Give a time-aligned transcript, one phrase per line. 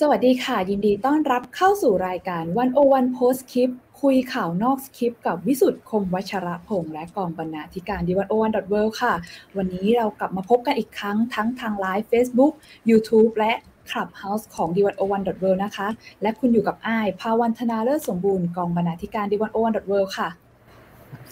[0.00, 3.70] สวัสดีค่ะ ยินดีต้อนรับเข้าสู่รายการ One-O-One Postscript
[4.02, 9.14] คุยข่าวนอกสคริปต์กับวิสุทธิ์คมวัชรพงศ์และกองบรรณาธิการ The101.world ค่ะ
[9.56, 12.52] วันนี้เรากลับมาพบกันอีกครั้งทั้งทางไลฟ์ Facebook
[12.90, 13.52] YouTube และ
[13.90, 15.88] Clubhouse ของ The101.world นะคะ
[16.22, 20.28] และคุณอยู่กับไอซ์ ภาวรรณ ธนาเลิศสมบูรณ์กองบรรณาธิการ The101.world ค่ะ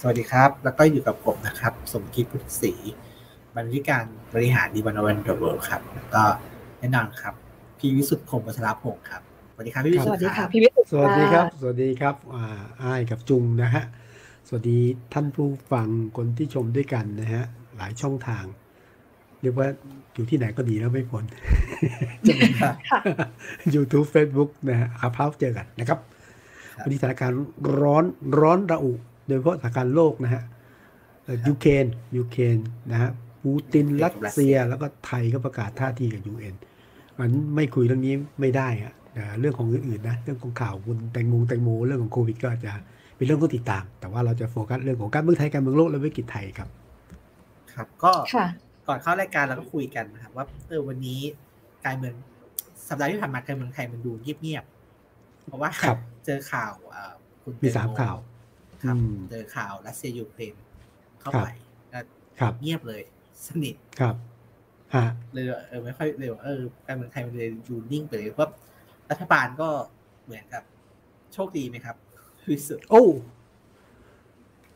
[0.00, 2.72] สวัสดีครับ แล้วก็อยู่กับผมนะครับ สมคิดพุทธศรี
[3.54, 6.22] บรรณาธิการบริหาร The101.world ครับแล้วก็
[6.80, 7.34] แน่นอนครับ
[7.84, 9.22] พี่วิสุทธิ์คมวัชรพงศ์ครับ
[9.54, 12.44] สวัสดีครับพี่วิสุทธ์สวัสดีค่ะพี่วิสุทธิ์สวัสดีครับ สวัสดีครับอ่า
[12.82, 13.84] ไอซ์กับจุงนะฮะ
[14.48, 14.78] สวัสดี
[15.14, 17.44] ท่านผู้ฟังคนที่ชมด้วยกันนะฮะ
[17.76, 18.44] หลายช่องทาง
[19.42, 19.68] เรียกว่า
[20.14, 21.24] อยู่ที่ไหนก็ดีแล้วไม่พ้น
[23.74, 25.98] ยูทูบเฟซบุ๊กนะฮะอาพาเจอกันนะครับ
[26.82, 27.36] วันนี้สถานการณ์
[27.80, 28.04] ร้อน
[28.40, 28.92] ร้อนระอุ
[29.26, 30.42] โดยเฉพาะสถานการณ์โลกนะฮะ
[31.48, 32.58] ยูเครนยูเครน
[32.92, 33.10] นะฮะ
[33.42, 36.56] ปูตินรัสเซียแล้วก็ไทยก็ประกาศท่าทีกับยูเอ็น
[37.20, 38.92] มันไม่คุยเรื่องนี้ไม่ได้อะ
[39.40, 42.72] เรื่องของอื่นๆนะเรื่องของข่าวคุณแตงโมแตงโมเรื่องของโควิดก็จะ
[43.16, 46.68] เป็นเรื่องต้องติดตาม แต่ว่าเราจะโฟกัสเรื่องของการเมืองไทยการเมืองโลกและวิกฤตไทยครับ
[47.74, 48.12] ครับ ก็
[48.88, 51.20] ก่อนเข้ารายการเราก็คุยกันนะครับว่าเออวันนี้
[51.86, 52.14] การเมือง
[52.88, 55.70] สัปดาห์ที่ผ่านมาการเมืองไทยมันดูเงียบๆเพราะว่า
[56.24, 56.74] เจอข่าว
[57.42, 58.16] คุณมีสามข่าว
[58.84, 58.96] ครับ
[59.30, 60.54] เจอข่าวรัสเซียยูเครน
[61.20, 61.46] เข้าไป
[61.92, 61.98] ก็
[62.62, 63.02] เงียบเลย
[63.46, 64.14] สนิทครับ
[65.32, 68.50] เลยเออไม่ค่อยเร็วเออการเมืองไทยมันเลยอยู่นิ่งไปเลยเพราะ
[69.10, 69.68] รัฐบาลก็
[70.24, 70.62] เหมือนกับ
[71.32, 71.96] โชคดีไหมครับ
[72.42, 73.04] คือสุดโอ้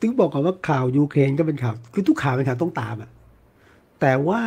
[0.01, 3.11] ถึงบอกก่อนว่าข่าวยูเครนก็เป็นข่าว คือทุกข่าวเป็นข่าวต้องตามอะ
[4.01, 4.43] แต่ว่า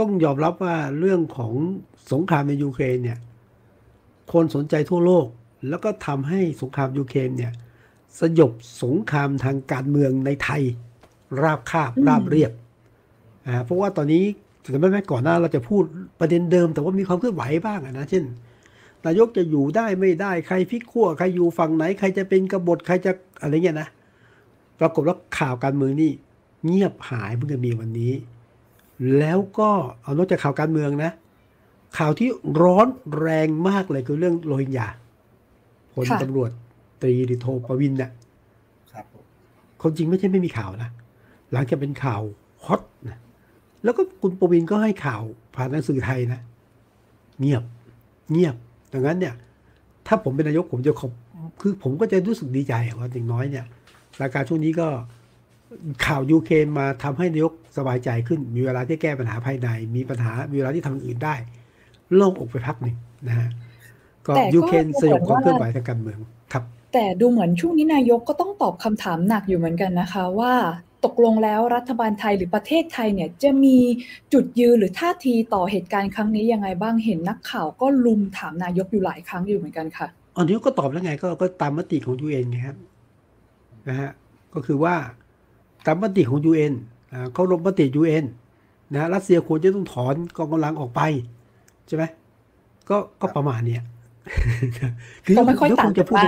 [0.00, 1.52] ต้องยอมรับว่าเรื่องของ
[2.12, 3.18] สงครามในยูเครนเนี่ย
[4.32, 5.26] คนสนใจทั่วโลก
[5.68, 7.52] แล้วก็ทำให้สงครามยูเครนเนี่ย
[8.20, 10.62] สยบสงครามทางการเมืองในไทย
[11.42, 12.52] ราบคาบราบเรียบ
[13.46, 14.24] อ่าเพราะว่าตอนนี้
[14.70, 15.82] แต่ไม่แม้ก่อนหน้าเราจะพูด
[16.20, 18.24] ประเด็นเดิม แต่ว่ามีความเคลื่อนไหวบ้างนะเช่น
[19.06, 23.12] นายกจะอยู่ได้ไม่ได้ใครพิกขั้วใครอยู่ฝั่งไหน ใครจะเป็นกบฏใครจะ
[23.42, 23.88] อะไรเงี้ยนะ
[24.80, 26.10] ปรากฏว่าข่าวการเมืองนี่
[26.64, 28.12] เงียบหายเพิ่งจะมีวันนี้
[29.18, 29.70] แล้วก็
[30.02, 31.10] เอานอกจากข่าวการเมืองนะ
[31.98, 32.28] ข่าวที่
[32.62, 32.88] ร้อน
[33.18, 34.88] แรงมากเลยคือเรื่องโรฮิงญา
[35.94, 36.50] พลตำรวจ
[37.02, 38.10] ตรีดิโทปวินเนี่ย
[38.92, 39.06] ครับ
[39.82, 40.90] คนจริงไม่ใช่ไม่มีข่าวนะ
[41.52, 42.22] หลังจากเป็นข่าว
[42.64, 43.18] ฮอตนะ
[43.84, 45.22] แล้วก็คุณปวินก็ให้ข่าว
[45.54, 46.40] ผ่านหนังสือไทยนะ
[47.40, 47.62] เงียบ
[48.32, 48.54] เงียบ
[48.92, 49.34] ดังนั้นเนี่ย
[50.06, 51.12] ถ้าผมเป็นนายกผมจะขอบ
[51.60, 53.64] คือผมก็จะรู้สึกดีใจว่าอย่างน้อยเนี่ย
[54.20, 54.88] รายการช่วงนี้ก็
[56.06, 61.34] ข่าวยูเครนมาทำให้นายกสบายใจขึ้น มีเวลาที่แก้ปัญหาภายใน มีปัญหามีเวลาที่ทำอื่นได้
[62.14, 62.96] โล่งอกไปพักหนึ่ง
[63.28, 63.48] นะฮะ
[64.26, 66.18] ก็ยูเครนสยบความเคลื่อนไหวทางการเมือง
[66.52, 70.52] ครับ แต่ดูเหมือนช่วงนี้นายกก็ต้องตอบคำถามหนักอยู่เหมือนกันนะคะว่า
[71.04, 73.78] ตกลงแล้วรัฐบาลไทยหรือประเทศไทยเนี่ยจะมี
[74.32, 80.06] จุดยืนหรือท่าทีต่อเหตุการณ์ครั้งนี้ยังไงบ้างเห็นนักข่าวก็ลุมถามนายกอยู่หลายครั้งอยู่เหมือนกันค่ะ
[80.36, 82.76] อันนี้ก็ตอบแล้วไงก็ก็ตามมติของยูเอ็นครับ
[83.88, 84.10] นะฮะ
[84.54, 84.94] ก็คือว่า
[85.86, 86.74] ตามมติของยูเอ็น
[87.32, 88.24] เขาลงมติยูเอ็น
[88.92, 91.00] นะรัสเซียควรจะต้องถอนกองกำลังออกไป
[91.86, 92.04] ใช่ไหม
[92.88, 93.82] ก็ก็ประมาณเนี้ย
[95.24, 96.24] คือไม่ค่อยต่างจะพูด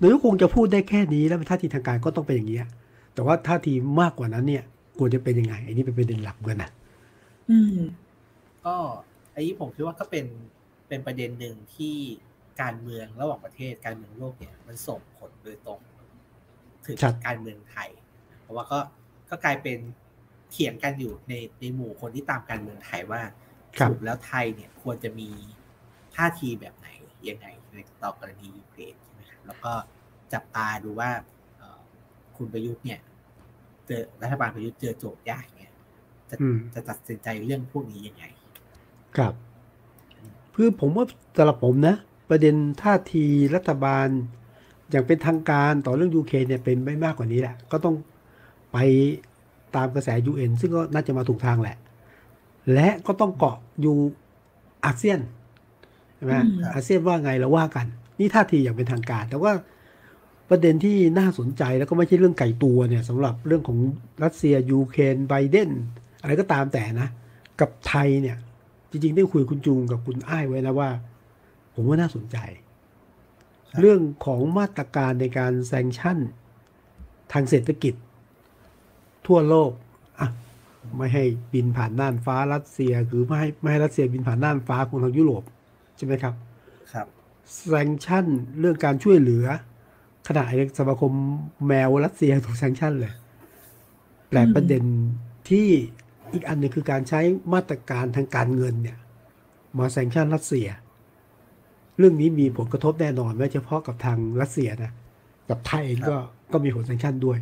[0.00, 2.60] นายกคงจะพูดได้แค่นี้แล้วท่าทีทางการก็ต้องเป็นอย่างนี้
[3.14, 4.64] แต่ว่าท่าทีมากกว่านั้นเนี่ย
[4.98, 6.70] ควรจะเป็นยังไงอันนี้เป็นประเด็นหลักกันนะ
[7.50, 7.78] อืม
[8.64, 8.76] ก็
[9.34, 10.26] อันนี้ผมคิดว่าก็เป็น
[10.88, 11.96] เป็นประเด็นหนึ่งที่
[12.62, 15.80] การเมืองระหว่างประเทศการเมืองโลกเนี่ย มันส่งผลโดยตรง
[16.86, 16.96] ถึง
[17.26, 17.90] การเมืองไทย
[18.40, 18.78] เพราะว่าก็
[19.30, 19.78] ก็กลายเป็น
[20.50, 23.20] เถียงกันอยู่ในในหมู่คนที่ตามการเมืองไทยว่า
[23.88, 25.28] สุดแล้วไทยเนี่ยควรจะมี
[26.14, 26.88] ท่าทีแบบไหน
[27.28, 29.72] ยังไงในต่อกรณียูเครนใช่ไหมครับแล้วก็
[30.32, 31.10] จับตาดูว่า
[32.42, 33.00] คุณประยุทธ์เนี่ย
[33.86, 35.72] เจอรัฐบาลประยุทธ์เจอโจทย์ยากเนี่ย
[36.30, 36.36] จะ
[36.74, 38.24] จะตัดสินใจเรื่องพวกนี้ยังไง
[39.16, 39.34] ครับ
[40.54, 41.96] คือผมว่าสำหรับผมนะ
[42.30, 44.08] ประเด็นท่าทีรัฐบาล
[44.90, 47.94] อย่างเป็นทางการต่อเรื่องยูเคเนี่ยเป็นไม่มากกว่านี้แหละ ก็ต้อง
[48.72, 48.78] ไป
[49.76, 51.76] ตามกระแสยูเอ็นซึ่งก็น่าจะมาถูกทางแหละ
[52.72, 53.96] และก็ต้องเกาะอยู่
[54.84, 55.20] อาเซียน
[56.16, 56.34] ใช่ไหม
[56.74, 57.86] อาเซียนว่าไงเราว่ากัน
[58.18, 59.52] นี่ท่าทีอย่างเป็นทางการ แต่ว่า
[60.52, 63.78] ประเด็นที่น่าสนใจแล้วก็ไม่ใช่เรื่องไก่ตัวเนี่ยสำหรับเรื่องของ
[64.24, 65.70] รัสเซียยูเครนไบเดน
[66.20, 67.08] อะไรก็ตามแต่นะ
[67.60, 68.36] กับไทยเนี่ย
[68.90, 70.90] จริงๆ ได้คุยคุณจุงกับคุณอ้ายไว้แล้วว่า
[71.74, 72.36] ผมว่าน่าสนใจ
[73.80, 76.18] เรื่องของมาตรการในการแซงชั่น
[77.32, 77.94] ทางเศรษฐกิจ
[79.26, 79.70] ทั่วโลก
[80.20, 80.28] อะ
[80.96, 85.42] ไม่ให้บินผ่านน่านฟ้ารัสเซียหรือไม่ให้ไม่ให้รัสเซียบินผ่านน่านฟ้าของทางยุโรป
[85.96, 86.34] ใช่ไหมครับ
[86.92, 87.06] ครับ
[87.66, 88.26] แซงชั่น
[88.60, 89.46] เรื่องการช่วยเหลือ
[90.28, 90.42] ขณะ
[90.78, 91.12] สมาคม
[91.66, 93.12] แมวรัสเซียถูกแซงชั่นเลย
[94.28, 94.84] แปลประเด็น
[95.48, 95.68] ที่
[96.32, 97.20] อีกอันนึงคือการใช้
[97.54, 98.98] มาตรการทางการเงินเนี่ย
[99.78, 100.68] มาแซงชั่นรัสเซีย
[101.98, 104.92] เรื่องนี้มีผลกระทบแน่นอนไม่เฉพาะกับทางรัสเซียนะ
[105.50, 106.16] กับไทยเองก็
[106.52, 107.38] ก็มีผลสังชันด้วย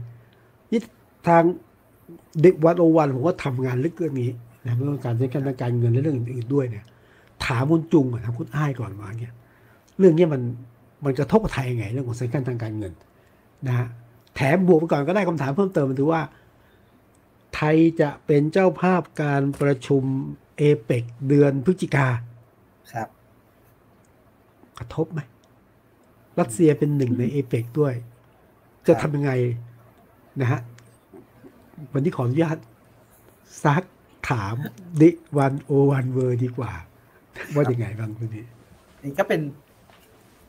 [0.70, 0.80] นี่
[1.28, 1.42] ทาง
[2.42, 4.30] เด็กวันโอวันผมก็ทำงานลึกเรื่องนี้
[4.66, 6.84] นะเรื่องการใช้การทางการเงินและเรื่องอื่นๆด้วยเนี่ย
[7.44, 9.32] ถามคุณจุงอะถามคุณอ้ายก่อนว่าเนี่ย
[9.98, 10.42] เรื่องนี้มัน
[11.04, 12.92] มันกระทบกับไทยยังไงเรื่องของสังกัดทางการเงิน
[13.66, 13.88] นะฮะ
[14.34, 16.22] แถมบวกไปก่อนก็ได้คำถามเพิ่มเติมมันถือว่า
[17.54, 20.02] ไทยจะเป็นเจ้าภาพการประชุม
[20.56, 22.08] เอเปกเดือนพฤศจิกา
[22.92, 23.08] ครับ
[24.78, 25.20] กระทบไหม
[26.38, 27.94] รัสเซียเป็นหนึ่งในเอเปกด้วย
[28.88, 29.32] จะทำยังไง
[30.40, 30.60] นะฮะ
[31.92, 32.58] วันนี้ขออนุญาต
[33.64, 33.84] ซัก
[34.30, 34.54] ถาม
[35.00, 36.72] ดิวันโอวันเวอร์ดีกว่า
[37.54, 38.44] ว่ายังไงบ้างคุณนี้
[39.02, 39.40] นี่ก็เป็น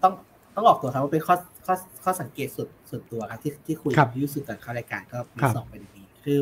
[0.03, 0.13] ต้อง
[0.55, 6.39] ต้องออกตัวครับว่าเป็นข้อข้อข้อสังเกตส่วนส่วนตัวครับที่ที่คุยกับพี่ยุสุก่อนเข้ารายการก็มีสองประเด็นนี้คือ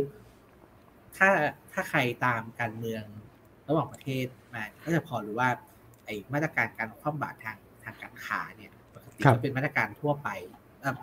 [1.18, 1.30] ถ้า
[1.74, 3.04] ถ้าใครตามการเมือง
[3.68, 5.50] ระหว่างประเทศมาก็จะพอรู้ว่า
[6.06, 10.30] ไอ้มาตรการการคว่ำบาตรทางทางการค้าเนี่ยปกติก็เป็นมาตรการทั่วไป
[10.82, 10.94] เอ่อ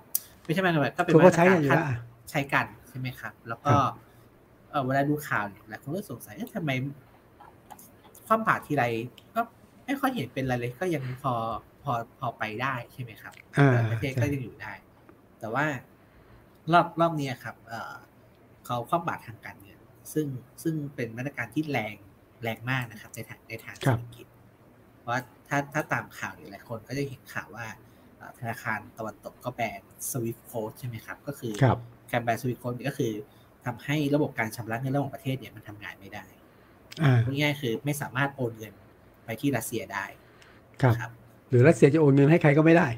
[0.45, 1.97] ไม่ใช่มาตรการก็เป็นเขามาก็ตรใช้กากันรอยู่ขั้นแล้วอะ
[2.31, 3.93] ใช้กันใช่ไหมครับ แล้วก็ครับ
[4.71, 6.71] เออเวลาดูข่าวเนี่ยหลายคนก็สงสัยเอ๊ะทำไม
[8.27, 8.85] ความบาตรทีไร
[9.35, 9.41] ก็
[9.85, 11.35] ไม่ค่อยเห็นเป็นอะไรเลยก็ยังพอ
[11.87, 14.73] พอพอไปได้ใช่ไหมครับอ่าประเทศใช่ก็ยังอยู่ได้
[15.41, 15.67] แต่ว่า
[16.73, 17.95] รอบรอบเนี้ยครับเออ
[18.65, 19.81] เขาความบาตรทางการเงิน
[20.13, 20.27] ซึ่ง
[20.63, 21.95] ซึ่งเป็นมาตรการที่แรง
[22.43, 24.27] แรงมากนะครับ ในทางในทางเศรษฐกิจ
[24.99, 27.67] เพราะว่าถ้าถ้าตามข่าวหรือหลายคนก็จะเห็นข่าวว่า
[28.17, 31.79] เอ่อธนาคารตะวันตกก็แบนสวิฟโค้ดใช่ไหมครับ ก็คือครับ
[32.13, 33.13] การแบนสวิฟโค้ดก็คือ
[33.65, 36.27] ทำให้ระบบการชำระเงินระหว่างประเทศเนี่ยมันทำงานไม่ได้
[37.03, 38.75] อ่าพูดง่ายๆคือไม่สามารถโอนเงิน
[39.25, 40.05] ไปที่รัสเซียได้
[40.83, 41.11] ครับครับ
[41.51, 42.89] หรือรัสเซียจะโอนเงินให้ใครก็ไม่ได้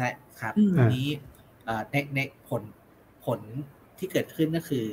[0.00, 1.08] นะครับอืมทีนี้
[1.64, 2.62] เอ่อในในผล
[3.24, 3.40] ผล
[3.98, 4.84] ที่เกิดขึ้นก็คือ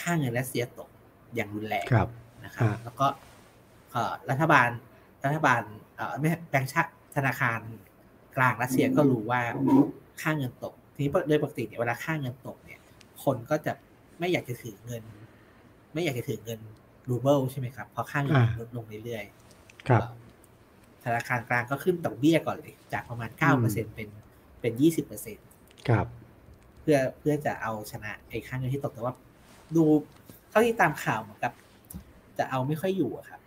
[0.00, 0.88] ค่าเงินรัสเซียตก
[1.34, 2.08] อย่างรุนแรงครับ
[2.44, 3.06] นะครับอ่าแล้วก็
[3.92, 4.68] เอ่อรัฐบาล
[5.24, 5.62] รัฐบาล
[5.96, 7.60] เอ่อไม่ใช่แบงก์ชาติธนาคาร
[8.36, 9.40] กลางรัสเซียก็รู้ว่า
[10.22, 12.80] ค่าเงินตก ทีนี้โดยปกติเนี่ยเวลาค่าเงินตกเนี่ย
[13.24, 13.72] คนก็จะ
[14.18, 15.02] ไม่อยากจะถือเงิน
[15.94, 16.60] ไม่อยากจะถือเงิน
[17.08, 20.02] รูเบิลใช่ไหมครับ เพราะค่าเงินอ่าลดลงเรื่อยๆครับ
[21.04, 24.08] ธนาคารกลางก็ขึ้นดอกเบี้ยก่อนเลย จากประมาณเก้าเปอร์เซ็นเป็น
[24.60, 25.36] เป็นยี่สิบเปอร์เซ็น
[25.88, 26.06] ครับ
[26.80, 29.14] เพื่อเพื่อจะเอาชนะไอ้ค่าเงินที่ตกแต่ว่า
[29.76, 29.84] ดู
[30.50, 31.52] เท่าที่ตามข่าวเหมือนกับ
[32.38, 33.40] จะเอาไม่ค่อยอยู่อะครับ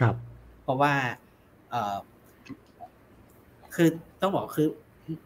[0.00, 0.14] ครับ
[0.62, 0.92] เพราะว่า
[1.70, 1.96] เออ
[3.74, 3.88] คือ
[4.20, 4.68] ต้องบอกคือ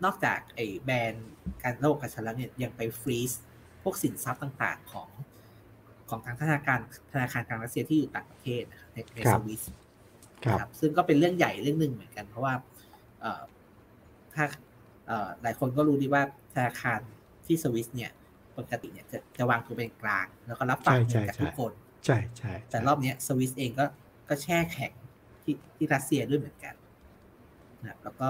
[0.05, 1.31] นอกจากไอ้แบรนด์
[1.63, 3.33] การระบบการชำระเนี่ยยังไปฟรีซ
[3.83, 5.09] พวกสินทรัพย์ต่าง ๆ ของ
[6.09, 6.79] ของทางธนาคาร
[7.13, 9.63] ธนาคารกลางรัสเซียที่อยู่ต่างประเทศนะครับในในครัสบวิส
[10.45, 12.55] ครับครับซึ่งก็เป็นเรื่องใหญ่เรื่องหนึ่งเหมือนกัน เพราะว่า
[13.21, 13.43] เอ่อ
[14.35, 14.45] ถ้า
[15.07, 16.23] เอ่อหลายคนก็รู้ดีว่า
[16.55, 17.01] ธนาคาร
[17.47, 18.11] ที่สวิสเนี่ย
[18.59, 21.73] ปกติเนี่ยจะจะวางตัวเป็นกลาง แล้วก็รับฝากเงินจากทุกคน
[22.05, 23.87] ใช่ใช่แต่รอบเนี้ยสวิสเองก็
[24.29, 24.93] ก็แช่แข็ง
[25.43, 26.75] ที่ที่รัสเซียด้วยเหมือนกัน
[27.83, 28.29] นะครับแล้วก็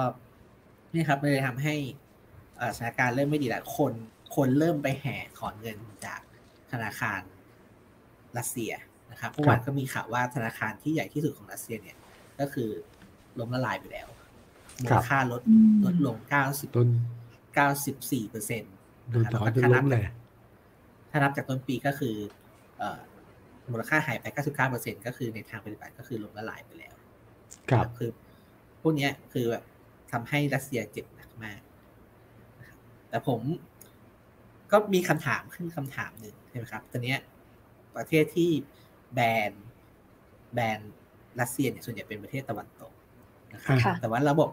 [0.92, 1.74] นี่ครับมันเลยทำให้
[2.58, 3.92] เอ่อสถานการณ์เริ่มไม่ดีแล้วคน
[4.36, 6.20] คนเริ่มไปแห่ถอนเงินจาก
[6.72, 7.20] ธนาคาร
[8.38, 8.72] รัสเซีย
[9.10, 11.96] นะครับเมื่อวานก็มีข่าวว่าธนาคารที่ใหญ่ที่สุดของรัสเซียเนี่ย
[12.42, 12.70] ก็คือ
[13.38, 14.08] ล้มละลายไปแล้ว
[14.82, 16.88] มูลค่าลดอืมลดลง90โดน
[17.58, 18.72] 94เปอร์เซ็นต์
[19.10, 20.04] โดนถอนจนล้มเลย
[21.10, 22.14] ถ้านับจากต้นปีก็คือ
[22.78, 23.00] เอ่อ
[23.70, 26.94] มูลค่าหายไป 99เปอร์เซ็นต์ก็คือในทางปฏิบัติก็คือล้มละลายไปแล้ว
[27.70, 28.10] ครับ คือ
[28.82, 29.64] พวกเนี้ยคือแบบ
[30.12, 31.60] ทำให้รัสเซียเจ็บหนักมาก
[32.60, 32.78] นะครับ
[33.08, 33.40] แต่ผม
[34.72, 37.20] ก็มีคำถามขึ้นคำถามหนึ่งใช่ไหมครับ ตอนเนี้ย
[37.96, 38.50] ประเทศที่
[39.14, 39.52] แบน
[40.54, 40.80] แบน
[41.40, 42.92] รัสเซียเนี่ยส่วนใหญ่เป็นประเทศตะวันตก
[43.54, 44.48] นะครับค่ะแต่ว่าระบบ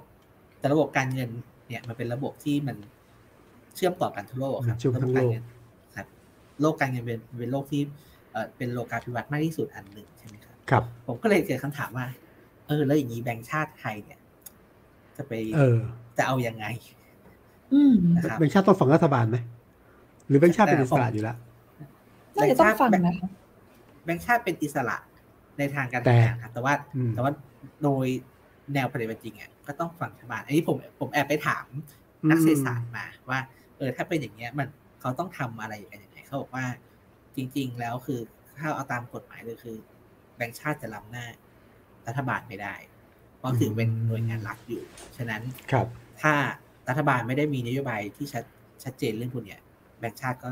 [0.60, 1.30] แต่ระบบการเงิน
[1.68, 2.78] เนี่ยมันเป็นระบบที่มัน
[3.76, 5.44] เชื่อมต่อกันทั่วโลกครับเชื่อมระทั้บบงโลการกเงิน
[5.96, 6.08] ครับ
[6.62, 7.82] โลกการเงินเป็นเป็นโลกที่
[8.32, 12.06] เอ่อเป็นโลกาภิวัตน์มากที่สุดอันหนึ่งใช่ไหมครับครับ ผมก็เลยเกิดคำถามว่า
[12.68, 14.20] เออ แล้วอย่างนี้แบงก์ชาติไทยเนี่ย
[15.18, 15.78] จะไปเออ
[16.18, 16.66] จะเอายังไง
[17.74, 19.38] อืมนะครับแบงค์ชาติต้องฝั่งรัฐบาลไหม
[20.28, 21.38] หรือแบงค์ชาติเป็นอิสระอยู่แล้ว
[22.36, 23.30] น่าจะต้องฟังนะคะ
[24.06, 24.98] แบงก์ชาติเป็นอิสระ
[25.60, 27.32] ในทางการแต่ทำงานครับ แต่ว่าอืมแต่ว่า
[27.84, 28.08] โดย
[28.74, 31.66] แนวปฏิบัติจริงอะก็ต้องฟังรัฐบาลอันนี้ผมผมแอบไปถาม
[32.30, 33.40] นักเศรษฐศาสตร์มาว่า
[33.78, 34.70] เออถ้าเป็นอย่างเงี้ยมัน
[35.02, 36.66] เขาต้องทำอะไรกันยังไงเขาบอกว่า
[37.36, 38.20] จริง ๆ แล้วคือ
[38.60, 39.76] ถ้าเอาตามกฎหมายเลยคือ
[40.36, 41.26] แบงก์ชาติจะล้ำหน้า
[42.08, 42.76] รัฐบาลไม่ได้
[43.38, 44.84] เพราะถือเป็นหน่วยงานรัฐอยู่
[45.18, 45.88] ฉะนั้นครับ
[46.22, 46.34] ถ้า
[46.90, 48.44] รัฐบาลไม่ได้มีนโยบายที่ชัด
[48.84, 49.62] ชัดเจนเรื่องพวกเนี้ย
[50.00, 50.52] แบงก์ชาติก็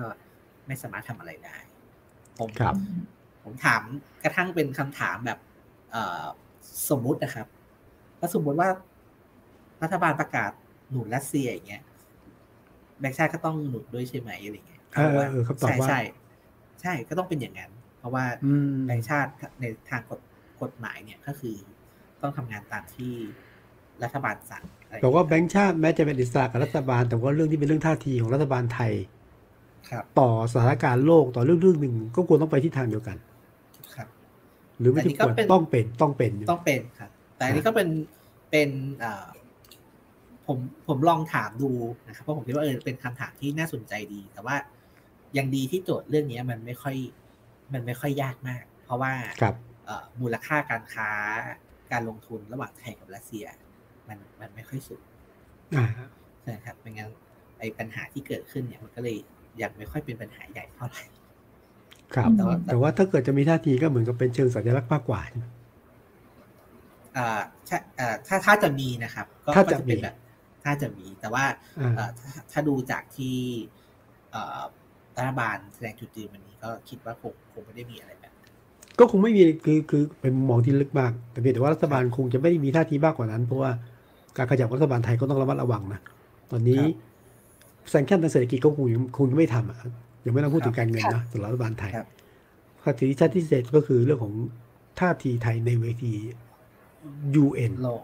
[0.67, 1.57] ไม่สามารถทำอะไรได้
[2.39, 2.75] ผมครับ
[3.47, 3.81] ผมถาม
[4.23, 5.39] กระทั่งเป็นคำถามแบบ
[5.91, 6.23] เอ่อ
[6.89, 7.47] สมมุตินะครับ
[8.19, 8.69] ถ้าสมมติว่า
[9.83, 10.51] รัฐบาลประกาศ
[10.89, 11.83] หนุนรัสเซียอย่างเงี้ย
[12.99, 15.99] แบงก์ชาติก็ต้องหนุนด้วยใช่ไหมอะไรเงี้ยเออเออเออคำตอบใช่ว่าใช่
[16.81, 20.19] ใช่ก็ต้องเป็นอย่างนั้น เพราะว่าอืมแบงก์ชาติในทางกฎ
[20.61, 21.55] กฎหมายเนี่ยก็คือ
[22.21, 23.13] ต้องทำงานตามที่
[24.03, 24.63] รัฐบาลสั่ง
[25.01, 28.93] แต่ว่าแบงค์ชาติแม้จะเป็นอิสระกับรัฐบาล แต่ว่าเรื่องที่เป็นเรื่องท่าทีของรัฐบาลไทย
[29.89, 33.36] ครับต่อสถานการณ์โลกต่อเรื่องเรื่องหนึ่งก็ควรต้องไปที่ทางเดียวกันครับ
[34.79, 37.89] หรือไม่แต่นี่ใช่ก็ควรเป็นต้องเป็นต้องเป็นต้องเป็นครับ แต่อันนี้ก็เป็น
[38.51, 38.69] เป็น
[38.99, 39.27] เอ่อ
[40.45, 40.57] ผม
[40.87, 41.71] ผมลองถามดู
[42.07, 44.55] นะครับเพราะผมคิดว่าเออเป็นคำถามที่น่าสนใจดี แต่ว่า
[45.37, 46.95] ยังดีที่โจทย์เรื่องนี้มันไม่ค่อย
[47.73, 49.55] มันไม่ค่อยยากมาก เพราะว่าครับ
[49.85, 51.09] เอ่อมูลค่าการค้า
[51.91, 53.45] การลงทุนระหว่างไทยกับรัสเซีย
[54.07, 55.01] มันมันไม่ค่อยสูง
[55.77, 55.87] อ่า
[56.43, 57.09] ใช่ครับไม่งั้น
[57.59, 59.17] ไอ้ปัญหาที่เกิดขึ้นเนี่ยมันก็เลย
[59.61, 61.03] ยังไม่ค่อยเป็นปัญหาใหญ่เท่าไหร่
[62.15, 65.45] ครับแต่ว่าแต่ว่าถ้าเกิดจะมีท่าทีก็เหมือนกับเป็นเชิงสัญลักษณ์มากกว่าใช่ไหม
[67.17, 70.15] อ่าใช่อ่าถ้าถ้าจะมีนะครับ ก็ถ้าก็จะจะเป็นมีแบบ
[70.63, 71.43] ถ้าจะมี แต่ว่า
[71.79, 73.37] อ่าเอ่อถ้าถ้าดูจากที่
[74.31, 74.61] เอ่อ
[75.17, 78.53] รัฐบาลแสดงจุดยืนวันนี้ก็คิดว่าคงคงไม่ได้มีอะไรแบบนั้น
[78.99, 83.71] ก็คงไม่มีคือคือเป็นมุมมองที่ลึกมาก แต่เพียงแต่ว่ารัฐบาลคงจะไม่ได้มีท่าทีมากกว่านั้น เพราะว่า
[84.37, 86.01] การขยับของรัฐบาลไทยก็ต้องระมัดระวังนะ
[86.51, 86.81] ตอนนี้
[87.89, 89.77] แซงชั่นทางเศรษฐกิจก็คงยังคงยังไม่ทำอะ
[90.25, 92.07] ยังไม่ต้องพูดถึงการเงินนะสำหรับรัฐบาลไทยครับ
[92.83, 94.33] ท่าทีที่ชัดที่สุดก็คือเรื่องของ
[94.99, 96.13] ท่าทีไทยในเวที
[97.43, 98.03] UN โลก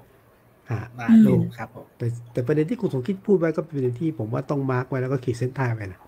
[0.69, 6.01] อ่ามาอืมโลกครับผมแต่แต่ประเด็นที่คุณสมคิดพูดไว้ก็เป็นประเด็นที่ผมว่าต้องมาร์กไว้แล้วก็ขีดเส้นใต้ไว้นะ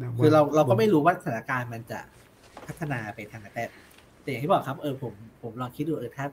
[0.00, 2.00] นะว่คือเราเราก็ไม่รู้ว่าสถานการณ์มันจะ
[2.66, 3.64] พัฒนาไปทางไหนแต่
[4.22, 5.12] แต่อย่างที่บอกครับเออผม
[5.42, 6.26] ผมลองคิดดูเออถ้า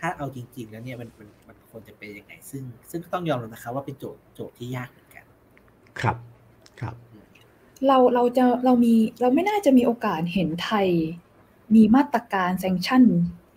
[0.00, 5.24] ถ้าเอาจริง ๆ แล้วเนี่ยมันมันมันควรจะเป็นยังไง ซึ่ง ซึ่งต้องยอมรับนะครับว่าเป็นโจทย์โจทย์ที่ยากเหมือนกัน
[6.00, 6.16] ครับ
[6.80, 6.94] ครับ
[7.86, 10.88] เราเราจะเรามีเราไม่น่าจะมีโอกาสเห็นไทย
[11.74, 13.02] มีมาตรการแซงชั่น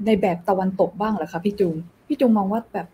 [0.05, 1.75] ในแบบตะวันตกบ้างเหรอคะพี่จุง
[2.08, 2.88] พี่จุงมองว่าแบบ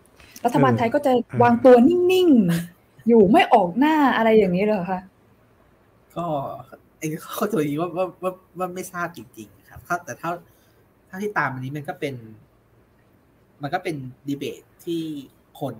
[0.45, 5.01] รัฐบาลเออไทยก็จะเออวางตัวนิ่งๆ อยู่ไม่ออกหน้าอะไรอย่างนี้เลยเหรอคะ
[6.15, 6.25] ก็
[6.97, 10.31] ไอ้ข้อตัวนี้ว่าว่าว่าว่าไม่ทราบจริงๆครับถ้าแต่เท่า
[11.07, 12.15] เท่าที่ตามอันนี้มันก็เป็น
[13.61, 13.95] มันก็เป็น
[14.27, 15.01] ดีเบตที่
[15.59, 15.75] คน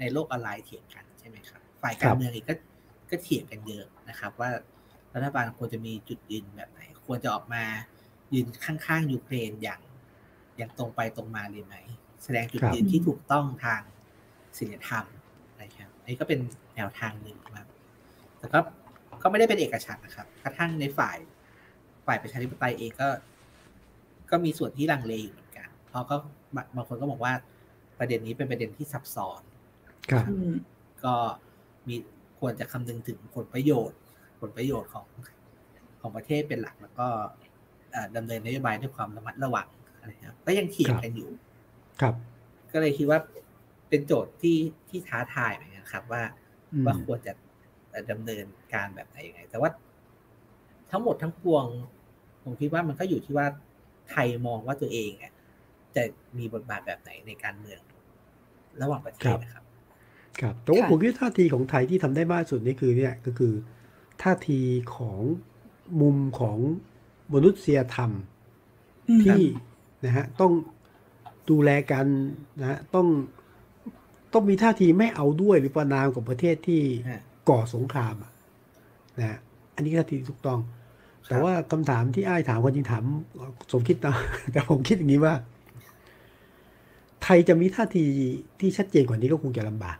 [0.00, 2.54] ในโลกออนไลน์เถียงกันใช่ไหมครับ ฝ่ายการเมืองเองก็
[3.10, 4.50] ก็เถียงกันเยอะนะครับ ว่า
[5.14, 7.64] รัฐบาลควรจะมีจุดยืนแบบไหน ควรจะออกมา
[8.34, 9.80] ยืนข้างๆยูเครนอย่าง
[10.56, 11.74] อย่างตรงไปตรงมาเลยไหม
[12.24, 13.80] แสดงจุดยืนที่ถูกต้องทาง
[14.58, 15.04] ศีลธรรม
[15.60, 16.40] นะครับอันนี้ก็เป็น
[16.76, 17.66] แนวทางหนึ่งครับ
[18.38, 18.58] แต่ก็
[19.22, 21.18] ก็ไม่ได้เป็นเอกฉันท์นะครับกระทั่งในฝ่าย
[22.06, 23.08] ฝ่ายประชาธิปไตยเองก็
[24.30, 26.16] ก็มีส่วนที่ลังเลอยู่เหมือนกัน เพราะก็
[26.54, 27.32] บางบางคนก็บอกว่า
[27.98, 29.42] ประเด็นนี้เป็นประเด็นที่ซับซ้อน
[30.10, 30.52] ครับอืม
[31.04, 31.14] ก็
[31.88, 31.96] มี
[32.38, 33.98] ควรจะคำนึงถึงผลประโยชน์
[34.42, 35.06] ผลประโยชน์ของ
[36.00, 37.08] ของประเทศเป็นหลัก แล้วก็
[37.92, 39.68] เอ่อดำเนินนโยบายด้วยความระมัดระวัง
[39.98, 41.28] อะไรครับก็ยังเถียงกันอยู่
[42.00, 42.14] ครับ
[42.72, 43.18] ก็เลยคิดว่า
[43.88, 44.58] เป็นโจทย์ที่
[44.88, 46.22] ที่ท้าทายเหมือนกันครับ ว่า
[46.72, 47.32] อืมว่าควรจะ
[48.10, 48.44] ดำเนิน
[48.74, 49.70] การแบบไหนยังไง แต่ว่า
[50.90, 51.64] ทั้งหมดทั้งปวง
[52.42, 53.46] ผมคิดว่ามันก็อยู่ที่ว่า
[54.10, 55.32] ไทยมองว่าตัวเองอะ
[55.94, 56.02] จะ
[56.38, 57.80] มีบทบาทแบบไหนในการเมือง
[58.82, 59.64] ระหว่างประเทศนะครับ
[60.40, 63.52] ครับแต่ว่าค่ะผมคิดว่าท่าทีของไทยที่ทำได้มากสุดนี่คือเนี่ยก็คือ
[64.22, 64.60] ท่าที
[64.96, 65.20] ของ
[66.00, 66.58] มุมของ
[67.32, 68.10] มนุษยธรรม
[69.08, 69.42] อืมที่
[70.04, 70.52] นะฮะต้อง
[71.50, 72.06] ดูแลกัน
[72.60, 73.06] นะฮะต้อง
[74.32, 78.32] ต้องมีท่าทีไม่เอาด้วยหรือประนามกับประเทศที่ฮะก่อสงครามอะ
[79.18, 79.38] นะฮะ
[79.74, 80.60] อันนี้ท่าทีที่ถูกต้อง
[81.28, 83.04] แต่ว่าคำถามที่อ้ายถามคนจริงถาม
[83.72, 84.14] สมคิดนะ
[84.52, 85.34] แต่ผมคิดอย่างนี้ว่า
[87.22, 88.04] ไทยจะมีท่าที
[88.60, 89.98] ที่ชัดเจนกว่านี้ก็คงจะลำบาก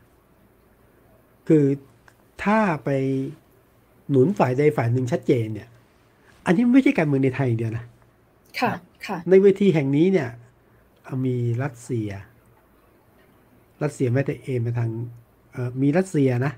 [1.49, 1.65] คือ
[2.45, 2.91] ถ้าไป
[4.13, 5.69] หนุนฝ่ายใดฝ่ายหนึ่งชัดเจนเนี่ย
[6.47, 7.85] อันนี้ไม่ใช่การเมืองในไทยอย่างเดียวนะ
[8.61, 8.73] ค่ะ
[9.07, 10.29] ค่ะ ในเวทีแห่งนี้เนี่ย
[11.27, 12.11] มีรัสเซีย
[13.83, 14.91] รัสเซียแม้แต่เอมไปทาง
[15.53, 16.53] เอ่อมีรัสเซียนะ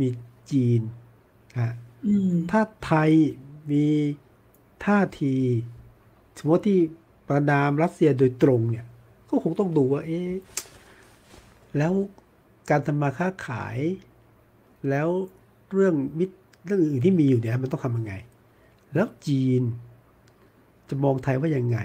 [0.00, 0.08] มี
[0.50, 0.80] จีน
[1.56, 1.68] อะ
[2.06, 3.10] อืมถ้าไทย
[3.70, 3.84] มี
[4.84, 5.34] ท่าที
[6.38, 6.78] สมมติที่
[7.28, 8.86] ประนามรัสเซียโดยตรงเนี่ย
[9.28, 10.32] ก็คงต้องดูว่า เอ๊ะ
[11.78, 11.92] แล้ว
[12.70, 13.78] การทำมาค้าขาย
[14.88, 15.08] แล้ว
[15.72, 18.14] เรื่องมิตร เรื่องอื่นที่มีอยู่เนี่ยมันต้องทำยังไง
[18.94, 19.62] แล้วจีน
[20.88, 21.78] จะมองไทยว่ายังไง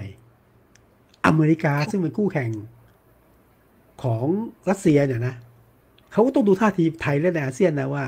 [1.26, 2.50] อเมริกาซึ่งเป็นคู่แข่ง
[4.02, 4.26] ของ
[4.68, 5.34] รัสเซียเนี่ยนะ
[6.12, 8.04] เขาก็ต้องดูท่าทีไทยและในอาเซียนนะว่า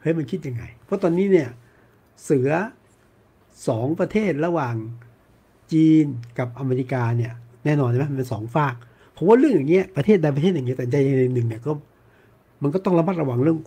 [0.00, 1.48] เฮ้ยมันคิดยังไง เพราะตอนนี้เนี่ย
[2.24, 2.50] เสือ
[3.68, 4.74] สองประเทศระหว่าง
[5.72, 6.04] จีน
[6.38, 7.32] กับอเมริกาเนี่ย
[7.64, 8.74] แน่นอนใช่ไหมมันเป็นสองฝาก
[9.16, 10.96] ผมว่าเรื่องอย่างเงี้ยประเทศใดประเทศหนึ่งเนี่ยแต่ใจ
[11.34, 11.72] หนึ่งเนี่ยก็
[12.62, 13.58] มันก็ต้องระมัดระวังเรื่อง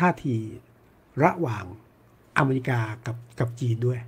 [0.00, 0.36] ท่าที
[1.22, 1.64] ระหว่าง
[2.38, 3.98] อเมริกากับกับจีนด้วย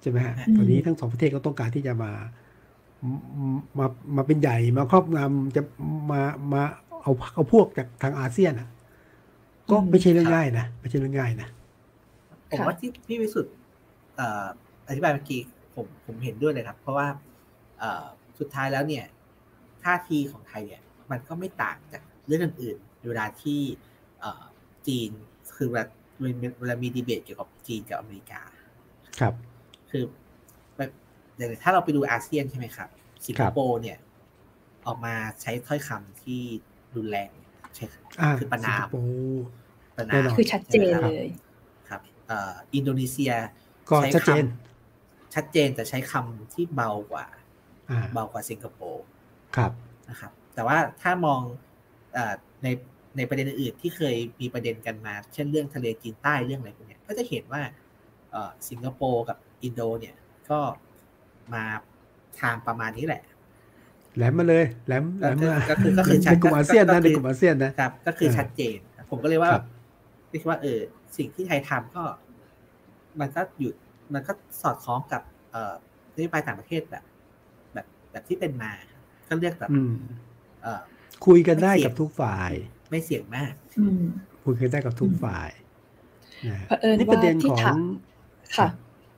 [0.00, 2.12] ใช่ไหมฮะอืมตอนนี้ทั้งสองประเทศก็ต้องการที่จะมา
[3.78, 5.62] มามาเป็นใหญ่มาครอบงำจะ
[6.12, 6.62] มามา
[7.02, 8.68] เอาเอาพวกจากทางอาเซียนอะ
[9.70, 11.48] ก็ไม่ใช่เรื่องง่ายนะไม่ใช่เรื่องง่ายนะ
[12.50, 13.54] ผมค่ะว่าที่พี่วิสุทธ์
[14.16, 14.46] เอ่อ
[14.88, 15.40] อธิบายเมื่อกี้
[15.74, 17.06] ผมผมเห็นด้วยเลยครับ เพราะว่า
[17.78, 18.04] เอ่อ
[18.38, 19.04] สุดท้ายแล้วเนี่ย
[19.82, 23.60] ท่าทีของไทยเนี่ย มันก็ไม่ต่างจากเรื่องอื่นๆเวลาที่
[24.86, 25.10] จีน
[25.56, 25.86] คือเวลา
[26.58, 28.42] เวลามีดีเบตเกี่ยวกับจีนกับอเมริกา
[29.20, 29.34] ครับ
[29.90, 30.04] คือ
[30.76, 30.90] แบบ
[31.36, 32.88] อย่างถ้าเราไปดูอาเซียนใช่ไหมครับ
[33.26, 33.98] สิงคโปร์เนี่ย
[34.86, 36.40] ออกมาใช้ถ้อยคำที่
[36.96, 37.30] รุนแรง
[37.74, 37.84] ใช่
[38.38, 38.86] คือประนาม
[39.96, 41.28] ประนามคือชัดเจนเลย
[41.88, 42.00] ครับ
[42.74, 43.32] อินโดนีเซีย
[43.90, 44.44] ก็ชัดเจน
[45.34, 47.26] ชัดเจนแต่ใช้คำที่เบากว่า
[48.14, 49.04] เบากว่าสิงคโปร์
[49.56, 49.72] ครับ
[50.08, 51.40] นะครับ แต่ว่าถ้ามอง
[52.16, 52.18] อ
[52.62, 52.68] ใน
[53.16, 57.62] ในประเด็นอื่นที่เคยมีประเด็นกันมา เช่นเรื่องทะเลจีนใต้เรื่องอะไรพวกนี้ก็จะเห็นว่า
[58.68, 60.14] สิงคโปร์กับอินโดเนี่ย
[60.50, 60.60] ก็
[61.54, 61.64] มา
[62.40, 63.22] ทางประมาณนี้แหละ
[64.16, 68.78] แหลมมาเลยแหลมแหลมมาก็คือก็คือในกลุ่มอาเซียนนะในกลุ่มอาเซียนนะครับ ก็คือชัดเจน
[69.10, 69.50] ผมก็เลยว่า
[70.30, 70.80] คิดว่าเออ
[71.16, 72.04] สิ่งที่ไทยทำก็
[73.20, 73.72] มันก็อยู่
[74.14, 74.32] มันก็
[74.62, 75.74] สอดคล้องกับ เอ่อ
[76.16, 77.04] นโยบายต่างประเทศแบบ
[77.72, 78.72] แบบแบบที่เป็นมา
[79.28, 79.70] ก็เรียกแบบ
[80.62, 80.66] เอ
[81.26, 82.52] คุยกันได้กับทุกฝ่าย
[82.90, 83.52] ไม่เสี่ยงมาก
[84.44, 85.48] คุยกันได้กับทุกฝ่าย
[86.68, 87.78] เผอิญว่าที่ถาม
[88.56, 88.68] ค่ะ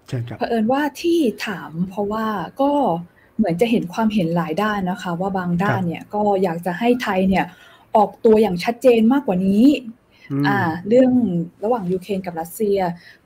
[0.09, 2.27] เชิญครับเผอิญว่าที่ถามเพราะว่า
[2.61, 2.73] ก็
[3.37, 7.45] เหมือนจะเห็นความเห็นหลายด้านนะคะ ว่าบางด้านเนี่ยก็อยากจะให้ไทยเนี่ย
[7.97, 9.67] ออกตัวอย่างชัดเจนมากกว่านี้
[10.49, 10.59] อ่า
[10.89, 11.13] เรื่อง
[11.65, 12.79] ระหว่างยูเครนกับรัสเซีย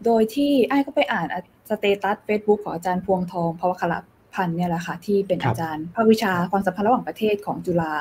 [0.05, 1.27] โดยที่ไอซ์ก็ไปอ่าน
[1.69, 3.95] status เฟซบุ๊กของอาจารย์พวงทอง ภวัคร
[4.35, 7.95] พันธุ์เนี่ยแหละค่ะที่เป็นอาจารย์ภาควิชาความสัมพันธ์ระหว่างประเทศของจุฬา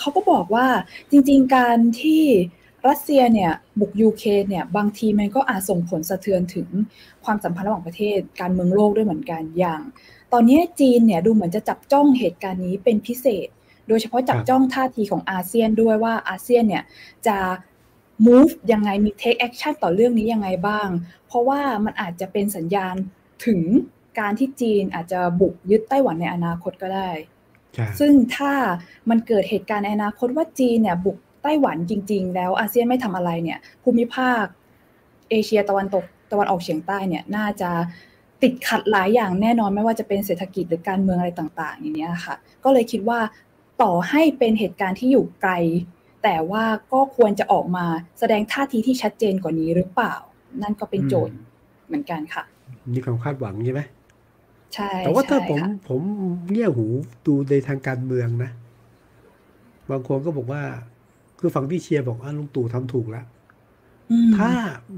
[0.00, 0.66] เขาก็บอกว่า
[1.10, 2.24] จริง ๆ การที่
[2.88, 6.68] รัสเซียเนี่ยบุกยูเครนเนี่ยบางทีมันก็อาจส่งผลสะเทือนถึง
[7.24, 9.80] ความสัมพันธ์ระหว่างประเทศการเมืองโลกด้วยเหมือนกันอย่าง
[10.32, 13.48] ตอนนี้จีนเนี่ยดูเหมือนจะจับจ้องเหตุการณ์นี้เป็นพิเศษ
[13.88, 16.84] โดยเฉพาะจับจ้องท่าทีของอาเซียนด้วยว่าอาเซียนเนี่ย
[17.26, 17.38] จะ
[18.26, 20.88] move ยังไงมี take action ต่อเรื่องนี้ยังไงบ้าง
[21.26, 22.94] เพราะว่ามันอาจจะเป็นสัญญาณ
[23.46, 23.60] ถึง
[24.18, 27.10] การที่จีนอาจจะบุกยึดไต้หวันในอนาคตก็ได้
[28.00, 28.52] ซึ่งถ้า
[29.10, 34.44] มันเกิดเหตุการณ์ในอนาคตว่าจีนเนี่ยบุกไต้หวันจริง ๆ แล้วอาเซียนไม่ทำอะไรเนี่ย ภูมิภาค
[35.30, 37.70] เอเชียตะวันตกตะวันออกเฉียงใต้เนี่ยน่าจะ
[38.42, 43.20] ติดขัดหลายอย่างแน่นอนไม่ว่าจะเป็นเศรษฐกิจหรือการเมืองอะไรต่างๆ อย่างนี้ค่ะ ก็เลยคิดว่า
[43.82, 45.52] ต่อให้เป็นเหตุการณ์ที่อยู่ไกล
[46.22, 47.86] แต่ว่าก็ควรจะออกมา
[48.18, 50.14] แสดงท่าทีที่ชัดเจนกว่านี้หรือเปล่า
[50.62, 51.36] นั่นก็เป็นโจทย์
[51.86, 52.42] เหมือนกันค่ะ
[52.88, 53.80] นี่ความคาดหวังใช่ไหม
[54.74, 56.00] ใช่แต่ว่าถ้าผมผม
[56.50, 56.86] เงี่ยหู
[57.26, 58.50] ดูในทางการเมืองนะ
[59.90, 60.62] บางคนก็บอกว่า
[61.38, 63.26] คือฝั่งที่เชียร์บอกว่าลุงตู่ทำถูกแล้ว
[64.38, 64.52] ถ้า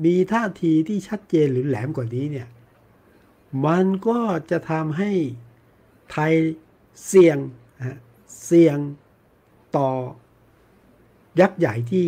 [0.04, 2.48] มีท่าทีที่ชัดเจนหรือแหลมกว่านี้เนี่ย
[3.66, 4.18] มันก็
[4.50, 5.10] จะทำให้
[6.12, 6.32] ไทย
[7.06, 7.38] เสี่ยง
[8.46, 8.78] เสี่ยง
[9.76, 9.90] ต่อ
[11.40, 12.06] ยักษ์ใหญ่ที่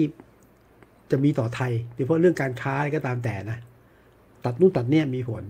[1.11, 3.59] จะมีต่อไทยโดยเฉพาะเรื่องการค้าก็ตามแต่นะ
[4.45, 5.45] ตัดนู่นตัดเนี่ยมีผล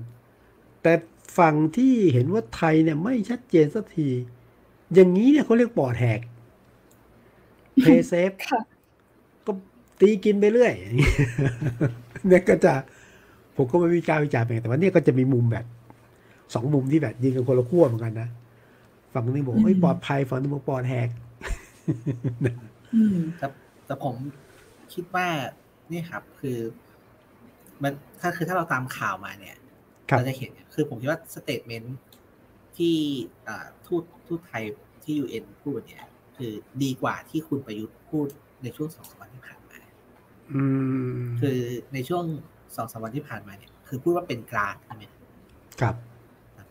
[0.82, 0.92] แต่
[1.38, 4.08] ฝั่งที่เห็นว่าไทยเนี่ยไม่ชัดเจนสักที
[4.94, 6.20] อย่างนี้เนี่ยเขาเรียกปอดแหก
[7.82, 8.30] เพย์เซฟ
[10.00, 10.72] ตีกินไปเรื่อย
[12.26, 12.74] เนี่ยก็จะ
[13.56, 15.66] ผมก็ไม่มีการวิจารณ์ไปแต่ว่าเนี่ยก็จะมีมุมแบบ
[16.54, 18.28] สองมุมที่แบบยิงกันคนละขั้วเหมือนกันนะ
[19.12, 21.08] ฝั่งนึงบอกเฮ้ยปลอดภัยฝั่งนึงบอกปลอดแหก
[23.38, 23.46] แต่
[23.86, 24.14] แต่ผม
[24.92, 25.26] คิดว่า
[25.92, 26.58] นี่ครับ คือ
[27.82, 29.56] มันถ้าคือถ้าเราตามข่าวมาเนี่ย
[30.08, 31.98] เราจะเห็นคือผมคิดว่า statement
[32.76, 32.96] ที่
[33.86, 34.64] ทูตทูตไทย
[35.04, 38.26] ที่ยูเอ็นพูดเนี่ย คือดีกว่าที่คุณประยุทธ์พูด
[38.62, 39.58] ในช่วงสองสามวันที่ผ่าน
[41.40, 41.58] คือ
[41.94, 42.24] ในช่วง
[42.76, 45.04] สองสามวันที่ผ่านมาเนี่ย คือพูดว่าเป็นกลางใช่ไหม
[45.80, 45.94] ครับ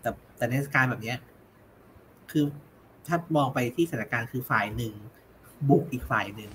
[0.01, 1.17] แต่แต่ในสถานการณ์แบบเนี้ย
[2.31, 2.43] คือ
[3.07, 4.93] ถ้ามองไปที่สถานการณ์คือฝ่ายหนึ่ง
[5.69, 6.51] บุกอีกฝ่ายหนึ่ง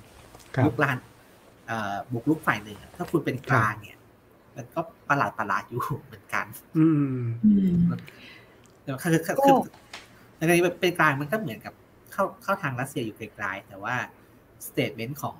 [0.65, 0.99] บุกราน
[2.13, 3.99] บุกรุกฝ่ายหนึ่งถ้าคุณเป็นกลางเนี่ย
[4.61, 6.47] มันก็ประหลาดประหลาดอยู่เหมือนกัน
[6.79, 7.21] อืม
[8.83, 9.55] แต่คือคือ
[10.37, 11.75] ในกรณีเป็นกลางมันก็เหมือนกับ
[12.13, 13.95] เข้าเข้าทางรัสเซียอยู่กลายๆแต่ว่า
[14.67, 15.37] statement ของ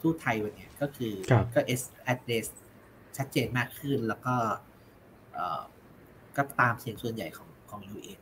[0.00, 1.12] ทูตไทยวันนี้ก็คือ
[1.54, 2.46] ก็เอสแอดเดส
[3.16, 4.34] ชัดเจนมากขึ้นแล้วก็
[6.36, 8.20] ก็ตามเสียงส่วนใหญ่ของของยูเอ็น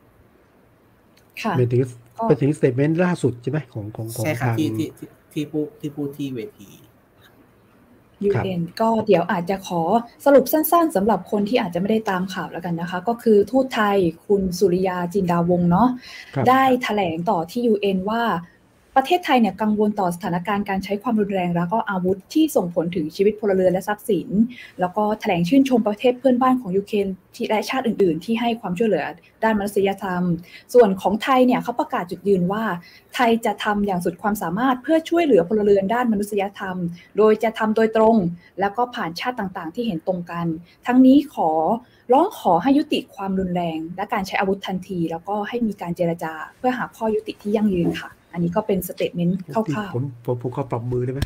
[1.41, 1.81] ค่ะเป็นถึง
[2.27, 4.89] เป็นถึง statement ล่าสุดใช่ไหมของของของทางที่ที่
[5.33, 6.69] ที่พูดที่พูดที่เวที
[8.25, 9.81] ยูเอ็นก็เดี๋ยวอาจจะขอ
[10.25, 15.89] สรุปสั้นๆสำหรับคนที่อาจจะไม่ได้ตามข่าวแล้วกันนะคะ ก็คือทูตไทยคุณสุริยาจินดาวงษ์เนาะ
[16.49, 18.23] ได้แถลงต่อที่ UN ว่า
[18.99, 24.27] ประเทศไทยเนี่ยกังวลต่อสถานการณ์การใช้ความรุนแรงแล้วก็อาวุธที่ส่งผลถึงชีวิตพลเรือนและทรัพย์สิน
[24.79, 27.07] แล้วก็แถลงชื่นชมประเทศเพื่อนบ้านของยูเครน
[27.49, 29.05] และชาติอื่น ๆ ที่ให้ความช่วยเหลือ
[29.43, 30.23] ด้านมนุษยธรรม
[30.73, 32.63] ส่วนของไทยเนี่ยเขาประกาศจุดยืนว่า
[33.15, 36.77] ไทยจะทำอย่างสุดความสามารถเพื่อช่วยเหลือพลเรือนด้านมนุษยธรรม
[37.17, 38.15] โดยจะทำโดยตรง
[38.59, 40.45] แล้วก็ผ่านชาติต่างๆ ที่เห็นตรงกัน
[40.85, 41.49] ทั้งนี้ขอ
[42.13, 51.21] ร้องขอให้ยุติความรุนแรง และการใช้อาวุธทันที แล้วก็ให้มีการเจรจา เพื่อหาข้อยุติที่ยั่งยืนค่ะ อันนี้ก็เป็นสเตทเมนต์คร่าวๆผมผมผมขอปรับมือได้ไหม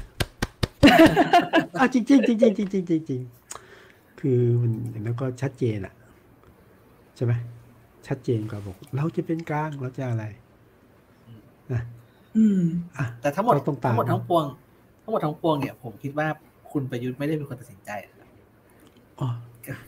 [1.80, 3.22] อ่จริงจริงจริงจริงจริงจริง
[4.20, 4.72] คือมัน
[5.04, 5.94] แล้วก็ชัดเจนอะ
[7.16, 7.34] ใช่ไหม
[8.08, 10.26] ชัดเจนกว่าบอก เราจะเป็นกลางเราจะอะไร
[11.74, 11.82] นะ
[12.38, 12.62] อืม
[12.98, 13.54] อะแต่ทั้งหมด
[13.86, 14.46] ทั้งหมดทั้งปวง
[15.04, 16.28] ทั้งหมดทั้งปวงเนี่ย ผมคิดว่า
[16.72, 17.92] คุณประยุทธ์ไม่ได้เป็นคนตัดสินใจ
[19.20, 19.28] อ๋อ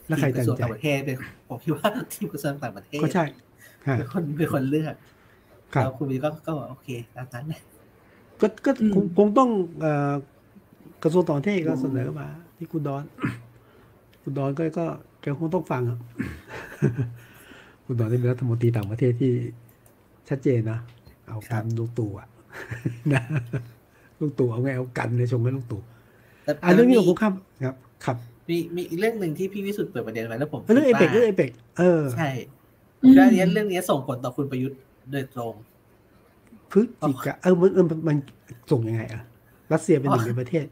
[0.06, 1.16] แล้วใครตัดสินใจต่างประเทศเป็น
[1.48, 3.24] ผมคิดว่าทีมกระทรวงต่างประเทศก็ใช่
[3.98, 4.94] เป็นคนเป็นคนเลือก
[5.76, 7.60] แล้วคุณประยุทธ์ก็ก็บอกโอเคตามนั้นแหละ
[8.40, 10.12] ก็ก็อืมคงคงต้องเอ่อ
[11.02, 13.04] กระทรวงต่างประเทศก็เสนอมา ที่คุณดอน
[14.22, 14.86] คุณดอนก็ก็
[15.20, 15.98] แกคงต้องฟังอะ
[17.86, 19.32] คุณดอนที่เป็นรัฐมนตรีต่างประเทศที่
[20.28, 20.78] ชัดเจนนะ
[21.28, 22.28] เอากันลูกตู่อะ
[23.14, 23.22] นะ
[24.20, 25.82] ลูกตู่เอาไงเอากันเลยชงให้ลูกตู่
[26.44, 27.34] แต่อะเรื่องนี้แต่ผมีมข้าม
[27.64, 28.16] ครับครับ
[28.48, 32.28] มีมีอีกเรื่องหนึ่งที่พี่วิสุทธ์เปิดประเด็นไว้แล้วผมเรื่องเอคิดเปกว่าเรื่องเอเปกเออใช่
[33.02, 34.78] อืมเรื่องนี้เรื่องนี้ส่งผลต่อคุณประยุทธ์
[35.10, 35.54] โดยตรง
[36.70, 38.16] พฤศจิกาเออมันเออมันมัน
[38.70, 39.22] ส่งยังไงอะ
[39.72, 40.66] รัสเซียเป็นหนึ่งในประเทศ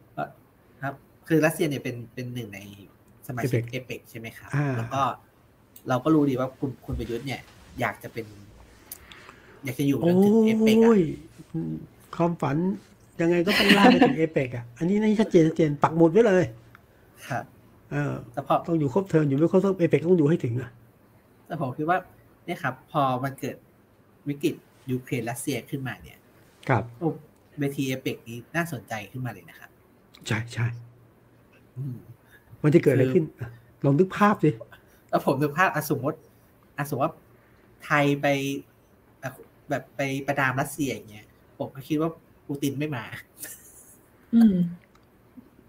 [0.83, 0.95] ครับ
[1.29, 2.59] คือรัสเซียเนี่ยเป็นเป็นหนึ่งใน
[3.27, 5.03] สมาชิก APEC เอเปกใช่ไหมครับอ่าแล้วก็
[5.89, 7.41] เราก็รู้ดีว่าคุณคุณประยุทธ์เนี่ย
[7.81, 8.27] อยากจะเป็น
[9.65, 11.01] อยากจะอยู่จโอ้นถึงเอเปกอะย
[12.17, 12.57] ความฝัน
[13.21, 16.45] ยังไงก็ต้องล่ากไปถึงเอเปกอะ อันนี้นี่ชัดเจนชัดเจนปักหมุดไว้เลย
[17.29, 17.45] ครับ
[17.93, 20.71] เออแต่พอต้องอยู่ครบเทอมอยู่ไม่ครบเทอมเอเปกต้องอยู่ให้ถึงอะ
[21.47, 21.99] แต่ผมคิดว่า
[22.47, 23.57] เนี่ยครับ พอมันเกิด
[24.29, 24.55] วิกฤต
[24.91, 26.19] ยูเครนรัสเซียขึ้นมาเนี่ย
[26.69, 27.09] ครับโอ้
[27.59, 29.71] เวทีเอเปกนี้น่าสนใจขึ้นมาเลยนะครับ
[30.27, 30.67] ใช่ใช่
[31.77, 31.97] อืม
[32.63, 33.51] มันจะเกิดอะไรคือขึ้นอะ
[33.85, 34.51] ลองนึกภาพสิ
[35.11, 36.19] แล้วผมนึกภาพอะสมมติ
[36.77, 37.15] อะสมมติว่า
[37.85, 38.27] ไทยไป
[39.23, 39.31] อะ
[39.71, 41.27] แบบไปประณามรัสเซียอย่างเงี้ย
[41.59, 42.11] ผมก็คิดว่า
[42.47, 43.05] ปูตินไม่มา
[44.35, 44.57] อืม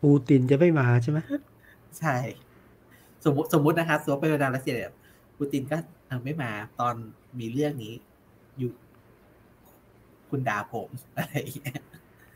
[0.02, 1.20] ปูตินจะไม่มาใช่ไหม
[2.00, 2.16] ใช่
[3.26, 4.94] สมมติสมมตินะครับสมมติไปประดามรัสเซียเนี่ย
[5.38, 6.94] ปูตินก็เออไม่มาตอน
[7.39, 8.12] มีเรื่องนี้อยู่
[10.34, 11.82] คุณด่าผมอะไรอย่างเงี้ย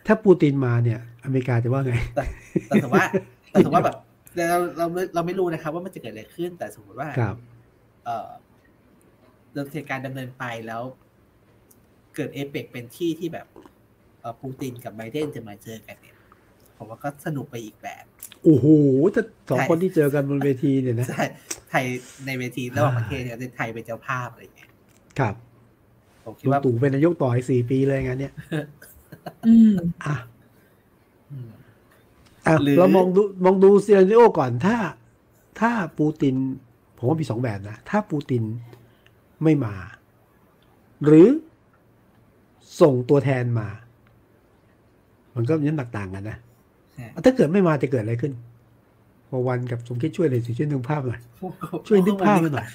[0.07, 2.23] ถ้าปูตินมาเนี่ย อเมริกาจะว่าไง แต่
[2.67, 3.07] แต่สมมติว่า
[3.51, 3.97] แต่สมมติว่าแบบ
[4.36, 7.36] เราเราเราเราไม่รู้นะครับ ว่ามันจะเกิดอะไรขึ้น แต่สมมติว่าครับ
[8.05, 8.29] เอ่อ
[9.57, 10.81] ดำเนินการดำเนินไปแล้ว
[12.15, 13.47] เกิดเอเปกเป็นที่ที่แบบ
[14.21, 16.15] เอ่อปูตินกับไบเดนจะมาเจอกันเนี่ย
[16.77, 18.05] ผมว่าก็สนุกไปอีกแบบ
[18.43, 18.65] โอ้โห
[19.15, 21.23] ถ้าสองใช่คนที่เจอกันบนเวทีเนี่ยนะใช่
[21.69, 21.86] ไทย
[22.25, 24.69] ในเวทีระหว่างประเทศเนี่ยไทยเป็นเจ้าภาพอะไรอย่างเงี้ย
[25.19, 25.36] ครับ
[26.27, 28.33] ผมคิดลุงว่าตู่เป็นนายกต่ออีกสี่ปีเลยงานเนี้ย
[29.47, 30.15] อืมอะ
[31.31, 31.49] อืม
[32.47, 34.77] อะหรือเรามองดูมองดูซีนาริโอก่อนถ้า
[35.59, 36.35] ถ้าปูติน
[36.97, 38.43] ผมว่ามีสองแบบนะ ถ้าปูติน
[39.43, 39.75] ไม่มา
[41.05, 41.27] หรือ
[42.81, 43.67] ส่งตัวแทนมา
[45.35, 46.37] มันก็มีน้ำหนักต่างกันนะ
[46.99, 48.33] ฮะถ้าเกิดไม่มาจะเกิดอะไรขึ้น
[49.29, 51.21] พอวันกับสมคิดช่วยเลยสิช่วยนึกภาพหน่อย
[51.87, 52.67] ช่วยนึกภาพให้หน่อย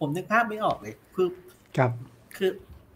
[0.00, 1.28] ผมนึกภาพไม่ออกเลย คือ
[1.76, 1.90] ครับ
[2.36, 2.50] คือ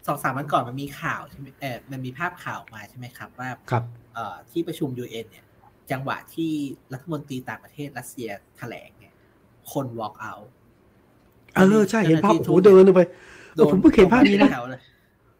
[0.07, 3.83] สองสามวันก่อนมันมีข่าวใช่ไหมเออมันมีภาพข่าวมาใช่ไหมครับ ว่าครับ
[4.13, 5.45] เอ่อที่ประชุม UN เนี่ย
[5.91, 6.51] จังหวะที่
[6.93, 9.13] รัฐมนตรีต่างประเทศรัสเซียแถลงเนี่ย
[9.71, 10.45] คน walk out
[11.55, 13.01] เออใช่เห็นภาพเจ้าโอ้หน้าที่โหเดินลงไป
[13.53, 14.79] เออผมเพิ่งเห็นภาพนี้นะแถวเลย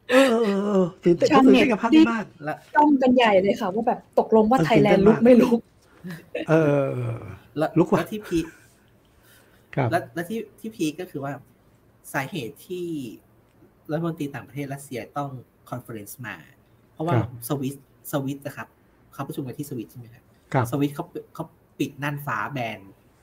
[0.09, 5.59] เออเออเออเออตื่นเต้นชาวผมตื่นเน็ตเต้นกับภาพนี้มากแล้วจ้องกันใหญ่เลยค่ะ ว่าแบบตกลงว่ามันไทยแลนด์ตื่ลุนกเต้นมากไม่ลุก
[6.49, 7.19] เออเออเออ
[7.57, 8.45] แล้วลุกว่ะแล้วที่พีค
[9.75, 11.31] ครับแล้วแล้วที่ที่พีคก็คือว่า
[12.13, 12.85] สาเหตุที่
[13.91, 15.29] รัฐมนตรีต่างประเทศรัสเซียต้อง
[15.69, 16.35] คอนเฟอเรนซ์มา
[16.93, 17.75] เพราะว่าครับสวิส
[18.11, 18.67] สวิสนะครับ
[19.13, 20.23] เขาประชุมกันที่สวิสใช่ไหมครับ
[20.53, 21.45] ครับสวิตเขาเขา
[21.79, 22.79] ปิดน่านฟ้าแบน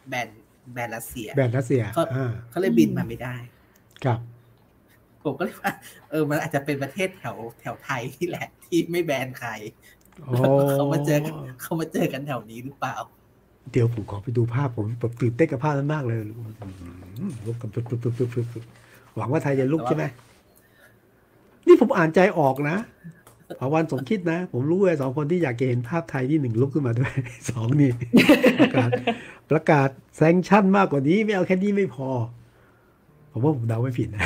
[0.09, 0.29] แบน
[0.72, 3.37] แบนรัสเซีย แบรนด์รัสเซียก็อ่าเขาเลยบินมาไม่ได้
[4.05, 4.18] ครับ
[5.24, 5.72] ผมก็เลยว่า
[6.11, 9.50] เออมันอาจจะเป็นประเทศแถวแถวไทยที่แหละ ที่ไม่แบนใคร
[10.24, 10.35] โอ้
[10.72, 12.96] เขามาเจอกันเขามาเจอกันแถวนี้หรือเปล่า
[13.72, 16.18] เดี๋ยวผมขอไปดูภาพผมแบบตื่นเต้นกับภาพนั้นมากเลย
[17.18, 18.64] อืมลุกกันปุ๊บปุ๊บปุ๊บปุ๊บปุ๊บ
[19.16, 20.05] หวังว่าไทยจะลุกใช่ไหม
[21.66, 22.79] นี่ผมอ่านใจออกนะ
[23.61, 27.12] ภาวันสมคิดนะ ผมรู้เลยสองคนที่อยากจะเห็นภาพไทยที่หนึ่งลุกขึ้นมาด้วย
[27.50, 27.92] สองนี่
[28.61, 28.90] ประกาศ
[29.50, 32.09] ประกาศแซงชั่นมากกว่านี้ ไม่เอาแค่นี้ไม่พอ
[33.33, 34.24] ผมว่าผมเดาไม่ผิดนะ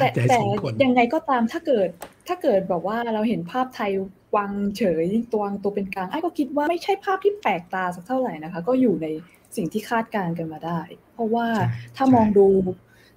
[0.00, 1.88] แต่อ่านใจแต่สองคนยังไงก็ตามถ้าเกิด
[2.28, 3.90] ถ้าเกิดแบบว่าเราเห็นภาพไทย
[4.36, 9.06] วางเฉยตัววางตัวเป็นกลางไอ้ก็คิดว่าไม่ใช่ภาพที่แปลกตาสักเท่าไหร่นะคะ ก็อยู่ใน
[9.56, 10.80] สิ่งที่คาดการณ์กันมาได้
[11.14, 11.66] เพราะว่าใช่
[11.96, 12.46] ถ้าใช่มองดู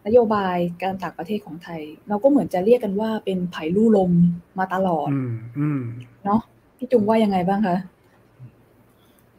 [0.06, 4.12] นโยบายการต่างประเทศของไทย เราก็เหมือนจะเรียกกันว่าเป็นไผ่ลู่ลม
[4.60, 5.82] มาตลอดอืมอืม
[6.26, 6.42] เนาะ
[6.78, 7.78] พี่จุงว่ายังไงบ้างคะ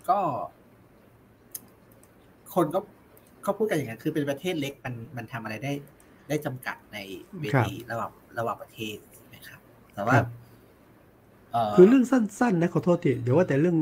[0.08, 0.18] ก็
[2.54, 2.80] คนก็
[3.42, 5.72] เขาพูดกันอย่างนั้นคือเป็นประเทศเล็กมันมันทำอะไรได้
[6.28, 6.98] ได้จำกัดใน
[7.40, 9.60] เวทีระหว่างระหว่างประเทศใช่ไหมครับ
[9.94, 10.28] แต่ว่าครับ
[11.52, 13.76] เอ่อคือเรื่องสั้นๆนะขอโทษทีเดี๋ยวว่าแต่เรื่อง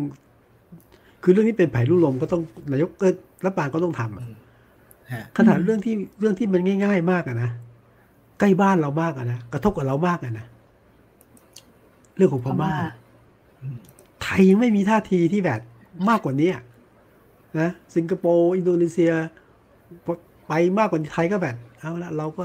[1.22, 2.42] คือเรื่องนี้เป็นไผ่ลู่ลมก็ต้อง
[2.72, 3.12] นายกเออ
[3.44, 4.43] รัฐบาลก็ต้องทำอะอืมฮะ
[5.36, 7.50] ขนาดเรื่องที่เรื่องที่มันง่าย ๆ มากอะนะ
[8.38, 10.46] ใกล้บ้านเรามากอะนะกระทบกับเรามากอะนะ
[12.16, 12.72] เรื่องของพพม่าม่า
[13.62, 13.76] อืม
[14.22, 15.60] ไทยยังไม่มีท่าทีที่แบบ
[16.08, 16.62] มากกว่านี้อะ
[17.60, 19.12] นะสิงคโปร์อินโดนีเซีย
[20.48, 22.44] ไปมากกว่านี้ไทยก็แบบเอาละเราก็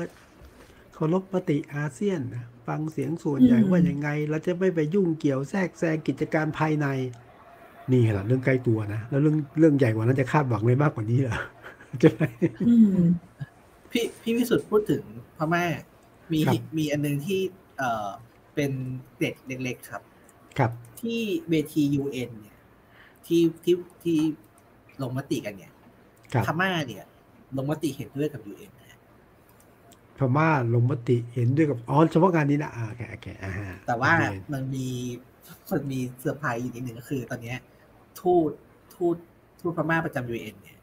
[0.94, 6.88] เคารพมติอาเซียนนะฟังเสียงส่วนใหญ่อืมว่ายังไง เราจะไม่ไปยุ่งเกี่ยวแทรกแซงกิจการภายใน
[7.92, 11.38] นี่แหละเรื่องใกล้ตัวนะ แล้วเรื่องเรื่องใหญ่กว่านั้นจะคาดหวังเลยมากกว่านี้เหรอ
[12.00, 12.24] ใช่ไหม
[12.68, 13.00] อืม
[13.92, 15.04] พี่พี่วิสุทธ์พูดถึง
[15.38, 15.66] พม่า
[16.34, 17.40] มีครับมีอันนึงที่
[17.78, 18.10] เอ่อ
[18.56, 18.72] เป็น
[19.20, 20.04] เด็กเล็กๆครับ
[20.58, 20.72] ครับ
[21.02, 22.58] ที่เวที UN เนี่ย
[23.26, 24.18] ที่ที่ที่
[25.02, 25.74] ลงมติกันเนี่ย
[26.34, 27.04] ครับพม่าเนี่ย
[27.58, 29.00] ลงมติเห็นด้วยกับ UN นะฮะ
[30.18, 34.88] พม่าลงมติเห็นด้วยกับอ๋อเฉพาะงานนี้นะอ่าโอเคโอเคอ่าฮะแต่ว่าโอเคมันมี
[35.72, 37.58] มันมีเซอร์ไพรส์อยู่นิดหนึ่งก็คือ ตอนเนี้ย
[38.20, 38.52] ทูต
[38.94, 39.16] ทูต
[39.60, 40.78] ทูตพม่าประจำ UN เนี่ย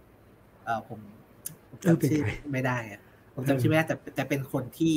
[0.66, 1.00] เออผม
[1.68, 3.00] ผมจำชื่อไม่ได้อะ
[3.34, 4.94] ผมจำชื่อไม่ได้แต่แต่เป็นคนที่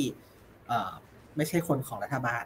[0.68, 0.92] เออ
[1.36, 2.44] ไม่ใช่คนของรัฐบาล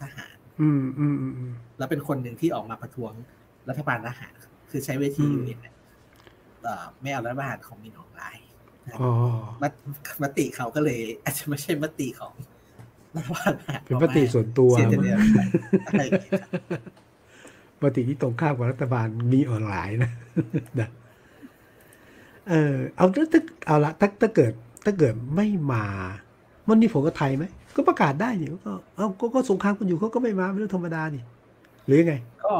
[0.00, 3.12] ทหาร อืมอืมอืมอืมแล้วเป็นคนหนึ่งที่ออกมาประท้วง
[3.68, 5.74] รัฐบาลทหารครับคือใช้เวทีอืม UN เนี่ย
[6.62, 8.46] เอ่อไม่เอารัฐบาลของมินอ่องหล่าย
[9.00, 9.10] อ๋อ
[9.62, 9.72] มต
[10.22, 12.32] มติเขาก็เลย อาจจะไม่ใช่มติของ
[13.16, 15.18] รัฐบาลทหารเป็นมติส่วนตัวเสียแต่เดียว
[15.86, 16.50] อะไรอย่างเงี้ยครับ
[17.82, 20.10] มติที่ตรงข้ามกับรัฐบาลมีออนไลน์นะ
[20.80, 20.88] นะ
[22.50, 24.52] เออเอาถ้าถ้าเอาละถ้าถ้าเกิด
[24.84, 25.84] ถ้าเกิดไม่มา
[26.68, 27.44] มันมีผลกับไทยไหม
[27.76, 31.22] ก็ประกาศได้นี่ก็เอาก็ก็สงครามกันอยู่เขาก็ไม่มาเป็นเรื่องธรรมดานี่
[31.86, 32.54] หรือยังไง ก็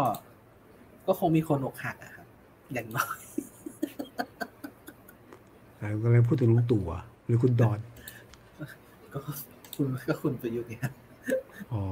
[1.07, 2.26] ก็คงมีคนอกหักอะครับ
[2.72, 3.18] อย่างน้อย
[5.81, 7.79] อ่ากำลังพูดถึงลุงตู่อะหรือคุณดอน
[9.12, 9.18] ก็
[9.76, 10.92] คุณก็คุณประยุทธ์เนี่ยครับ
[11.72, 11.83] อ๋อ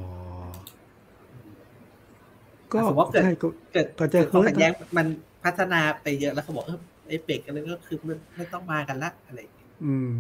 [2.73, 5.07] ก็สมมติว่าเกิดใช่ก็เกิดก็จะเกิดความเคยขัดแย้งมัน
[5.45, 10.13] พัฒนาไปเยอะแล้วเขาบอกเออ ไอ้เป็กกันเลยก็คือไม่ไม่ต้องมากันละอะไรอย่างเงี้ยอืม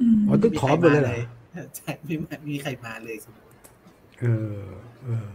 [0.00, 1.18] อืมอ๋อต้องถอนหมดเลยเหรอ
[1.76, 3.48] ใช่ไม่มามีใครมาเลยสมมติ
[4.20, 4.24] เอ
[4.58, 4.60] อ
[5.04, 5.30] เออ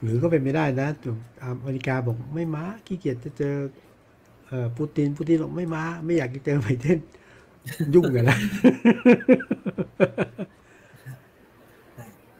[0.00, 0.88] หรือก็เป็นไม่ได้นะ
[1.42, 3.56] อเมริกาบอกไม่มาขี้เกียจจะเจอ
[4.48, 6.98] เอ่อปูตินปูตินบอกไม่มา ไม่อยากจะเจอไบเดน
[7.94, 8.38] ยุ่งกันนะ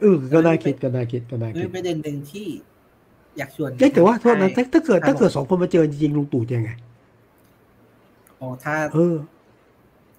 [0.01, 2.49] เออก็น่าคิดก็น่าคิดก็น่าเรื่คิอดงประเด็นหนึ่งที่
[3.37, 9.16] อยากชวนเอ้ยแต่ว่าโทษนะใช่ถ้าถ้าเกิดถ้าเกิดสองคนมาเจอจริงๆลุงตู่จะยังไงโอ้ถ้าเออ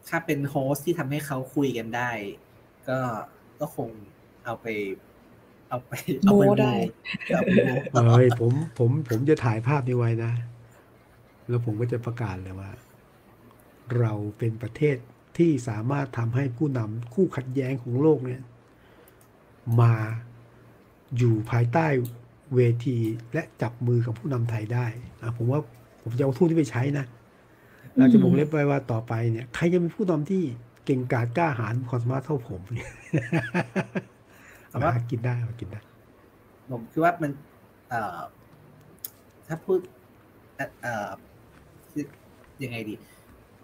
[0.07, 2.11] ถ้าเป็นโฮสต์ที่ทำให้เขาคุยกันได้
[2.89, 2.99] ก็
[3.59, 3.89] ก็คง
[4.45, 4.67] เอาไป
[5.69, 6.73] เอาไปเอาไปโม้ได้
[7.33, 10.31] เอาไปโม้เอ้ยผมผมผมจะถ่ายภาพนี้ไว้นะ
[11.49, 12.71] แล้วผมก็จะประกาศเลยว่า
[13.99, 14.95] เราเป็นประเทศ
[15.37, 18.41] ที่สามารถทำให้ผู้นำคู่ขัดแย้งของโลกเนี่ย
[19.81, 19.93] มา
[21.17, 21.85] อยู่ภายใต้
[22.55, 22.97] เวที
[23.33, 24.85] และจับมือกับผู้นำไทยได้
[25.21, 25.59] อะผมว่า
[26.01, 27.05] ผมจะเอาทูตที่ไปใช้นะ
[27.97, 30.43] เราจะบอกเล็บไว้ว่าต่อไปเนี่ยใครจะเป็นผู้นำที่
[30.85, 32.91] เก่งกาจกล้าหาญมีความสามารถเท่าผมเนี่ย
[34.69, 35.79] แต่ว่าหากินได้หากินได้
[36.71, 37.31] ผมคิดว่ามัน
[37.89, 38.19] เอ่อ
[39.47, 39.79] ถ้าพูด
[40.55, 41.09] เอ่อเอ่อ
[41.91, 42.03] คือ
[42.63, 42.95] ยังไงดี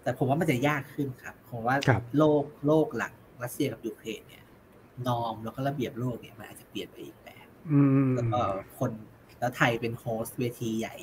[0.02, 4.44] แต่ผมว่ามันจะยากขึ้นครับผมว่าครับโลกโลกหลังรัสเซียกับยูเครนเนี่ย
[5.08, 8.40] นอมแล้วก็ระเบียบโลกเนี่ยมันอาจจะเปลี่ยนไปอีกแบบอืมแล้วก็
[8.78, 8.90] คน
[9.38, 10.96] แล้วไทยเป็นโฮสต์เวทีใหญ่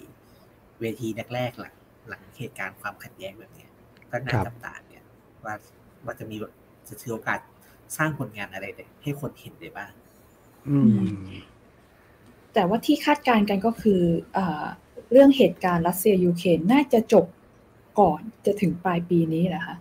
[0.82, 1.76] เวทีแรกๆหลัง
[2.10, 3.72] หลังเหตุการณ์ความขัดแย้งแบบเนี้ย
[4.12, 5.04] ก็น่าครับจับตาเนี่ย
[5.46, 5.56] ว่า
[6.06, 6.36] ว่าจะมี
[6.88, 7.40] จะถือโอกาส
[7.98, 9.92] สร้างผลงานอะไรเนี่ยให้คนเห็นได้บ้าง
[10.70, 11.08] อืม
[12.54, 14.02] แต่ว่าที่คาดการณ์กันก็คือ
[14.38, 14.66] อา
[15.12, 17.26] เรื่องเหตุการณ์รัสเซียยูเครนน่าจะจบ
[18.00, 19.76] ก่อนจะถึงปลายปีนี้นะคะ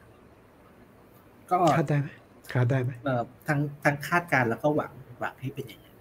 [1.50, 2.08] ก็คาดได้ไหม
[2.52, 5.96] คาดได้ไหมเอ่อทั้งทั้งคาดการณ์แล้วก็หวังหวังให้เป็นอย่างนั้น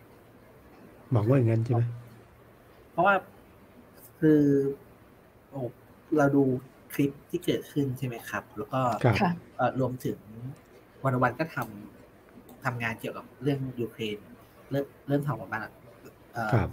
[1.11, 1.81] หวังว่าอย่างนั้นใช่ไหม
[2.91, 3.15] เพราะว่า
[4.19, 4.41] คือ
[5.49, 5.61] โอ้
[6.17, 6.43] เราดู
[6.93, 10.17] คลิปที่เกิดขึ้นใช่ไหมครับ แล้วก็ครับค่ะเอ่อรวมถึง
[11.03, 14.17] วันวันก็ทำทำงานเกี่ยวกับเรื่องยูเครน
[14.71, 15.61] เริ่มเริ่มทำออกมา
[16.33, 16.69] เอ่อครับ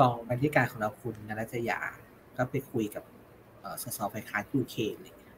[0.00, 1.78] กองบรรณาธิการของเราคุณนรัจยา
[2.36, 3.04] ก็ไปคุยกับ
[3.60, 5.36] เอ่อสสฝ่ายค้านยูเครนอะไรเงี้ย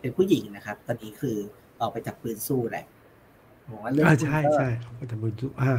[0.00, 1.36] เป็นผู้หญิงนะครับ ตอนนี้คือ
[1.80, 2.86] ออกไปจับปืนสู้แหละ
[3.68, 5.72] ผมว่าเรื่องอ่าพวกใช่นี้ก็ใช่เขาจะมือจุอ่า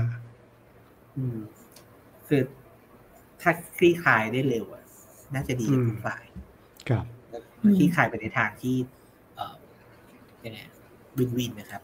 [1.18, 1.38] อืม
[2.28, 2.42] คือ
[3.42, 4.84] ถ้าคลี่คลายได้เร็วอะ
[5.34, 6.24] น่าจะดีกับทุกฝ่าย
[6.90, 7.06] ครับ
[7.64, 8.76] อืมคลี่คลายไปในทางที่
[9.36, 9.56] เอ่อ
[10.46, 10.60] ยังไง
[11.18, 11.82] วินวินนะครับ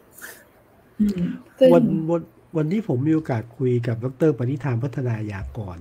[0.99, 1.27] อืม
[1.59, 2.21] ซึ่งวันวัน
[2.57, 5.77] วันนี้ผมมีโอกาสคุยกับดรปณิธานพัฒนายากร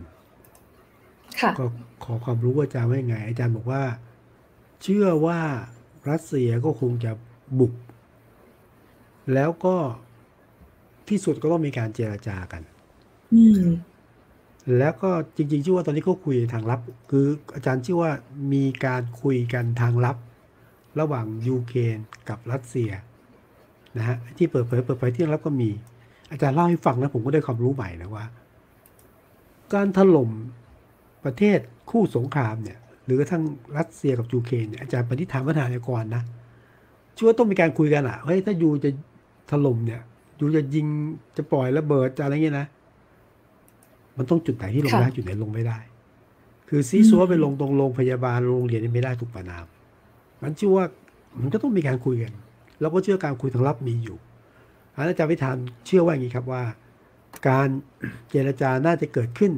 [1.40, 1.64] ค่ะก็
[2.04, 3.82] ขอความรู้ว่าอาจารย์ว่ายังไง อาจารย์บอกว่า
[4.82, 5.40] เชื่อว่า
[6.10, 7.12] รัสเซียก็คงจะ
[7.58, 7.74] บุก
[9.34, 9.76] แล้วก็
[11.08, 12.62] ที่สุดก็ต้องมีการเจรจากัน
[13.34, 13.62] อืม
[14.78, 18.10] แล้วก็จริงๆชื่อว่าตอนนี้เขาคุยทางลับ คืออาจารย์ชื่อว่า
[18.52, 20.16] มีการคุยกันทางลับ
[21.00, 21.98] ระหว่างยูเครน
[22.28, 22.90] กับรัสเซีย
[23.98, 25.70] นะฮะที่เปิดเผยเปิดเผยที่ทางลับก็มี
[26.32, 28.24] อาจารย์เล่าให้ฟังนะผมก็ได้ความรู้ใหม่นะว่า
[29.74, 30.30] การถล่ม
[31.24, 31.58] ประเทศ
[31.90, 33.44] คู่สงครามเนี่ยหรือกระทั่ง
[33.78, 36.22] รัสเซียกับยูเครนเนี่ยอาจารย์ปณิธานวัฒนากรนะ
[37.16, 38.90] ชื่อวยต้องมีการคุยกันอะเฮ้ยถ้ายูจะ
[39.50, 40.00] ถล่มเนี่ย
[40.40, 40.86] ยูจะยิง
[41.36, 42.66] จะปล่อยระเบิดจะอะไรเงี้ยนะ
[44.18, 45.78] มันต้องจุดไหนที่ลงได้จุดไหนลงไม่ได้
[46.68, 49.64] คือซีซัวไปลงตรงโรงพยาบาลโรงเรียนนี่ไม่ได้ถูกประนาม
[50.42, 50.84] มันชื่อว่า
[51.40, 52.32] มันก็ต้องมีการคุยกัน
[52.80, 54.16] แล้วก็เชื่อการคุยทางลับมีอยู่
[54.94, 56.62] อาจารย์วิธานเชื่อว่าอย่างนี้ครับว่า
[57.48, 57.68] การ
[58.30, 59.52] เจรจาน่าจะเกิดขึ้น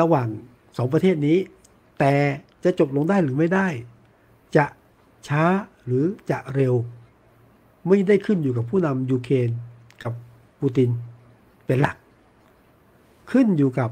[0.00, 0.28] ระหว่าง
[0.76, 1.38] สองประเทศนี้
[1.98, 2.14] แต่
[2.64, 3.68] จะจบลงได้หรือไม่ได้
[4.56, 4.66] จะ
[5.28, 5.44] ช้า
[5.84, 6.74] หรือจะเร็ว
[7.86, 9.50] ไม่ได้ขึ้นอยู่กับผู้นำยูเครน
[10.02, 10.12] กับ
[10.60, 10.90] ปูติน
[11.66, 11.96] เป็นหลัก
[13.30, 13.90] ขึ้นอยู่กับ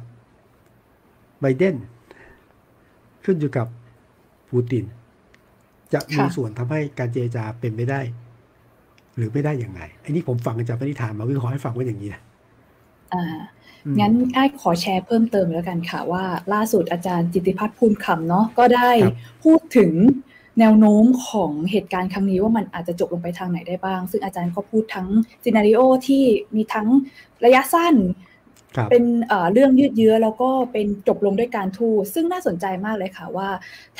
[1.41, 1.77] ไบเดน
[3.25, 3.67] ขึ้นอยู่กับ
[4.51, 4.85] ปูติน
[5.93, 8.01] จะมีส่วนทำให้การเจรจาเป็นไปได้
[9.17, 12.23] หรือไม่ได้อย่างไรอันนี้ผมฟังจากปณิธานมาวิเคราะห์ให้ฟังว่าอย่างนี้นะ
[13.15, 13.25] อ่า
[14.01, 18.91] งั้นไอ้ขอแชร์เพิ่มเติมแล้วกันค่ะว่า ล่าสุดอาจารย์จิติพัฒน์ภูลคำเนาะก็ได้
[19.45, 19.93] พูดถึง
[20.59, 25.09] แนวโน้มของเหตุการณ์ครั้งนี้ว่ามันอาจจะจบลงไปทางไหนได้บ้าง ซึ่งอาจารย์ก็พูดทั้ง
[25.45, 26.23] ซีนารีโอที่
[26.57, 26.89] มีทั้ง
[27.45, 27.95] ระยะสั้น
[28.91, 29.05] เป็น
[29.53, 33.49] เรื่องยืดเยื้อแล้วก็เป็นจบลงด้วยการทูตซึ่งน่าสนใจมากเลยค่ะว่า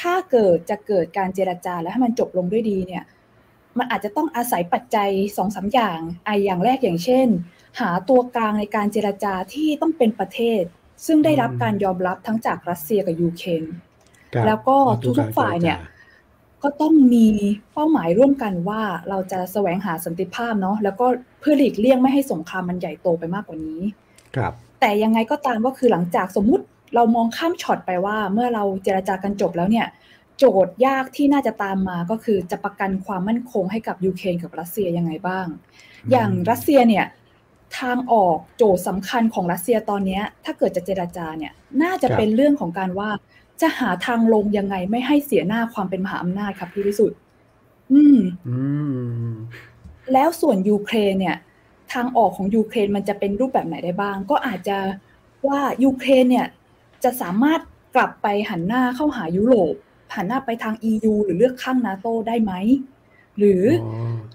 [0.01, 3.05] ถ้าเกิดจะเกิดการเจรจาแล้วให้มันจบลงด้วยดีเนี่ย
[3.79, 7.27] มันอาจจะต้องอาศัยปัจจัยสองสาอย่างไออย่างแรกอย่างเช่น
[7.81, 10.63] หาตัวกลางในการเจรจาที่ต้องเป็นประเทศ
[11.07, 13.65] ซึ่งได้รับการยอมรับทั้งจากรัสเซียกับยูเครน
[14.47, 14.77] แล้วก็
[15.19, 15.79] ทุกๆฝ่ายเนี่ย
[16.63, 17.27] ก็ต้องมี
[17.73, 21.07] เป้าหมายร่วมกันว่าเราจะแสวงหาสันติภาพเนาะแล้วก็
[21.41, 23.81] เพื่อหลีกเลี่ยงไม่ให้สงครามมันใหญ่โตไปมากกว่านี้
[24.37, 29.87] ครับ แต่ยังไงก็ตามก็คือหลังจากสมมุติเรามองข้ามช็อตไปว่า เมื่อเราเจรจากันจบแล้วเนี่ย
[30.39, 35.47] โจทย์ยากที่น่าจะตามมาก็คือจะประกันความมั่นคงให้กับยูเครนกับรัสเซียยังไงบ้าง
[36.11, 37.07] อย่างรัสเซียเนี่ย
[37.79, 43.11] ทางออกโจทย์สำคัญของรัสเซียตอนนี้ ถ้าเกิดจะเจรจาเนี่ยน่าจะเป็นเรื่องของการว่า
[43.61, 47.19] จะหาทางลงยังไงไม่ให้เสียหน้าความเป็นมหาอำนาจครับพี่วิสุทธ์
[47.93, 48.19] อืม
[50.13, 51.37] แล้วส่วนยูเครนเนี่ย
[51.93, 54.79] ทางออกของยูเครนมันจะเป็นรูปแบบไหนได้บ้าง ก็อาจจะ
[55.49, 56.47] ว่ายูเครนเนี่ย
[57.05, 57.61] จะสามารถ
[57.97, 59.75] กลับไปหันหน้าเข้าหายุโรป
[60.15, 62.53] หันหน้าไปทาง EU หรือเลือกข้างนาโตได้ไหม
[63.39, 63.63] หรือ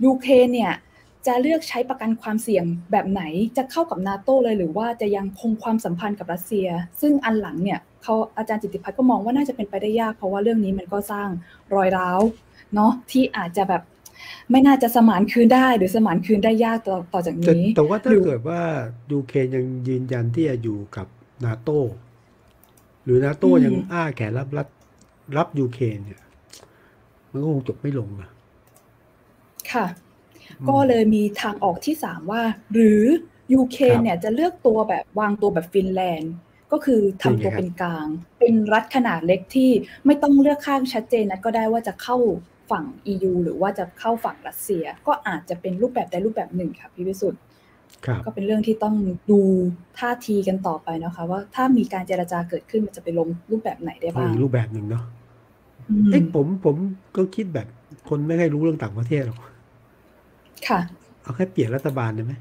[0.06, 0.74] ยูเครนเนี่ย
[1.28, 3.24] จะเลือกใช้ประกันความเสี่ยงแบบไหน
[3.58, 6.68] จะเข้ากับนาโตเลยหรือว่าจะยังคงความสัมพันธ์กับรัสเซีย
[7.02, 11.30] ซึ่งอันหลังเนี่ยเขาอาจารย์จิติพัฒน์ก็มองว่าน่าจะเป็นไปได้ยาก เพราะว่าเรื่องนี้มันก็สร้าง
[11.76, 12.20] รอยร้าว
[12.76, 13.84] เนาะที่อาจจะแบบ
[14.52, 18.62] ไม่น่าจะสมานคืนได้ หรือสมานคืนได้ยากต่อต่อจากนี้ แต่ว่าถ้าเกิดว่า
[19.12, 21.08] ยูเครนยังยืนยันที่จะอยู่กับ
[21.46, 21.70] นาโต
[23.04, 24.68] หรือนาโตยังอ้าแขนรับรับ
[25.38, 26.22] รับยูเครนเนี่ย
[27.32, 28.30] มันก็คงจบไม่ลงนะ
[29.72, 29.86] ค่ะ
[30.70, 33.04] ก็เลยมีทางออกที่สามว่า หรือ
[33.54, 36.34] ยูเครนเนี่ยจะเลือกตัวแบบวางตัวแบบฟินแลนด์
[36.72, 38.08] ก็คือทำตัวเป็นกลาง
[38.40, 39.70] เป็นรัฐขนาดเล็กที่
[40.06, 42.18] ไม่ต้องเลือกข้างชัดเจนนะก็ได้ว่าจะเข้า
[42.72, 47.42] ฝั่ง EU หรือว่าจะเข้าฝั่งรัสเซีย ก็อาจจะเป็นรูปแบบใดรูปแบบหนึ่งค่ะพี่วิสุทธ์
[48.26, 48.96] ก็เป็นเรื่องที่ต้อง
[49.32, 49.40] ดู
[50.00, 55.04] ท่าทีกันต่อไปนะคะ ว่าถ้ามีการเจรจาเกิดขึ้นมันจะไปลงรูปแบบไหนได้บ้างรูปแบบหนึ่งเนาะ
[56.12, 56.76] เอ้ผมผม
[57.16, 57.68] ก็คิดแบบ
[58.10, 59.40] คนไม่ค่อยรู้เรื่องต่างประเทศหรอก
[60.68, 60.80] ค่ะ
[61.24, 62.34] เอาแค่เปลี่ยนรัฐบาลได้ไหม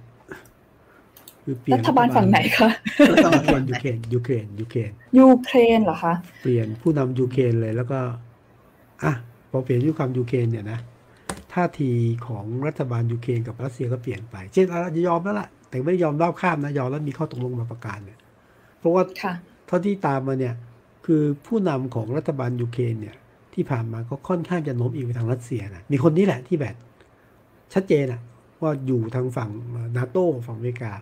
[1.44, 2.68] คือเปลี่ยนรัฐบาลฝั่งไหนคะ
[3.70, 7.98] ยูเครนยูเครนยูเครนยูเครนยูเครนเหรอคะเปลี่ยนผู้นำยูเครนเลยแล้วก็
[9.04, 9.12] อะ
[9.50, 10.78] พอเปลี่ยนผู้นำยูเครนเนี่ยนะ
[11.52, 11.90] ท่าที
[12.26, 18.18] ของรัฐบาลยูเครนกับรัสเซียก็เปลี่ยนไป เช่นเราจะยอมแล้วล่ะ แต่ไม่ยอมรบข้ามนะยอมแล้วมีข้อตกลงมาประกาศเนี่ย
[18.78, 19.02] เพราะว่า
[19.66, 20.54] เท่าที่ตามมาเนี่ย
[21.06, 23.16] คือผู้นำของรัฐบาลยูเครนเนี่ย
[23.54, 26.74] ที่ผ่านมาก็ค่อนข้างจะโน้มอิงไปทางรัสเซียนะมีคนนี้แหละที่แบบ
[27.74, 28.20] ชัดเจนอะ
[28.62, 29.50] ว่าอยู่ทางฝั่ง
[29.96, 30.92] นาโต้ฝั่งอเมริกา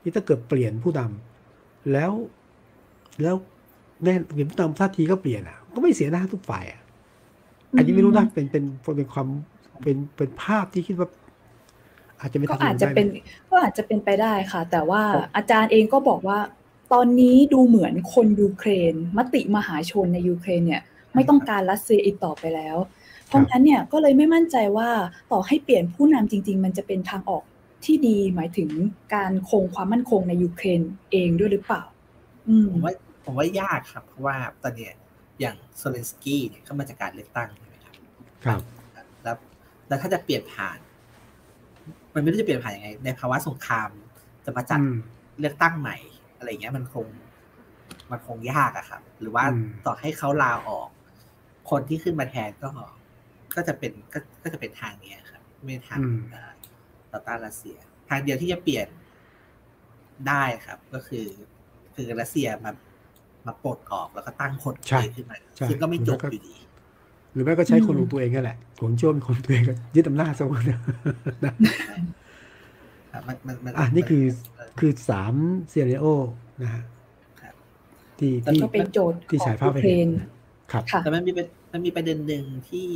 [0.00, 2.12] ที่ถ้าเกิดเปลี่ยนผู้นำแล้ว
[3.22, 3.36] แล้ว
[4.04, 6.80] แน่เปลี่ยนผู้นำท่าทีก็เปลี่ยนอะก็ไม่เสียหน้าทุกฝ่ายอะ
[7.76, 8.64] อันนี้ไม่รู้นะเป็นเป็น
[8.96, 9.28] เป็นความ
[9.82, 11.08] เป็นเป็นภาพที่คิดว่า
[12.20, 13.06] อาจจะไม่ก็อาจจะเป็น
[13.50, 15.02] ก็อาจจะเป็นไปได้ค่ะ แต่ว่า
[15.36, 16.38] อาจารย์เองก็บอกว่า
[16.92, 20.82] ตอนนี้ดูเหมือนคนยูเครน มติมหาชนในยูเครนเนี่ย
[21.14, 22.76] ไม่ต้องการรัสเซียอีกต่อไปแล้ว
[23.26, 24.88] เพราะฉะนั้นเนี่ยก็เลยไม่มั่นใจว่า
[25.32, 27.42] ต่อให้เปลี่ยนผู้นำจริง ๆ มันจะเป็นทางออก
[27.84, 28.70] ที่ดีหมายถึง
[29.14, 30.80] การคงความมั่นคงในยูเครน
[31.12, 31.82] เองด้วยหรือเปล่า
[32.70, 32.92] ผมว่า
[33.24, 34.92] ผมว่ายากครับเพราะว่าตอนเนี้ย
[35.40, 37.94] อย่างโซเลนสกี้เนี่ยเขามาจากการเลือกตั้งใช่ไหมครับ
[38.44, 38.60] ครับ
[39.22, 39.36] แล้ว
[39.88, 40.78] แล้วถ้าจะเปลี่ยนผ่าน
[42.14, 43.90] มันไม่รู้จะเปลี่ยนผ่านยังไง ในภาวะสงคราม
[44.44, 44.80] จะมาจัด
[45.40, 45.96] เลือกตั้งใหม่
[46.36, 47.06] อะไรเงี้ยมันคง
[48.10, 49.44] มันคงยากอะครับ หรือว่า
[49.86, 50.88] ต่อให้เขาลาออก
[51.70, 52.70] คนที่ขึ้นมาแทนก็
[53.56, 56.00] ก็จะเป็นก็ก็จะเป็นทางเนี้ยครับ ไม่ทาง
[57.12, 57.76] ต่อต้านรัสเซีย
[58.08, 58.88] ทางเดียวที่จะเปลี่ยน
[60.28, 61.26] ได้ครับ ก็คือ
[61.94, 62.70] คือรัสเซียมา
[63.46, 66.56] มาปลดออกแล้วก็ตั้งคนใช่เองขึ้นมาใช่ซึ่งก็ไม่จบแล้วก็อยู่ดี
[67.32, 70.80] หรือแม้ก็ใช้คนอืมของตัวเองนั่นแหละ ผมเชื่อว่าเป็นคนตัวเองก็ยึดอำนาจซะว่าเนี่ย
[71.44, 71.52] นะ
[73.12, 74.24] ครับมันมันมันอะนี่คือ
[74.54, 75.34] เออคือสาม
[75.68, 76.04] เซียริโอ
[76.62, 76.82] นะฮะ
[77.40, 77.54] ครับ
[78.18, 80.08] ที่แต่ที่ก็เป็นโจทย์ที่ของฉายภาพยูให้เครเห็นน
[80.72, 82.88] ครับค่ะแต่มันมีเป็นมันมีประเด็นหนึ่งที่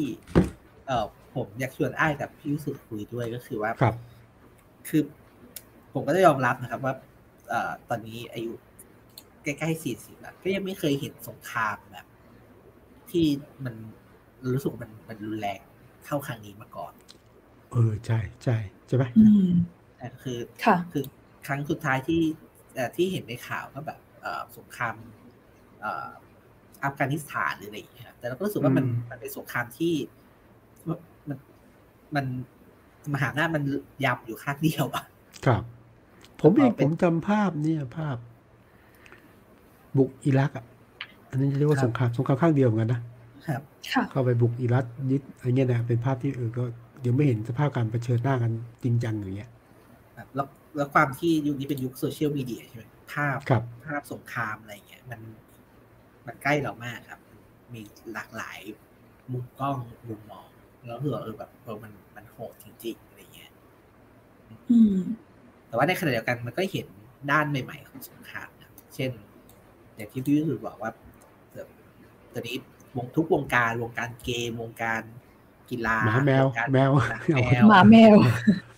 [0.87, 3.95] เออผมอยากชวนอ้ายกับพี่วิสุทธ์คุยด้วยก็คือว่าครับ
[4.89, 5.03] คือ
[5.93, 6.95] ผมก็ได้ยอมรับนะครับว่า
[7.49, 8.53] เอ่อตอนนี้อายุ
[9.59, 12.07] ใกล้ๆสี่สิบแล้วก็ยังไม่เคยเห็นสงครามแบบ
[13.11, 13.27] ที่
[13.65, 13.75] มัน
[14.55, 15.61] รู้สึกว่ามันมันรุนแรง
[16.05, 16.93] เท่าครั้งนี้มาก่อน
[17.73, 19.49] เออใช่ใช่ใช่ไหมอืม
[19.97, 21.05] แต่คือค่ะคือ
[21.47, 22.21] ครั้งสุดท้ายที่
[22.75, 24.95] เอ่อที่เห็นในข่าวก็แบบเอ่อสงคราม
[25.81, 26.09] เอ่อ
[26.85, 29.95] อัฟกานิสถานหรืออะไรอย่างเงี้ยครับแต่เราก็รู้สึกว่ามันมันเป็นสงครามที่
[31.29, 31.39] มัน
[32.15, 32.27] มัน
[33.15, 33.65] มหาอำนาจมัน
[34.05, 35.05] ยับอยู่ข้างเดียวอะ
[35.47, 35.63] ครับ
[36.41, 38.17] ผมเองเป็ผนมจำภาพเนี่ยภาพ
[39.99, 40.65] บุกอิรักอะ
[41.31, 43.01] อันนี้จะเรียกว่าครับสงครามสงครามข้างเดียวเหมือนกันนะ
[43.47, 46.65] ครับค่ะเข้าไปบุกอิรักยึดอะไรเงี้ยนะเป็นภาพที่เออก็
[47.07, 49.51] ยังไม่เห็นสภาพการเผชิญหน้ากันจริงจังอย่างเงี้ย
[50.17, 50.47] ครับแล้ว
[50.77, 52.85] แล้วความที่ยุคนี้เป็นยุคโซเชียลมีเดียใช่ไหม
[53.15, 55.21] ภาพครับภาพสงครามอะไรเงี้ยมัน
[56.27, 57.21] มันใกล้เรามากครับ
[57.75, 57.81] มี
[58.15, 58.59] หลากหลาย
[59.33, 59.79] มุมกล้อง
[60.09, 60.47] มุมมอง
[60.87, 63.51] แล้วคือเออแบบเออมันมันโหดจริงๆอะไรเงี้ย
[64.71, 64.97] อืม
[65.69, 66.87] แต่ว่าในขณะเดียวกันมันก็เห็น
[67.31, 69.11] ด้านใหม่ ๆ ของสงครามนะเช่น
[69.99, 70.91] อย่างที่พี่วิสุทธ์บอกว่า
[71.53, 71.67] เอ่อ
[72.33, 72.57] ตอนนี้
[72.97, 75.03] วงทุกวงการวงการเกมวงการ
[75.71, 78.17] กีฬาหมาแมวงการแมวหมาแมวหมาแมว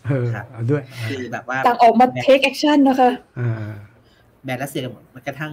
[0.06, 3.70] เออครับเอาด้วยคือแบบว่าต่างออกมา take action นะคะอ่า
[4.44, 5.52] แบนรัสเซียกันหมดมันกระทั่ง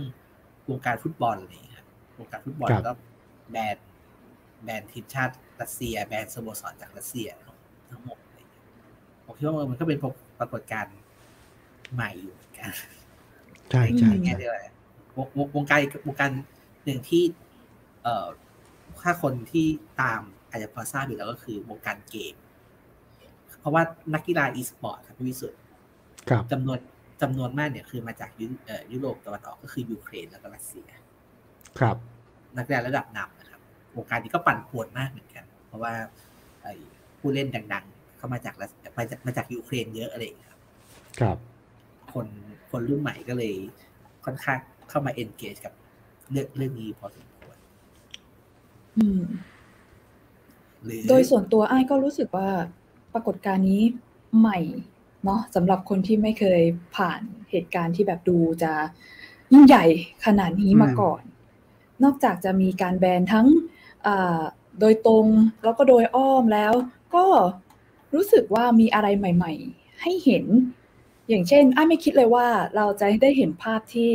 [0.69, 1.85] วงการฟุตบอลอะไรอย่างเลยครับ
[2.19, 2.93] วงการฟุตบอลครับก็
[3.51, 3.77] แบน
[4.63, 7.27] แบนทีมชาติรัสเซีย แบนสโมสรจากรัสเซีย
[7.91, 8.63] ทั้งหมดอะไรอย่างเงี้ย
[9.25, 9.97] ผมคิดว่ามันก็เป็น
[10.39, 10.95] ปรากฏการณ์
[11.93, 12.69] ใหม่อยู่เหมือนกัน
[13.71, 14.76] ใช่ใช่ในแง่ใช่เดียวกันวง
[15.17, 16.31] วงวงการวงการ
[16.85, 17.23] หนึ่งที่
[18.03, 18.27] เอ่อ
[19.03, 19.67] ถ้าคนที่
[20.01, 22.35] ตามอาจจะพอทราบอยู่แล้วก็คือวงการเกม
[23.59, 25.59] เพราะว่านักกีฬาอีสปอร์ตครับพี่วิสุทธ์
[26.29, 26.79] ครับจำนวน
[27.21, 30.87] จำนวนมากเนี่ยคือมาจากยุเอ่อยุโรปตะวันออกก็คือยูเครนแล้วก็รัสเซีย
[31.79, 31.97] ครับ
[32.57, 33.61] นักกีฬาระดับนำนะครับ
[33.95, 35.93] วงการนี้ก็ปั่นป่วนมากเหมือนกัน เพราะว่า
[36.61, 36.73] ไอ้
[37.19, 40.61] ผู้เล่นดัง ๆ เข้ามาจากรัสมาจากมาจากยูเครนเยอะอะไรอย่างเงี้ยครับ
[41.19, 41.37] ครับ
[42.13, 42.27] คน
[42.71, 43.53] คนรุ่นใหม่ก็เลย
[44.25, 44.59] ค่อนข้าง
[44.89, 45.73] เข้ามา engage กับ
[46.31, 47.57] เรื่องเรื่องนี้พอสมควร
[48.97, 49.23] อืม
[50.83, 52.49] หรือโดยส่วนตัวไอ้ายก็รู้สึกว่า
[53.13, 53.81] ปรากฏการณ์นี้
[54.39, 54.59] ใหม่
[55.25, 56.61] เนาะสำหรับคนที่ไม่เคย
[56.95, 57.21] ผ่าน
[57.51, 58.73] เหตุการณ์ที่แบบดูจะ
[59.53, 59.85] ยิ่งใหญ่
[60.25, 61.21] ขนาดนี้มาอืมก่อน
[62.03, 63.47] นอกจากจะมีการแบนทั้ง
[64.07, 64.41] อ่า
[64.79, 65.25] โดยตรง
[65.63, 66.73] แล้วก็โดยอ้อมแล้ว
[67.15, 67.25] ก็
[68.13, 70.45] รู้สึกว่ามีอะไรใหม่ ๆ ให้เห็น
[71.29, 74.11] อย่างเช่นไอ้ายไม่คิดเลยว่าเราจะได้เห็นภาพที่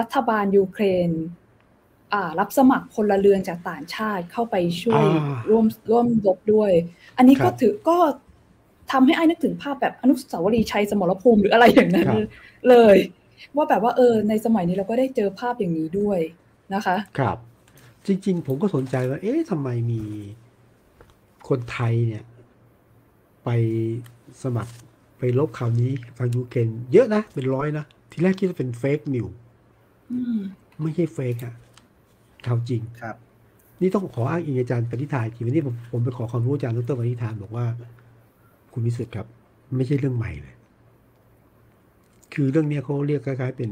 [0.00, 1.10] รัฐบาลยูเครน
[2.12, 6.70] อ่ารับสมัครพลเรือนจากต่างชาติเข้าไปช่วยอ่าร่วมร่วมรบด้วย
[7.16, 7.96] อันนี้ครัก็บถือก็
[8.92, 12.22] ทำให้ไอ้นึกถึงภาพแบบอนุสาวรีย์ชัยสมรภูมิหรืออะไรอย่างนั้นครับ
[12.68, 12.96] เลย
[13.56, 16.20] ว่าแบบว่าเออในสมัยนี้เราก็ได้เจอภาพอย่างนี้ด้วย
[16.74, 17.38] นะคะ ครับ
[18.06, 20.02] จริง ๆ ผมก็สนใจว่า เอ๊ะทำไมมี
[21.48, 22.22] คนไทยเนี่ย
[23.44, 23.48] ไป
[24.42, 24.72] สมัคร
[25.18, 29.49] ไปรบคราวนี้ทางยูเครนเยอะนะ เป็นร้อยนะ ทีแรกคิดว่าเป็น fake news อืม
[30.82, 31.54] ไม่ใช่ fake อะ
[32.46, 33.16] ข่าวจริงครับ
[33.80, 37.66] นี่ต้องขออ้างอิงอาจารย์ปณิธานทีวันนี้ผมผมไปขอความรู้อาจารย์ดรปณิธานบอกว่า
[38.72, 39.26] คุณวิสุทธ์ครับ
[39.76, 40.54] ไม่ใช่เรื่องใหม่เลย
[42.34, 43.70] คือเรื่องเนี้ยเขาเรียกคล้ายๆเป็น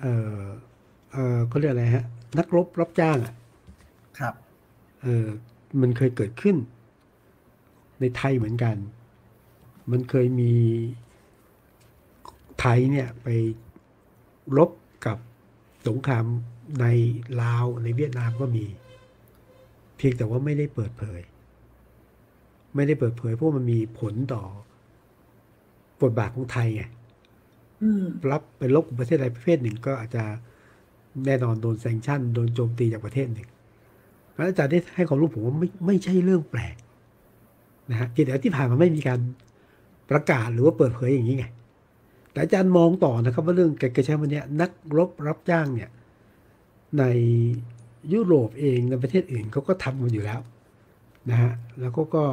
[0.00, 0.42] เอ่อ
[1.12, 2.04] เอ่อเขาเรียกอะไรฮะ
[2.38, 3.34] นักรบรับจ้างอะ
[4.18, 4.34] ครับ
[5.02, 5.26] เออ
[5.80, 6.56] มันเคยเกิดขึ้น
[8.00, 8.76] ในไทยเหมือนกัน
[9.90, 10.54] มันเคยมี
[12.60, 13.28] ไทยเนี่ยไป
[14.56, 14.70] รบ
[15.04, 15.18] กับ
[15.86, 16.24] สงคราม
[16.80, 16.86] ใน
[17.42, 18.64] ลาวในเวียดนามก็มี
[19.96, 21.20] เพียงแต่ว่าไม่ได้เปิดเผย
[22.74, 24.42] ไม่ได้เปิดเผยเพราะมันมีผลต่อ
[26.02, 26.82] บทบาทของไทยไง
[27.82, 30.24] อืมรับไปลบกับประเทศใดประเภทหนึ่งก็อาจจะ
[31.26, 33.48] แน่นอนโดนแซงชั่นโดนโจมตีจากประเทศหนึ่ง
[34.30, 36.76] เพราะฉะนั้นอาจารย์ได้ให้ความรู้ผมว่าไม่ไม่ใช่เรื่องแปลก
[37.90, 39.20] นะฮะเพียงแต่ว่าที่ผ่านมาไม่มีการ
[40.10, 41.46] ประกาศหรือว่าเปิดเผยอย่างนี้ไง
[42.36, 45.90] แต่อาจารย์มองต่อนะครับว่าเรื่องการกระใช้วันเนี้ยนักรบรับจ้างเนี่ย
[46.98, 47.04] ใน
[48.12, 50.40] ยุโรปเองในประเทศอื่นเขาก็ทำกันอยู่แล้ว
[51.30, 52.24] นะฮะแล้วก็ก็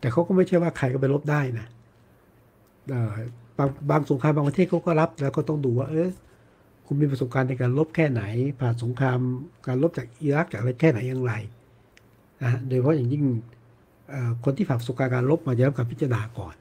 [0.00, 1.66] แต่เขาก็ไม่ใช่ว่าใครก็ไปรบได้นะ
[3.58, 6.08] บางบางสงครามบางประเทศเขาก็รับแล้วก็ต้องดูว่าเออ
[6.86, 8.22] คุณมีประสบการณ์ในการรบแค่ไหน
[8.60, 9.18] ผ่านสงคราม
[9.66, 11.32] การรบจากอิรักจากอะไรแค่ไหนอย่างไร
[12.42, 13.24] นะฮะโดยเฉพาะอย่างยิ่ง
[14.44, 16.54] คนที่ผ่านประสบการณ์การรบมาจะรับการพิจารณาก่อน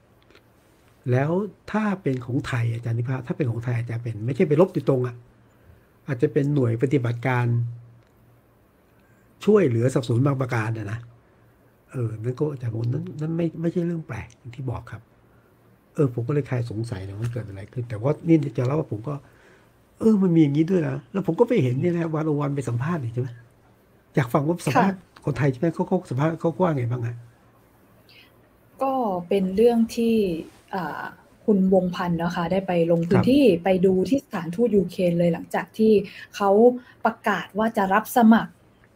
[1.11, 1.31] แล้ว
[1.71, 5.15] ถ้าเป็นของไทยอาจารย์นิพาถ้าเป็นของไทยอาจจะเป็น ไม่ใช่ไปรบโดยตรงอะ
[6.07, 7.45] อาจจะเป็นหน่วยปฏิบัติการ
[9.45, 10.99] ช่วยเหลือสับสนบางประการนะนะ
[11.91, 15.01] เออนั่นก็แต่ผมนั้นนั้นไม่ไม่ใช่เรื่องแปลกอย่างที่บอกครับ
[15.95, 19.13] เออ ผมก็เลยใครสงสัยนะว่าเกิดอะไรขึ้น แต่ว่านี่จะเล่าว่าผมก็
[19.99, 23.29] เออ มันมีอย่างนี้ด้วยนะแล้วผมก็ไปเห็นเนี่ยนะวันโอวันไปสัมภาษณ์นี่ใช่ไหม
[24.15, 27.15] อยากฟังว่าสัมภาษณ์คนไทยใช่ไหมเขาเขาสัมภาษณ์เขาว่าไงบ้างอะ
[28.81, 28.93] ก็
[29.27, 30.15] เป็นเรื่องที่
[30.53, 30.54] อ่า
[31.45, 35.93] คุณวงพันธ์นะคะได้ไปลงพื้นที่ไปดูที่สถานทูตยูเครนเลยหลังจากที่
[36.35, 36.49] เขา
[37.05, 38.51] ประกาศว่าจะรับสมัคร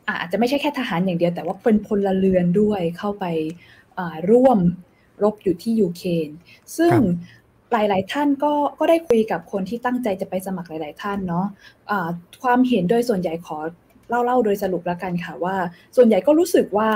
[0.07, 3.25] อาจจะไม่ใช่แค่ทหารอย่างเดียว แต่ว่าเป็นพลเรือนด้วยเข้าไป
[4.32, 4.59] ร่วม
[5.23, 6.30] รบอยู่ที่ยูเครน
[6.77, 6.93] ซึ่ง
[7.71, 12.09] หลาย ๆ ท่านก็ก็ได้คุยกับคนที่ตั้งใจจะไปสมัครหลาย ๆ ท่านเนาะะ
[12.43, 13.57] ความเห็นโดยส่วนใหญ่ขอ
[14.09, 15.55] เล่าเล่าโดยสรุปแล้วกันค่ะว่า
[15.95, 16.89] ส่วนใหญ่ก็รู้สึกว่า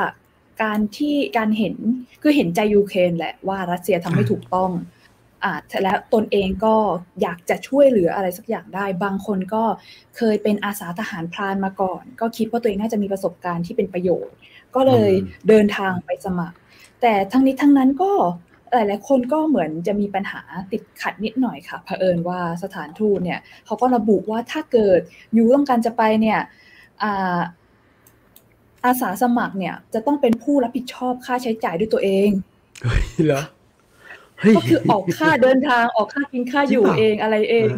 [0.62, 1.76] การที่การเห็น
[2.22, 4.72] คือเห็นใจยูเครนแหละว่ารัสเซียทำไม่ถูกต้อง
[5.43, 6.76] อ่าแล้วตนเองก็
[7.22, 9.64] อยากจะช่วยเหลืออะไรสักอย่างได้ บางคนก็
[10.18, 14.36] เคยเป็นอาสาทหารพรานมาก่อน ก็คิดว่าตัวเองน่าจะมีประสบการณ์ที่เป็นประโยชน์
[14.76, 15.12] ก็เลย
[15.47, 16.58] เดินทางไปสมัคร
[17.01, 18.12] แต่ทั้งนี้ทั้งนั้นก็
[18.74, 20.41] หลายๆคนก็เหมือนจะมีปัญหา
[20.72, 24.99] ติดขัดนิดหน่อยค่ะเผอิญว่าสถานทูตเนี่ยเขาก็ระบุว่าถ้าเกิด
[25.38, 26.39] ยูต้องการจะไปเนี่ย
[28.86, 32.29] อาสาสมัครเนี่ย จะต้องเป็นผู้รับผิดชอบค่าใช้จ่ายด้วยตัวเอง
[33.25, 33.43] เหรอ
[34.55, 37.69] ก็คือออกค่าเดินทางออกค่ากินค่าอยู่เองอะไรเอง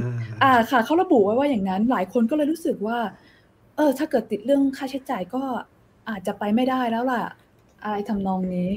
[0.44, 2.98] อ่าค่ะเขาระบุไว้ว่าอย่างนั้น หลายคนก็เลยรู้สึกว่า
[3.76, 5.42] เออ ถ้าเกิดติดเรื่องค่าใช้จ่ายก็
[6.10, 7.24] อาจจะไปไม่ได้แล้วล่ะ
[7.84, 8.70] อะไรทำนองนี้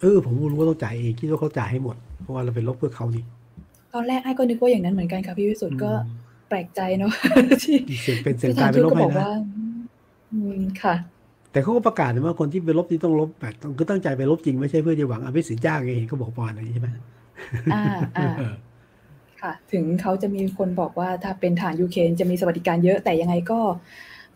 [0.00, 3.24] เออ ผมรู้ว่าต้องจ่ายเองคิดว่าเขาจ่ายให้หมด เพราะว่าเราเป็นลบเพื่อเขานี่
[3.94, 5.90] ตอนแรกไอ้ก็นึกว่าอย่างนั้นเหมือนกันค่ะพี่วิสุทธ์ก็
[6.48, 7.12] แปลกใจเนาะ
[7.62, 9.24] ที่เสียงเป็นเสียงตายเป็นลบไปนะ
[10.32, 10.94] อืมค่ะ
[11.58, 16.88] แต่เขาก็ประกาศว่าคนที่ไปรบที่ต้องรบแบบคือตั้งใจไปรบจริงไม่ใช่เพื่อจะหวังอภิสิทธิ์จ้างเองเขาบอกปอนอะไรใช่ไหม
[17.74, 17.84] อ่า
[18.16, 18.34] อ่า
[19.42, 23.60] ค่ะ ถึงเขาจะมีคนบอกว่าถ้าเป็นทหารยูเครนจะมีสวัสดิการเยอะแต่ยังไงก็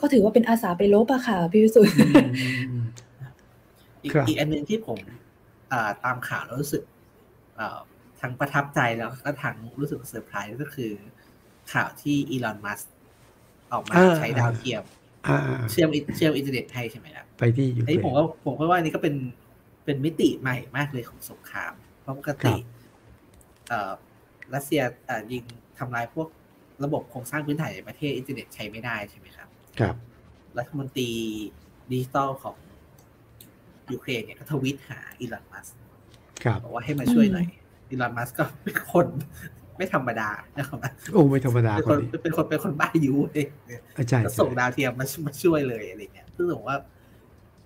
[0.01, 1.95] ก็ถือว่าเป็นอาสาไปรบอะค่ะพี่วิสุทธ์
[4.03, 4.99] อีกอันหนึ่งที่ผม
[6.05, 6.83] ตามข่าวแล้วรู้สึก
[8.21, 10.93] ทั้งประทับใจแล้วก็ทั้งรู้สึกเซอร์ไพรส์ก็คือ
[11.73, 12.81] ข่าวที่อีลอนมัสก์
[13.73, 14.83] ออกมาใช้ดาวเทียม
[15.71, 19.15] เชื่อมเชื่อมอินเทอร์เน็ตให้ใช่ไหมครับไปที่ยูเครนผมก็ผมก็ว่านี่ก็เป็น
[19.85, 22.55] เป็นมิติใหม่มากเลยของสงคราม เพราะปกติ
[24.55, 24.83] รัสเซีย
[25.33, 25.43] ยิง
[25.79, 26.29] ทำลายพวก
[26.85, 29.49] ระบบโครงสร้างพื้นฐานในประเทศอินเทอร์เน็ตใช้ไม่ได้ใช่ไหมครับ
[29.81, 29.95] ครับ
[30.59, 31.11] รัฐมนตรี
[31.91, 32.57] ดิจิตอลของ
[33.93, 35.67] ยูเครนเนี่ยก็ทวีตหาอีลอนมัสก์
[36.63, 37.47] บอกว่าให้มาช่วยหน่อย
[37.89, 39.07] อีลอนมัสก็เป็นคน
[39.83, 40.79] ไม่ธรรมดานะครับ
[41.13, 43.49] โอ้ไม่ธรรมดาเป็นคนเป็นคนเป็นคนบ้ายุเอง
[44.09, 46.77] ใช่ส่งดาวเทียมมามาช่วยเลยอะไรเงี้ยซึ่งผมว่า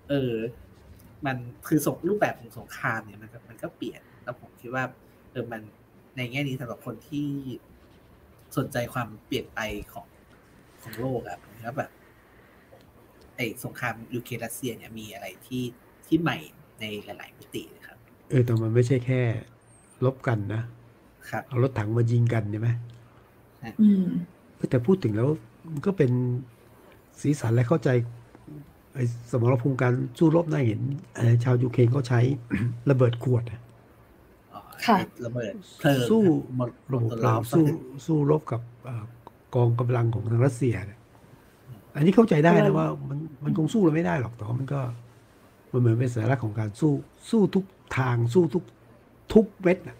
[0.09, 0.33] เออ
[1.25, 1.37] มัน
[1.67, 4.83] คือส่งรูปแบบของสงครามเนี่ยมันมันก็เปลี่ยนแล้วผมคิดว่า
[5.31, 5.61] เออมัน
[6.17, 7.27] ในแง่นี้สำหรับคนที่
[8.57, 9.59] สนใจความเปลี่ยนไป
[9.93, 10.07] ของ
[10.81, 11.91] ของโลกอะนะครับแบบ
[13.35, 15.63] ไอ้สงครามยูเครนรัสเซียเนี่ยมีอะไรที่
[16.07, 16.37] ที่ใหม่
[16.79, 17.97] ในหลาย ๆ มิติเลยครับ
[18.29, 19.21] เออแต่มันไม่ใช่แค่
[20.05, 20.76] ลบกันนะครับ
[21.47, 22.69] เอารถถังมายิงกันใช่ไหม
[23.81, 24.05] อืม
[24.69, 25.29] แต่พูดถึงแล้ว
[25.71, 26.11] มันก็เป็น
[27.21, 27.89] สีสันและเข้าใจ
[28.95, 30.79] ไอ้สมรภูมิการสู้รบน่าเห็น
[31.43, 32.19] ชาวยูเครนเขาใช้
[32.89, 33.43] ระเบิดขวด
[34.85, 35.53] ค่ะระเบิด
[36.09, 36.21] สู้
[36.93, 37.65] ระบบราบสู้
[38.05, 38.61] สู้รบกับ
[39.55, 40.75] กองกำลังของทางรัสเซีย
[41.95, 44.79] อันนี้เข้าใจได้นะว่ามันมันคงสู้เราไม่ได้หรอกแต่ว่ามันก็
[45.71, 46.91] มันเหมือนเป็นสัญลักษณ์ของการสู้
[47.29, 47.65] สู้ทุก
[47.97, 48.63] ทางสู้ทุก
[49.33, 49.97] ทุกเม็ดนะ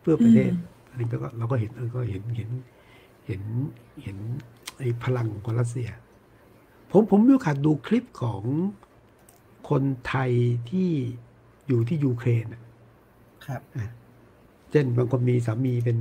[0.00, 0.52] เพื่อประเทศ
[0.90, 2.50] อันนี้ก็เราก็เห็นเออก็เห็นเห็น
[3.26, 3.42] เห็น
[4.02, 4.16] เห็น
[4.78, 5.88] ไอ้พลังของรัสเซีย
[6.90, 8.42] ผมผมมีโอกาสดูคลิปของ
[9.70, 10.30] คนไทย
[10.70, 10.90] ที่
[11.66, 12.44] อยู่ที่ยูเครน
[13.46, 13.60] ครับ
[14.70, 15.98] เช่นบางคนมีสามีเป็น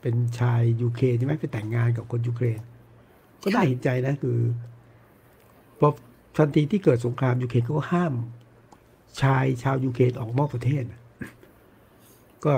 [0.00, 2.60] เป็นชายยูเครนใช่ไหมไปแต่งงานกับคนยูเครน
[3.42, 4.38] ก็ได้เห็นใจนะคือ
[5.78, 5.88] พอ
[6.36, 8.14] ทันทีที่เกิดสงครามยูเครนก็ห้าม
[9.22, 10.82] ชายชาวยูเครนออกนอกประเทศ
[12.46, 12.54] ก็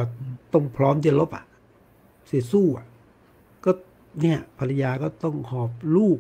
[0.53, 1.45] ต้องพร้อมจะลบอะ
[2.27, 2.87] เสียสู้อะ
[3.65, 3.71] ก็
[4.21, 6.19] เนี่ยภรรยาก็ต้องหอบลูก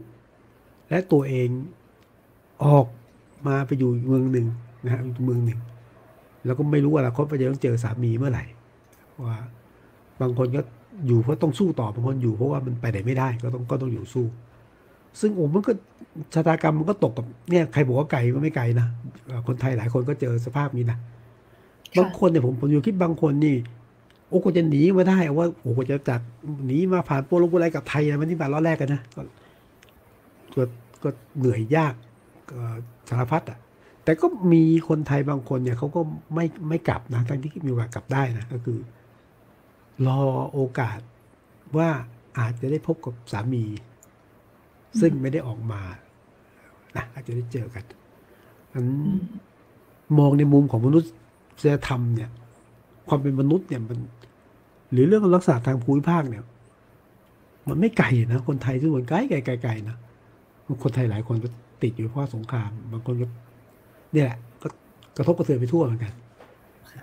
[0.90, 1.48] และตัวเอง
[2.64, 2.86] ออก
[3.46, 4.46] มาไปอยู่เมืองหนึ่ง
[4.84, 5.60] นะฮะเมืองหนึ่ง
[6.46, 8.44] แล้วก็ไม่รู้ว่าอนาคตจะต้องเจอสามีเมื่อไหร่
[9.24, 9.36] ว่า
[10.20, 10.62] บางคนก็
[11.06, 14.26] อยู่เพราะต้องสู้ต่อบางคนอยู่เพราะว่ามันไปไหนไม่ได้ก็ต้องก็ต้องอยู่สู้
[15.20, 15.72] ซึ่งโอ้มันก็
[16.34, 18.86] ชะตากรรมมันก็ตกกับเนี่ยใครบอกว่าไกลก็ไม่ไกลนะ
[19.46, 20.98] คนไทยหลายคนก็เจอสภาพนี้นะ
[21.98, 23.56] บางคนเนี่ยผมผมอยู่คิดบางคนนี่
[24.28, 26.20] โอ้ก็จะหนีมาได้ว่าโอ้ก็จะจัด
[26.66, 29.22] หนีมาผ่านโปรโลโปอะไรกับไทยนะมันที่บาทล้อแรกกันนะก็
[31.02, 31.08] ก็
[31.38, 31.94] เหนื่อยยาก
[33.08, 33.58] สารพัดอะ
[34.04, 36.00] แต่ก็มีคนไทยบางคนเนี่ยเขาก็
[36.34, 38.78] ไม่ไม่กลับนะทั้งที่มีโอกาสกลับได้นะก็คือ
[40.06, 40.20] รอ
[40.52, 41.00] โอกาส
[41.76, 41.88] ว่า
[42.38, 43.64] อาจจะได้พบกับสามี
[45.00, 45.82] ซึ่งไม่ได้ออกมา
[46.96, 47.84] นะอาจจะได้เจอกัน
[48.72, 49.20] อันอืม
[50.18, 51.08] มองในมุมของมนุษย
[51.88, 52.30] ธรรมเนี่ย
[53.08, 53.98] ความเป็นมนุษย์เนี่ยมัน
[54.92, 56.44] หรือเรื่องลักษณะทางภูมิภาคเนี่ย
[57.68, 59.96] มันไม่ไกลนะคนไทยซึ่งมันไกลไกลไกลไกลนะ
[60.82, 61.48] คนไทยหลายคนก็
[61.82, 63.26] ติดอยู่เพราะสงคราม บางคนก็
[64.12, 64.68] เนี่ยแหละก็
[65.16, 66.12] กระทบกระเทือนไปทั่วเหมือนกัน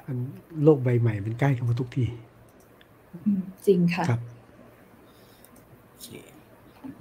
[0.06, 0.18] อัน
[0.64, 2.06] โลกใบใหม่มันใกล้เข้ามาทุกที
[3.26, 4.22] อืมจริงค่ะครับ
[5.88, 6.08] โอเค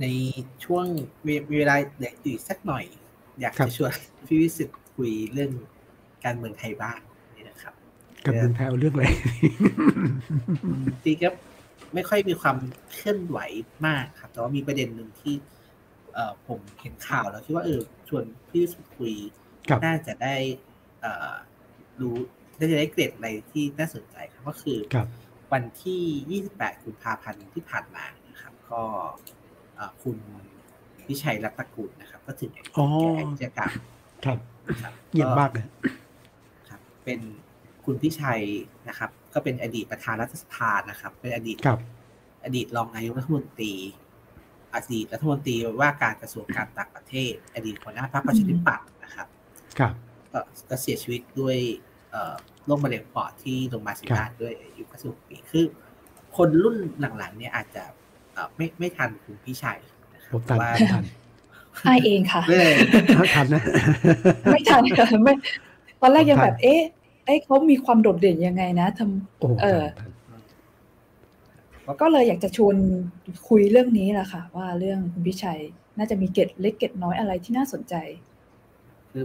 [0.01, 0.07] ใน
[0.65, 0.87] ช่วง
[1.25, 1.29] เว
[1.59, 2.85] เวลาเดี๋ยวอีกสักหน่อย
[3.41, 3.93] อยากครับจะชวน
[4.27, 5.51] พี่วิสิตคุยเรื่อง
[6.25, 7.14] การเมืองไทยบ้างนี่นะครับ
[8.25, 9.05] กับเมืองไทยเอาเรื่องอะไร
[11.05, 11.31] จริงๆก็
[11.95, 12.57] ไม่ค่อยมีความ
[12.93, 13.39] เคลื่อนไหว
[13.87, 15.35] มากครับ แต่ว่ามีประเด็นหนึ่งที่
[16.15, 19.15] เอ่อผมเห็นข่าวแล้วคิดว่าเออชวนพี่วิสุทธิ์คุย
[19.69, 20.37] ครับน่าจะได้
[21.01, 21.33] เอ่อ
[22.01, 22.17] รู้
[22.59, 25.07] น่าจะได้เกร็ดอะไรที่น่าสนใจครับก็คือครับ
[25.53, 28.83] วันที่ 28กุมภาพันธ์ที่ผ่านมานะครับ ก็
[29.77, 30.17] เอ่อคุณ
[31.09, 33.71] วิชัยรัตนกุลนะครับ ก็ถึงอ๋อแก่กิจกรรม
[34.25, 34.39] ครับ
[34.83, 35.67] ครับเงียบมากเลย
[36.69, 37.21] ครับ เป็น
[37.85, 38.43] คุณพิชัย
[38.89, 41.79] นะครับ ก็เป็นอดีตประธานรัฐสภานะครับ เป็นอดีตครับ
[42.45, 43.75] อดีตรองนายกรัฐมนตรี
[44.75, 49.27] อดีตรัฐมนตรีว่าการกระทรวงการต่างประเทศ อดีตหัวหน้าพรรคประชาธิปัตย์นะครับ
[49.79, 49.93] ครับ
[50.33, 51.57] ก็ก็เสียชีวิตด้วย
[52.11, 52.35] เอ่อ
[52.67, 55.65] โรคมะเร็งปอดที่โรงพยาบาลศิริราชด้วยอายุ96ปีคือ
[56.37, 56.77] คนรุ่น
[57.19, 57.83] หลังๆ เนี่ยอาจจะ
[58.33, 59.79] เอ่อไม่ไม่ทันคุณพี่ชัย
[60.15, 61.05] นะครัผมทันว่าผมทัน
[61.85, 62.73] ไอเองค่ะเลย
[63.35, 63.63] ทันนะ
[64.53, 65.35] ไม่ทันค่ะไม่
[66.01, 66.81] ตอนแรกยังทันแบบเอ๊ะ
[67.25, 72.77] เอ๊ะเขามีความโดดเด่นยังไงนะทำโอ้โหเออทันทันก็เลยอยากจะชวน
[73.49, 75.61] คุยเรื่องนี้แหละค่ะ ว่าเรื่องคุณพิชัย
[75.99, 77.95] น่าจะมีเกร็ดเล็กเกร็ดน้อยอะไรที่น่าสนใจ
[79.11, 79.25] คือ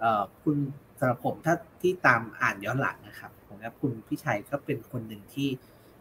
[0.00, 0.56] เอ่อคุณ
[0.98, 5.48] สำหรับผมถ้าที่ตามอ่านย้อนหลังนะครับผมว่าคุณพี่ชัยก็เป็นคนหนึ่งที่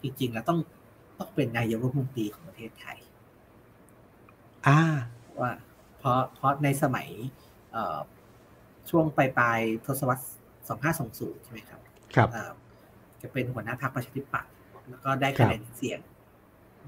[0.01, 0.59] จริงๆแล้วต้อง
[1.17, 2.97] ต้องเป็นนายกรัฐมนตรีของประเทศไทย
[4.67, 4.79] อ่า
[5.39, 5.51] ว่า
[5.99, 7.07] เพราะเพราะในสมัย
[7.71, 7.97] เอ่อ
[8.89, 10.25] ช่วงปลายปลายๆทศวรรษ
[10.69, 11.79] 2520 ใช่ไหมครับ
[12.15, 12.51] ครับเอ่อ
[13.21, 14.51] จะเป็นหัวหน้าพรรคประชาธิปัตย์
[14.89, 15.99] แล้วก็ได้คะแนนเสียง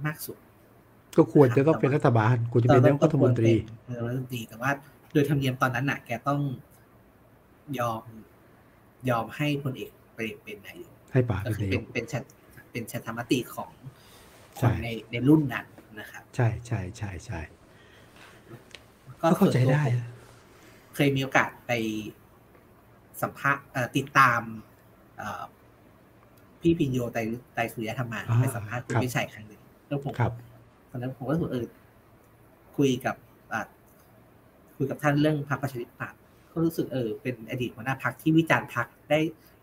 [0.05, 0.37] มากสุด
[1.17, 3.53] ก็ควรจะต้องเป็นรัฐบาลควรจะเป็นนายกรัฐมนตรี
[3.87, 4.71] เออรัฐมนตรีแต่ว่า
[5.13, 6.41] โดยธรรมเนียมตอนนั้นน่ะ แกต้อง
[7.79, 8.03] ยอม
[9.09, 12.23] ยอมให้พลเอกเปรมเป็นนายกให้ป่าก็เป็นคือนายเป็นกเป็นชัด
[12.71, 13.71] เป็นชันธรรมติของ
[14.59, 15.65] คใช่นในในรุ่นนั้น
[15.99, 17.41] นะครับ ใช่ใช่ใช่ใช่
[19.21, 19.97] ก็ก็เข้าใจส่วนตัวได้ผม
[20.95, 21.71] เคยมีโอกาสไป
[23.23, 24.41] สัมภาษณ์เอ่อติดตาม
[25.17, 25.43] เอ่อ
[26.61, 27.19] พี่พินโยไตร
[27.53, 30.33] ไตรสุริยธรรมาอ่าไปสัมภาษณ์คุณครับวิชัยครั้งหนึ่งแล้วผมครับ
[30.89, 31.65] ตอนนั้นผมก็รู้สึกเออ
[32.77, 33.15] คุยกับ
[33.53, 33.67] อ่า
[34.77, 36.19] คุยกับท่านเรื่องพรรคประชาธิปัตย์
[36.51, 39.19] ก็รู้สึกเออเป็นอดีตหัวหน้าพรรคที่วิจารณ์พรรคได้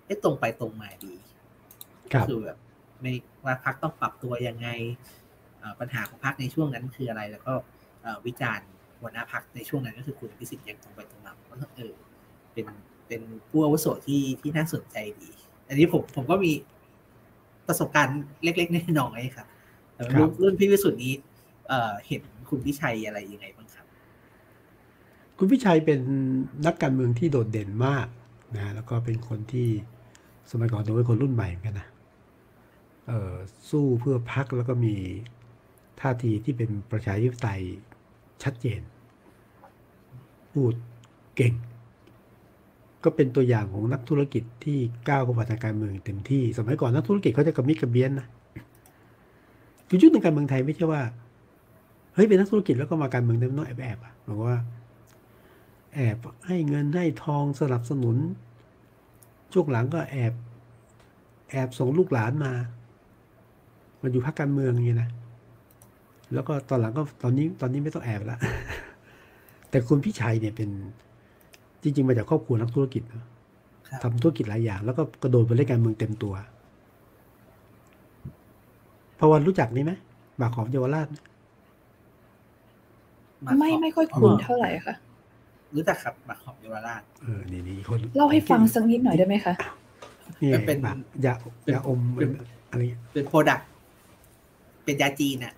[0.06, 1.14] ได้ตรงไปตรงมาดี
[2.12, 2.58] ครับคือแบบ
[3.00, 3.12] ไม่
[3.44, 4.68] ว่าพรรคต้องปรับตัวยังไง
[5.58, 7.52] เอ่อปัญหาของพรรคในช่วงนั้นคืออะไร แล้วก็
[8.02, 8.68] เอ่อวิจารณ์
[9.00, 11.92] หัวหน้าพรรคในช่วงนั้นก็คือคุณพิสิทธิ์ยังตรงไปตรงมาผมก็เออ
[12.54, 12.66] เป็น
[13.10, 15.30] เป็นผู้อาวุโสที่ที่น่าสนใจดี
[15.68, 16.52] อันนี้ผมผมก็มี
[17.68, 19.46] ประสบการณ์เล็กๆน้อยๆครับ
[19.94, 21.12] แต่ว่ารุ่นรุ่นพี่วิสุทธิ์นี้
[21.68, 23.86] เอ่อเห็นคุณพิชัยอะไรยังไงบ้างครับ
[25.38, 26.00] คุณพิชัยเป็น
[26.66, 28.06] นักการเมืองที่โดดเด่นมาก
[28.56, 29.68] นะแล้วก็เป็นคนที่
[30.50, 31.88] สมัยก่อนถือเป็นคนรุ่นใหม่เหมือนกันนะ
[33.08, 33.34] เออ
[33.70, 34.94] สู้เพื่อพักแล้วก็มี
[36.00, 37.62] ท่าทีที่เป็นประชาธิปไตย
[38.42, 38.80] ชัดเจน
[40.52, 40.74] พูด
[41.36, 41.54] เก่ง
[43.04, 44.78] ก็เป็นตัวอย่างของนักธุรกิจที่
[45.08, 48.26] ก้าวเข้ามาทางการเมืองเต็มที่ สมัยก่อนนักธุรกิจเขาจะกระมิดกระเบี้ยนนะ
[49.88, 51.02] คือยุคทางการเมืองไทยไม่ใช่ว่า
[52.14, 54.56] เฮ้ยเป็นนักธุรกิจแล้วก็มาการเมืองเต็มน้อยแอบๆอะบอกว่า
[55.94, 58.16] แอบให้เงินให้ทองสนับสนุน
[59.52, 60.32] ช่วงหลังก็แอบ
[61.50, 62.52] แอบส่งลูกหลานมา
[64.00, 65.08] มาอยู่พักการเมืองอย่างนี้นะ
[66.34, 68.36] แล้วก็ตอนหลังก็ตอนนี้ตอนนี้ไม่ต้องแอบละ
[69.70, 70.70] แต่คุณพี่ชัยเนี่ยเป็น
[71.82, 73.22] จริง ๆ มาจากครอบครัวนักธุรกิจนะ
[73.88, 76.34] ครับทำธุรกิจหลายอย่าง แล้วก็กระโดดไปเล่นการเมืองเต็มตัว
[79.18, 79.92] พวันรู้จักนี่ไหม
[80.38, 81.14] หมากหอมเยาวราชไห
[83.44, 84.94] มไม่ไม่ค่อยคุ้นเท่าไหร่ค่ะ
[85.76, 89.54] รู้จักครับหมากหอมเยาวราชเออนี่นี่คนเล่าให้ฟังสักนิดหน่อยได้ไหมคะ
[90.42, 92.30] นี่เป็นหมากยาเป็นยาอมเป็น
[92.70, 93.60] อะไรเงี้ยเป็นโปรดัก
[94.84, 95.52] เป็นยาจีนอะ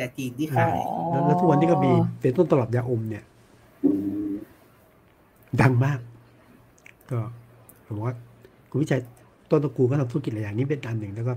[0.00, 0.78] ยาจีนที่อ่าขาย
[1.10, 3.24] แล้วแล้วทุกวันนี้ก็มีเป็นต้นตลับยาอมเนี่ย
[5.60, 5.98] ดังมาก
[7.10, 7.20] ก็
[7.86, 8.14] ผมว่า
[8.70, 9.00] คุณวิชัย
[9.50, 11.32] ต้นตระกูลก็ทำธุรกิจหลายอย่างนี้เป็นอันหนึ่งแล้วก็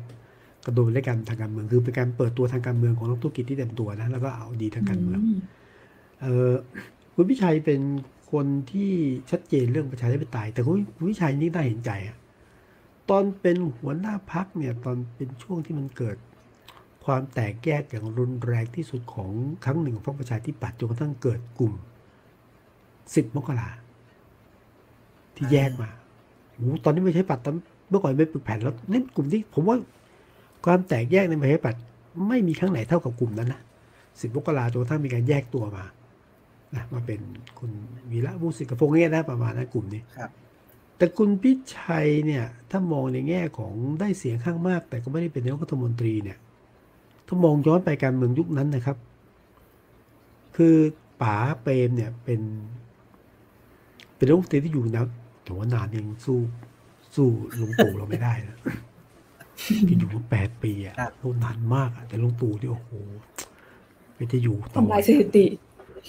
[0.66, 5.40] กระโดดเล่นการทางการเมืองคือเป็นการเปิดตัวทางการเมืองของนักธุรกิจที่เต็มตัวนะแล้วก็เอาดีทางการเมืองม
[6.22, 6.54] เออ
[7.16, 7.82] คุณพิชัยเป็น
[8.32, 8.92] คนที่
[9.32, 12.18] ชัดเจนเรื่องประชาธิปไตยแต่คุณคุณพิชัยนี่น่าเห็นใจอะ
[13.10, 16.18] ตอนเป็นหัวหน้าพักเนี่ย ตอนเป็นช่วงที่มันเกิด
[17.06, 19.32] ความแตกแยกอย่างรุนแรงที่สุดของ
[19.64, 21.74] ครั้งหนึ่งของพรรคประชาธิปัตย์จนกระทั่งเกิดกลุ่ม
[23.16, 23.70] สิบมกรา
[25.38, 25.90] ที่แยกมา
[26.54, 27.56] โอ้ตอนนี้ไม่ใช่ปัดตอน
[27.90, 29.78] เมื่อก่อนไม่ปึกแผ่นแล้วนี่กลุ่มที่ผมว่า
[30.66, 31.82] ความแตกแยกในประชาธิปัตย์
[32.28, 33.62] ไม่มีครั้งไหนเท่ากับกลุ่มนั้นนะ
[34.20, 35.86] สิบมกราจนกระทั่งมีการแยกตัวมา
[36.76, 37.22] นะมาเป็น
[37.60, 37.72] คุณ
[38.12, 40.30] วีระมุสิกพงษ์เนี่ยนะประมาณนั้นกลุ่มนี้ครับ
[40.98, 46.38] แต่คุณพิชัยเนี่ย ถ้ามองในแง่ของได้เสียงข้างมาก แต่ก็ไม่ได้เป็นนายกรัฐมนตรีเนี่ย
[47.28, 48.98] ถ้ามองย้อนไปการเมืองยุคนั้นนะครับ
[50.56, 50.76] คือ
[51.22, 52.42] ป๋าเปรมเนี่ยเป็น
[54.16, 55.06] เป็นรัฐมนตรีที่อยู่นะ
[55.46, 56.40] แต่ว่านานยังสู้
[57.16, 57.28] สู้
[57.60, 58.58] ลุงตู่เราไม่ได้นะ
[59.88, 62.90] ที่อยู่มาแปดปีอะครับโหนานมากอะแต่ลุงตู่ที่โอ้โห
[64.16, 65.46] แกจะอยู่ต่อทำลายสถิติ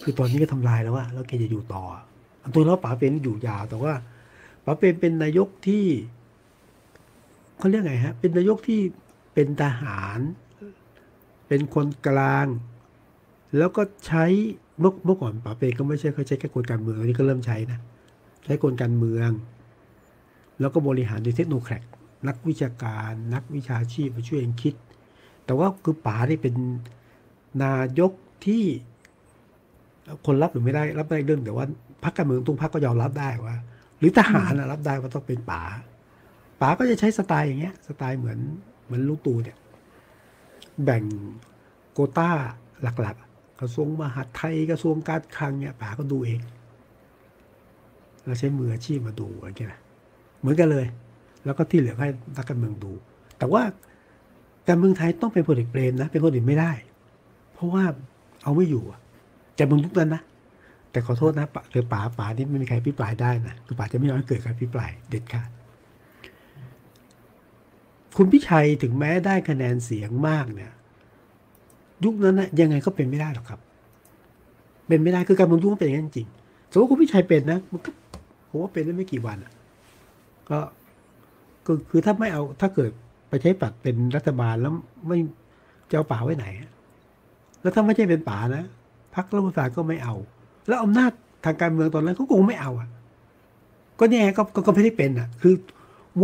[0.03, 2.03] คือตอนนี้ก็ทำลายแล้วอะแล้วแกจะอยู่ต่ออะ
[2.43, 3.93] อันตัวแล้วป๋าเป็นอยู่ยาวแต่ว่า
[4.65, 5.85] ป๋าเป็นเป็นนายกที่
[7.59, 8.81] เขาเรียกไงฮะ เป็นนายกที่
[9.35, 10.19] เป็นทหาร
[11.49, 12.47] เป็นคนกลาง
[13.57, 14.25] แล้วก็ใช้
[14.81, 17.79] เมื่อเมื่อก่อนป๋าเป็นก็ไม่ใช่เขาใช้แค่กลการเมืองตอนนี้ก็เริ่มใช้นะ
[18.47, 19.31] ใช้กลการเมือง
[20.61, 21.85] แล้วก็บริหารโดยเทคโนแครก
[22.29, 24.75] นักวิชาการ นักวิชาชีพมาช่วยกันคิด
[25.45, 26.55] แต่ว่าคือป๋านี่เป็น
[27.65, 28.13] นายก
[28.47, 28.65] ที่
[30.27, 31.67] คนรับหรือไม่ได้รับได้เรื่องแต่ว่า
[32.05, 33.57] พรรคการเมืองทุกพรรคก็ยอมรับได้ว่า
[33.99, 35.63] หรือทหารนะรับได้ว่าต้องเป็นป๋า
[36.61, 38.39] ป๋าก็จะใช้สไตล์อย่างเงี้ย สไตล์เหมือน
[38.85, 39.57] เหมือนลูกตูเนี่ย
[40.85, 41.05] แบ่ง
[41.93, 42.31] โกต้า
[42.83, 46.41] หลัก ๆ กระทรวงมหาดไทยกระทรวงการคลังเนี่ยป๋าก็ดูเอง
[48.27, 49.75] แล้วใช้มืออาชีพมาดูอะไรเงี้ยน
[50.41, 50.87] เหมือนกันเลย
[51.45, 52.93] แล้วก็ที่เหลือให้นักการเมืองดู
[53.39, 53.63] แต่ว่า
[54.69, 56.73] การเมืองไทยต้องเป็นพลเอกเปรมนะเป็นคนอื่นไม่ได้
[57.55, 57.85] เพราะว่า
[58.43, 59.01] เอาไม่อยู่อะ
[59.59, 60.23] จะมึงทุกนั้นนะ
[60.91, 65.49] แต่ขอโทษนะปะคือป๋าป๋านี่ไม่มีใครพิปรายได้นะคือป๋าจะไม่ยอมให้เกิดการพิปรายเด็ดขาด
[68.17, 70.73] คุณพิชัยถึงแม้ได้คะแนนเสียงมากเนี่ย
[72.05, 73.61] ยุคนั้นนะยังไงก็เป็นไม่ได้หรอกครับ
[74.89, 76.29] เป็นไม่ได้คือการเมืองยุคนั้นเป็นอย่างนั้นจริง
[76.71, 77.91] สมมติคุณพิชัยเป็นนะมันก็
[78.57, 79.53] ผมว่าเป็นได้ไม่กี่วันอะ
[80.49, 80.59] ก็
[81.91, 82.91] คือถ้าไม่เอาถ้าเกิด
[83.29, 84.73] ไปใช้ปัดเป็นรัฐบาลแล้ว
[85.07, 85.19] ไม่
[85.91, 86.47] จะเอาป๋าไว้ไหน
[87.63, 88.65] แล้วถ้าไม่ใช่เป็นป๋านะ
[89.15, 90.15] พรรครัฐบาลก็ไม่เอา
[90.69, 91.11] แล้วอำนาจ
[91.45, 92.89] ทางการเมืองตอนนั้นเขาคงไม่เอาอะ
[93.99, 95.55] ก็เนี่ยก็ก็ก็ไม่ได้เป็นอะ คือ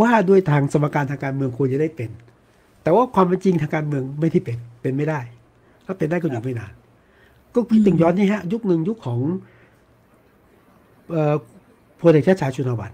[0.00, 2.10] ว่าด้วยทางสมการทางการเมืองควรจะได้เป็น
[2.82, 5.20] แต่ว่าความเป็นจริงทางการเมืองไม่ที่เป็น เป็นไม่ได้
[5.86, 6.72] ถ้าเป็นได้ก็อยู่ไม่นาน
[7.54, 9.20] ก็คิดถึงย้อนนี่ฮะ ยุคหนึ่งยุคของ
[11.10, 11.34] เอ่อ
[12.02, 12.92] พลเอกชาติชายชุนวัน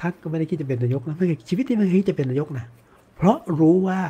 [0.00, 2.66] ท่านก็ไม่ได้คิดจะเป็นนายกนะไม่เคยชีวิตที่ไม่เคยคิดจะเป็นนายกนะ
[3.16, 4.00] เพราะรู้ว่า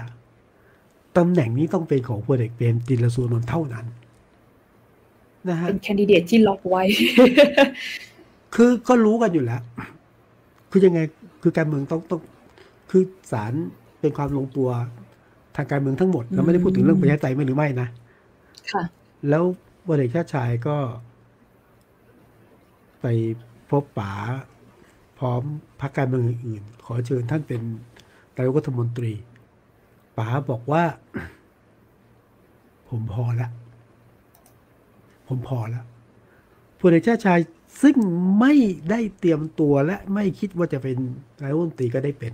[1.16, 3.86] ตำแหน่งนี้ต้องเป็นของพลเอกเปรมติลสุรนนท์เท่านั้น
[5.48, 6.82] นะฮะเป็นแคนดิเดตที่ล็อกไว้
[8.54, 9.62] คือก็รู้กันอยู่แล้ว
[10.70, 11.00] คือยังไง
[11.42, 12.20] คือการเมืองต้องต้อง
[12.90, 13.02] คือ
[13.32, 13.52] ศาล
[14.00, 14.68] เป็นความลงตัว
[15.57, 17.88] ทางการเมืองทั้งหมดเราไม่ได้พูดถึงเรื่องประชาธิปไตยไม่หรือไม่นะ
[18.72, 18.82] ค่ะ
[19.28, 19.42] แล้ว
[19.86, 20.76] พลเอกชาติชายก็
[23.09, 23.18] ไป
[23.70, 24.12] พบป๋า
[25.18, 25.42] พร้อม
[25.80, 27.61] พรรคการเมืองอื่น ขอเชิญท่านเป็น
[28.36, 29.12] นายกรัฐมนตรี
[30.18, 30.84] ป๋าบอกว่า
[32.88, 33.50] ผมพอแล้ว
[35.28, 35.84] ผมพอแล้ว
[36.80, 37.40] พลเอกชาติชาย
[37.82, 37.96] ซึ่ง
[38.40, 38.54] ไม่
[38.90, 40.96] ได้เตรียมตัวและไม่คิดว่าจะเป็น
[41.42, 42.32] นายกรัฐมนตรีก็ได้เป็น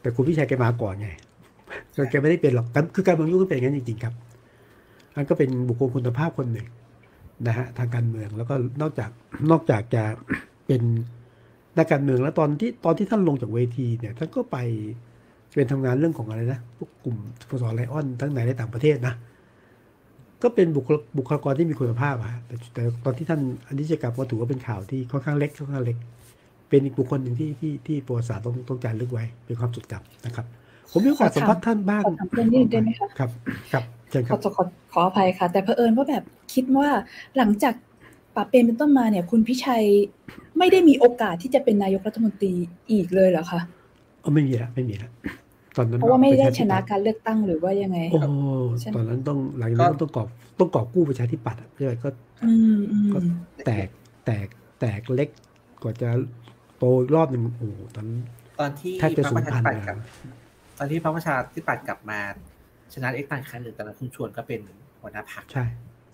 [0.00, 1.08] แต่คุณพิชัยแกมาก่อนไง
[2.10, 4.14] แกไม่ได้เป็นหรอกคือการเมืองยุคนั้เป็นอย่างนั้นจริงๆครับ
[5.14, 6.66] อันก็เป็นบุคคลคุณภาพคนหนึ่ง
[7.46, 9.10] นะฮะทางการเมืองแล้วก็นอกจาก
[9.50, 10.02] นอกจากจะ
[10.66, 10.82] เป็น
[11.78, 14.56] นักการเมืองแล้วตอนที่ตอนที่ท่านลงจากเวทีเนี่ยท่านก็ไป
[15.54, 17.16] เป็นทำงานเรื่องของอะไรนะพวกกลุ่ม
[17.50, 19.14] สสไลออนทั้งในและต่างประเทศนะ
[20.42, 25.96] ก็เป็นบุคลบุคลากรที่มีคุณภาพอะฮะแต่แต่ตอนที่ท่านอันนี้จะกลับก็ถือว่าเป็นข่าวที่ค่อนข้างเล็กค่อนข้างเล็ก
[26.68, 30.46] เป็นอีกบุคคลหนึ่งที่ที่ที่ประวัติศาสตร์ต้องต้องจารึกไว้เป็นความจดจำนะครับ
[30.90, 33.30] ผมมีโอกาสสัมภาษณ์ท่านบ้างขอถามเรื่องนี้ได้ไหมคะครับ
[33.72, 36.88] ครับเชิญค ขรัอบขอขออภัยค่ะ แต่เผอิญว่าแบบคิดว่า
[37.36, 37.74] หลังจาก
[38.36, 39.84] ปรับเป็นเป็นต้นมาเนี่ย คุณพิชัย
[40.58, 42.52] ไม่ได้มีโอกาสที่จะเป็นนายกรัฐมนตรี
[42.90, 43.60] อีกเลยเหรอคะ
[44.20, 45.10] เออไม่มีละไม่มีละ
[45.76, 48.20] ตอนนั้นเพราะว่าไม่ได้ปชธินะปัตย์การเลือกตั้งหรือว่ายังไงโอ้
[48.80, 52.08] ใช่ไหมตอนนั้นต้องหลังจากนั้นต้องกอบต้องกอบกู้ประชาธิปัตย์อะใช่ไหมก็
[52.44, 53.18] อืมอืมก็
[53.66, 53.88] แตก
[54.26, 54.46] แตก
[54.80, 55.28] แตกเล็ก
[55.82, 56.10] กว่าจะ
[56.78, 58.20] โตอีกรอบหนึ่งโอ้โหตอนนั้น
[58.60, 59.96] ตอนที่แทบจะพรรคสูปญระชาพันธิธุ์ปัตย์นะกับ
[60.78, 62.20] ตอนที่พรรคประชาธิปัตย์กลับมา
[62.94, 64.60] ชนะเอ็กซ์ตันครั้งหนึ่งตอนนั้นคุณชวนก็เป็น
[65.00, 65.64] หัวหน้าพรรคใช่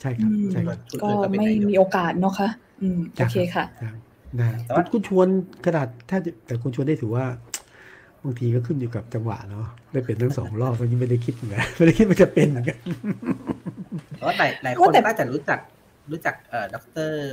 [0.00, 2.48] ใช่ครับอืมใช่ครับก็ไม่มีโอกาสเนาะค่ะ
[2.82, 3.96] อืมโอเคค่ะครับ
[4.38, 5.28] นะคุณคุณชวน
[5.66, 7.24] ขนาดถ้าจะแต่คุณชวนได้ถือว่า
[8.24, 12.78] บางทีก็ขึ้นอยู่กับจังหวะเนาะได้เป็นทั้งสองรอบวันนี้ไม่ได้คิดเหมือนกันไม่ได้คิดว่าจะเป็นเหมือนกัน
[14.16, 15.58] เพราะว่าหลายหลายคว่านแต่น่าจะรู้จัก
[16.10, 17.32] รู้จักเอ่อด็อกเตอร์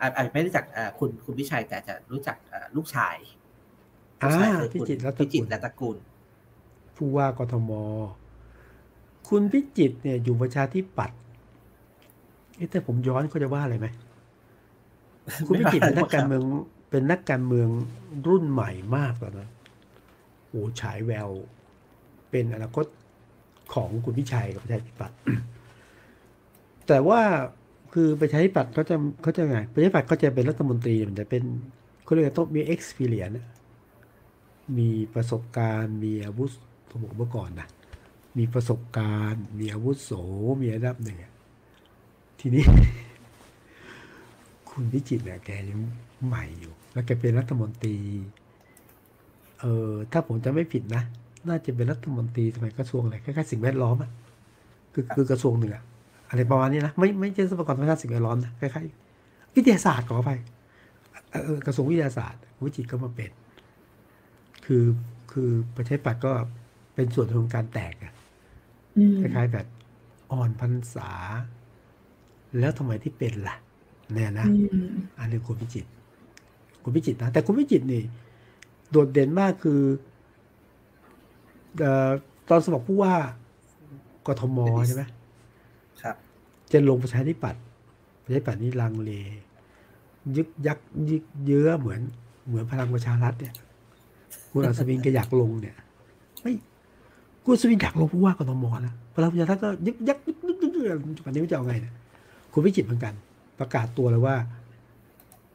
[0.00, 3.16] อาจอาจไม่รู้จักเอ่อคุณคุณวิชัยแต่จะรู้จักเอ่อลูกชาย
[4.22, 5.96] ลูกชายอ่าคือพิคุณจิตรรัตนพิจิกุตลรรัตนกุล
[6.96, 7.70] ผู้ว่ากทม
[9.30, 11.18] คุณพิจิตเนี่ยอยู่ประชาธิปัตย์
[12.70, 13.86] แต่ผมย้อนเขาจะว่าอะไรไหม
[15.46, 16.42] คุณพิจิตเป็นนักการเมือง
[16.90, 17.68] เป็นนักการเมือง
[18.28, 19.48] รุ่นใหม่มากแล้วนะ
[20.48, 21.28] โอ้ฉายแวว
[22.30, 22.86] เป็นอนาคต
[23.74, 25.16] ของคุณพิชัยกับประชาธิปัตย์
[26.88, 27.20] แต่ว่า
[27.92, 31.42] คือประชาธิปัตย์เขาจะเขาจะไงประชาธิปัตย์เขาจะเป็นรัฐมนตรีมันจะเป็น
[32.04, 33.46] เขาเรียกต้องมี experience อะ
[34.78, 36.50] มีประสบการณ์มีอาวุธ
[36.88, 37.68] ผมบอกเมื่อก่อนนะ
[38.38, 40.12] มีประสบการณ์ มีอาวุธโส
[40.62, 41.26] มีระดับหนึ่งอ
[42.40, 42.64] ทีนี้
[44.70, 45.80] คุณพิจิตเนี่ยแกยัง
[46.26, 47.96] ใหม่อยู่ แล้วแกเป็นรัฐมนตรี
[49.60, 51.02] เออถ้าผมจะไม่ผิดนะ
[51.48, 54.10] น่าจะเป็นรัฐมนตรีสมัยกระทรวงอะไรคล้ายๆสิ่งแวดล้อมอะ
[54.92, 55.82] คือคือกระทรวงหนึ่งอะ
[56.30, 60.32] อะไรประมาณนี้นะไม่ไม่ใช่ทรัพยากรธรรมชาติสิ่งแวดล้อมนะคล้ายๆวิทยาศาสตร์ขอไป
[61.66, 63.30] กระทรวงวิทยาศาสตร์คุณพิจิตก็มาเป็น
[64.64, 64.84] คือ
[65.32, 66.32] คือประชาธิปัตย์ก็
[66.94, 68.12] เป็นส่วนของการแตกอะ
[69.20, 69.66] คล้ายๆแบบ
[70.32, 71.10] อ่อนพรรษา
[72.58, 73.56] แล้วทำไมที่เป็นล่ะ
[74.12, 75.90] เนี่ยนะอืมอันนี้คุณพิจิตร
[76.82, 78.02] คุณพิจิตรนะ แต่คุณพิจิตรนี่
[78.90, 79.80] โดดเด่นมากคือ
[81.78, 82.10] เอ่อ
[82.48, 83.14] ตอนสมัครผู้ว่า
[84.26, 85.02] กทมใช่ไหม
[86.02, 86.16] ครับ
[86.72, 87.62] จะลงประชาธิปัตย์
[88.22, 89.12] ประชาธิปัตย์นี่ลังเล
[90.36, 90.78] ยึกยัก
[91.10, 92.00] ยึกเยื้อเหมือน
[92.46, 93.54] เหมือนพลังประชารัฐเนี่ย
[94.52, 95.89] คุณอัศวินก็อยากลงเนี่ยไม่
[97.42, 101.94] คุณอัศวินอยากลงผู้ว่ากทมนะพลังประชารัฐก็ยึกยักยึกยึกยึกยึกปันนี้จะเอาไงเนี่ย
[102.52, 103.14] คุณพิจิตรเหมือนกัน
[103.58, 104.36] ประกาศตัวเลยว่า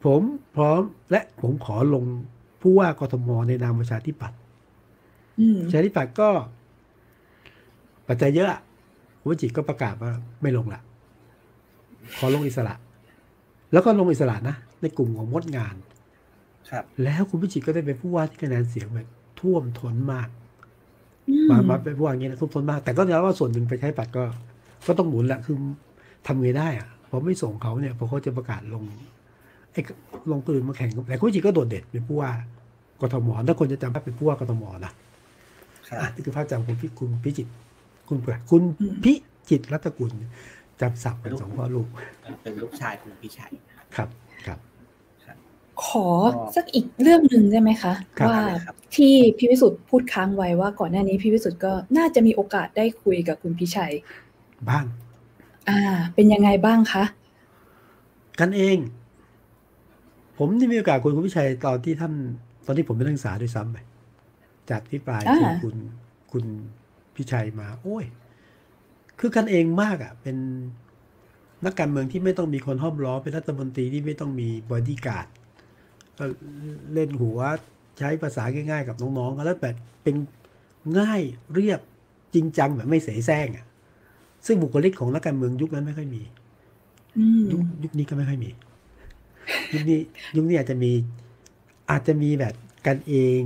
[0.03, 0.21] ผม
[0.55, 0.81] พร้อม
[1.11, 2.03] และผมขอลง
[2.61, 4.39] ผู้ว่ากทมในนามประชาธิปัตย์
[5.65, 6.29] ประชาธิปัตย์ก็
[8.07, 8.61] ปัจจัยเยอะ
[9.19, 10.11] คุณพิจิตรก็ประกาศว่า
[10.41, 10.81] ไม่ลงละ
[12.17, 12.75] ขอลงอิสระ
[13.73, 15.75] แล้วก็ลงอิสระนะในกลุ่มของมดงาน
[16.69, 19.07] ครับ แล้วคุณพิจิตรก็ได้เป็นผู้ว่าที่คะแนนเสียงแบบ
[19.39, 20.27] ท่วมท้นมาก
[21.27, 24.23] มมามาเป็นผู้ว่าอย่างนี้นะท่วมท้นมาก แต่ก็ยอมรับว่าส่วนหนึ่งไปใช้ปัดก็
[24.87, 25.57] ก็ต้องหมุนแหละคือ
[26.27, 28.83] ทำไงได้อะพอไม่ส่งเขาเนี่ยพอเขาจะประกาศลง
[29.71, 29.81] ไอ้
[30.31, 32.31] ลงปืนมาแข่งกับแต่คุณพิจิตรก็โดดเด่นเป็นผู้ว่า
[33.01, 34.91] กทมถ้าคนจะจำภาพเป็นผู้ว่ากทมนะ
[35.87, 37.51] ครับอะนี่คือภาพจำคุณพิคุณพิจิตร
[38.09, 38.61] คุณเปิดคุณ
[39.03, 39.13] พิ
[39.49, 40.11] จิตรรัตนกุล
[40.81, 41.87] จำศัพท์เป็นสองพ่อลูก
[42.41, 43.51] เป็นลูกชายคุณพิชัย
[43.95, 44.09] ครับ
[44.47, 44.59] ครับ
[45.83, 46.07] ขอ
[46.55, 53.93] สักอีกเรื่องหนึ่งได้ไหมคะครับว่าครับที่พี่วิสุทธ์พูดค้างไว้ว่าก่อนหน้านี้พี่วิสุทธ์ก็น่าจะมีโอกาสได้คุยกับคุณพิชัย
[54.69, 54.85] บ้าง
[55.69, 55.79] อ่า
[56.13, 57.03] เป็นยังไงบ้างคะ
[58.39, 58.77] กันเอง
[60.37, 62.13] ผมที่มีโอกาสคุยกับคุณพิชัยตอนที่ท่าน
[62.65, 63.77] ตอนที่ผมเป็นนักศึกษาด้วยซ้ำไป
[64.69, 65.75] จากที่ปลายอ่าคือคุณ
[66.31, 66.45] คุณ
[67.15, 68.05] พิชัยมา โอ้ย
[69.19, 70.37] คือกันเองมากอะ เป็น
[71.65, 75.27] นักการเมืองที่ไม่ต้องมีคนห้อมล้อมเป็นรัฐมนตรีที่ไม่ต้องมีบอดี้การ์ด
[76.17, 76.25] ก็
[76.93, 77.39] เล่นหัว
[77.97, 80.15] ใช้ภาษาง่ายๆ กับน้องๆแล้วแบบเป็น
[80.99, 81.21] ง่าย
[81.53, 81.79] เรียบ
[82.33, 83.65] จริงจังแบบไม่เสแสร้งอะ
[84.45, 86.23] ซึ่งบุคลิกของนักการเมืองยุคนั้นไม่ค่อยมี
[87.17, 88.49] อืมยุคยุคนี้ก็ไม่ค่อยมี
[89.73, 89.99] ยุคนี้
[90.35, 90.91] ยุคนี้อาจจะมี
[91.91, 92.53] อาจจะมีแบบ
[92.87, 93.41] กันเอง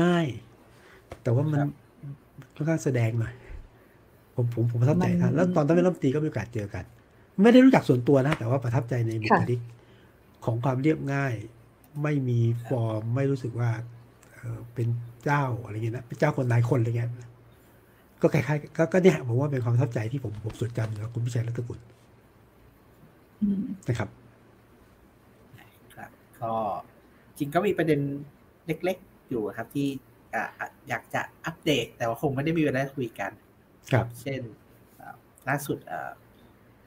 [0.00, 1.68] ง่ายๆ แต่ว่ามันครับ
[2.54, 3.34] ค่อนข้างแสดงหน่อย
[4.34, 6.84] ผมผมผมประทับใจมันะนแล้วตอนนั้นเป็นรัฐมนตรีก็มีโอกาสเจอกัน
[7.42, 9.60] ไม่ได้รู้จักส่วนตัวนะ แต่ว่าประทับใจในบุคลิก
[10.46, 11.34] ของความเรียบง่าย
[12.02, 12.38] ไม่มี
[12.68, 13.70] ฟอร์มไม่รู้สึกว่า
[14.34, 14.88] เออเป็น
[15.24, 17.10] เจ้าอะไรเงี้ยนะเป็นเจ้าคนนายคนอะไรเงี้ย
[18.22, 21.78] ก็คล้ายๆก็ก็เนี่ยผมว่าเป็นความประทับใจที่ผมผมจดจำอยู่กับคุณพิชัยรัตนกุล
[23.40, 24.08] อืมนะครับ
[25.96, 26.52] ครับ ก็
[27.38, 28.00] จริงก็มีประเด็น
[28.66, 29.88] เล็ก ๆ อยู่ครับ ที่
[30.34, 33.32] อะอะอยากจะอัปเดต แต่ว่าคงไม่ได้มีเวลาคุยกัน
[33.92, 34.40] ครับ เช่น
[34.96, 35.16] เอ่อ
[35.48, 36.10] ล่าสุดเอ่อ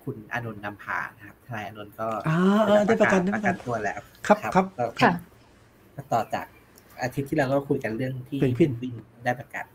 [0.04, 5.12] คุณอานนท์นำพานะครับทนายอานนท์ก็อ่าเออได้ประกันได้ปประระกักันนตัวแล้วครับครับก็ค่ะ
[5.96, 6.46] ก็ต่อจาก
[7.02, 8.94] อาทิตย์ที่เราก็คุยกันเรื่องที่เพนกวินวิน
[9.26, 9.66] ได้ประกัน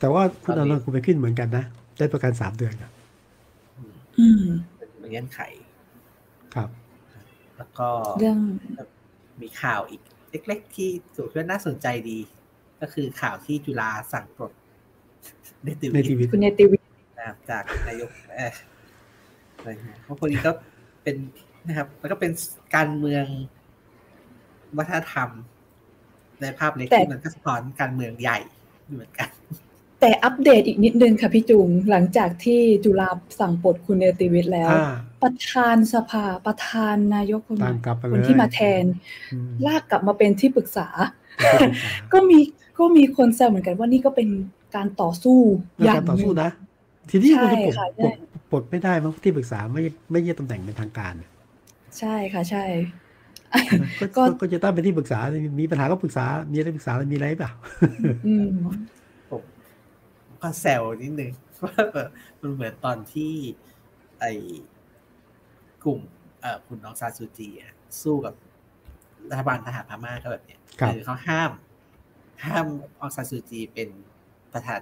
[0.00, 1.64] แต่ว่าคุณตออนนี้นนท์คุณไปขึ้นเหมือนกันนะ
[1.98, 2.92] ได้ประกันสามเดือนครับ
[3.78, 5.40] อืมอืมเป็นเงื่อนไข
[6.54, 6.68] ครับ
[7.56, 8.38] แล้วก็เรื่อง
[9.40, 12.18] มีข่าวอีกเล็ก ๆ ที่สุดน่าสนใจดี
[12.80, 14.52] ก็คือข่าวที่จุฬาสั่งปลด
[15.64, 20.52] เนติในวิทีทย์วีคุณเนติวิทย์นะครับจากนายกเอออะไรเงี้ยเพราะคนนี้ก็
[21.02, 21.16] เป็น
[21.66, 22.30] นะครับแล้วก็เป็น
[22.74, 23.24] การเมือง
[24.78, 25.28] วัฒนธรรม
[26.40, 28.38] ในภาพเล็กที่มันก็สะท้อนการเมืองใหญ่
[28.92, 29.28] เหมือนกัน
[30.00, 34.92] แต่อัปเดตอีกนิดนึงค่ะพี่จุงหลังจากที่จุฬาสั่งปลดคุณเนติวิทย์แล้วอ่า
[35.22, 38.84] ประธานสภาประธานนายกคนใหตามม่กลับไปคเลนยที่มาแทน
[39.32, 40.88] อืมลากกลับมาเป็นที่ปรึกษา
[41.58, 42.38] เป็นที่ปรึกษา ก็มี
[42.78, 44.28] ก็มีคนแซวเหมือนกันว่านี่ก็เป็น
[44.76, 45.38] การต่อสู้
[45.76, 46.50] เป็นการต่อสู้หงนะ
[47.10, 48.10] ทีนี้ใช่มันจะ
[48.50, 51.14] ปลดค่ะปลใช่ดปลดไม่ได้มั้งที่ปรึกษาไม่ไม่ใช่ตำแหน่งเป็นทางการ
[51.98, 52.64] ใช่ค่ะใช่
[54.00, 55.18] ก็ก็ก็จะตั้งเป็นที่ปรึกษา
[55.60, 57.52] มีปัญหาก็ปรึกษา มีอะไรปรึกษามีอะไรเปล่า
[58.24, 58.46] อืม
[60.42, 61.32] ก็แซวนิดนึง
[61.64, 62.08] ว่าแบบ
[62.40, 63.32] มันเหมือนตอนที่
[64.18, 64.24] ไอ
[65.84, 66.00] กลุ่ม
[66.40, 68.34] เอ่อคุณน้องซาซูจีอะสู้กับ
[69.30, 71.50] รัฐบาลทหารพม่าก็แบบเนี้ยครับคือเขาห้าม
[72.44, 72.66] ห้าม
[73.02, 73.88] องซานซูจีเป็น
[74.52, 74.80] ประธาน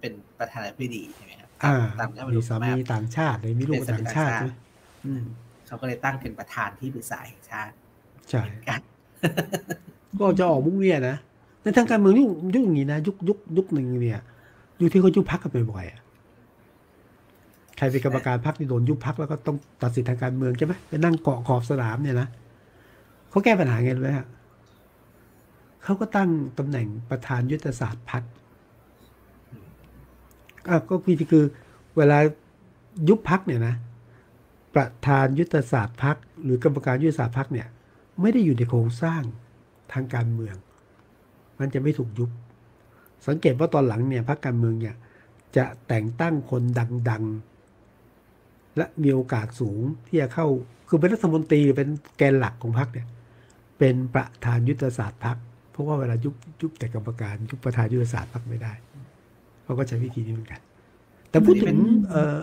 [0.00, 4.52] เป็นประธานาธิบดีใช่ไหมครับอ่า ตามรัฐธรรมมีนูญพสาม่ามีต่างชาติเลยมีลูกต่างชาติใช่ไหม
[5.06, 5.22] อืม
[5.66, 7.74] เขาก็เลยตั้งเป็นประธานที่ปรึกษาแห่งชาติ
[8.28, 8.80] ใช่เหมือนกัน
[10.18, 11.16] ก็จะออกมุ้งเนี่ยนะ
[11.62, 14.20] ในทางการเมืองยุคยุคอย่างนี้นะยุคยุคยุคหนึ่งเนี่ย
[14.80, 16.00] ยุคที่เขายุบพักกันบ่อยๆอะ
[17.76, 22.28] ใครเป็นกรรมการพักที่โดนยุบพักแล้วก็ต้องตัดสินทางการเมืองใช่ไหมไปนั่งเกาะขอบสนามเนี่ยนะ
[23.30, 24.26] เขาแก้ปัญหาไงรู้ไหมฮะ
[25.84, 28.45] เขาก็ตั้งตำแหน่งประธานยุทธศาสตร์พักอะ
[30.90, 31.44] ก็คือคือ
[31.96, 32.18] เวลา
[33.08, 33.74] ยุบพักเนี่ยนะ
[34.74, 37.68] ประธานยุทธศาสตร์พักหรือกรรมการยุทธศาสตร์พักเนี่ย
[38.20, 39.22] ไม่ได้อยู่ในโครงสร้าง
[39.92, 40.56] ทางการเมือง
[41.58, 42.30] มันจะไม่ถูกยุบ
[43.26, 44.94] สังเกตว่าตอนหลังเนี่ยพรรคการเมืองเนี่ย
[45.56, 46.62] จะแต่งตั้งคน
[47.10, 50.46] ดังๆ และมีโอกาสสูงที่จะเข้า
[50.88, 53.06] คือเป็นรัฐมนตรีหรือเป็นแกนหลักของพรรคเนี่ย
[53.78, 55.36] เป็นประธานยุทธศาสตร์พรรค
[55.70, 58.72] เพราะว่าเวลายุบยุบแต่กรรมการยุบประธานยุทธศาสตร์พรรคไม่ได้
[59.66, 60.60] เขาก็ใช้วิธีนี้เหมือนกัน
[61.30, 61.76] แต่พูดถึง
[62.08, 62.36] เอ่อ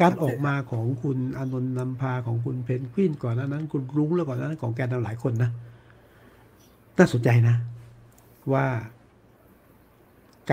[0.00, 5.50] การออกมาของคุณอานนท์นำพาของคุณเพนกวินก่อนหน้านั้น คุณรุ้งแล้วก่อนหน้านั้นของแกนนำหลายคนนะ
[6.98, 7.56] น่าสนใจนะ
[8.52, 8.66] ว่า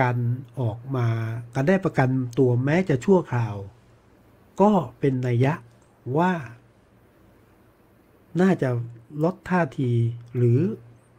[0.00, 0.16] การ
[0.60, 1.06] ออกมา
[1.54, 3.54] การได้ประกันตัวแม้จะชั่วคราว
[4.60, 5.52] ก็เป็นนัยยะ
[6.18, 6.32] ว่า
[8.40, 8.68] น่าจะ
[9.24, 9.90] ลดท่าที
[10.36, 10.60] หรือ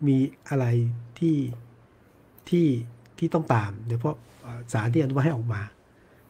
[0.08, 0.18] มี
[0.48, 0.66] อะไร
[1.20, 1.38] ที่
[2.50, 2.68] ที่
[3.18, 4.35] ที่ต้องตามโดยเฉพาะเอ่อ
[4.74, 5.62] สารที่อนุมัติให้ออกมา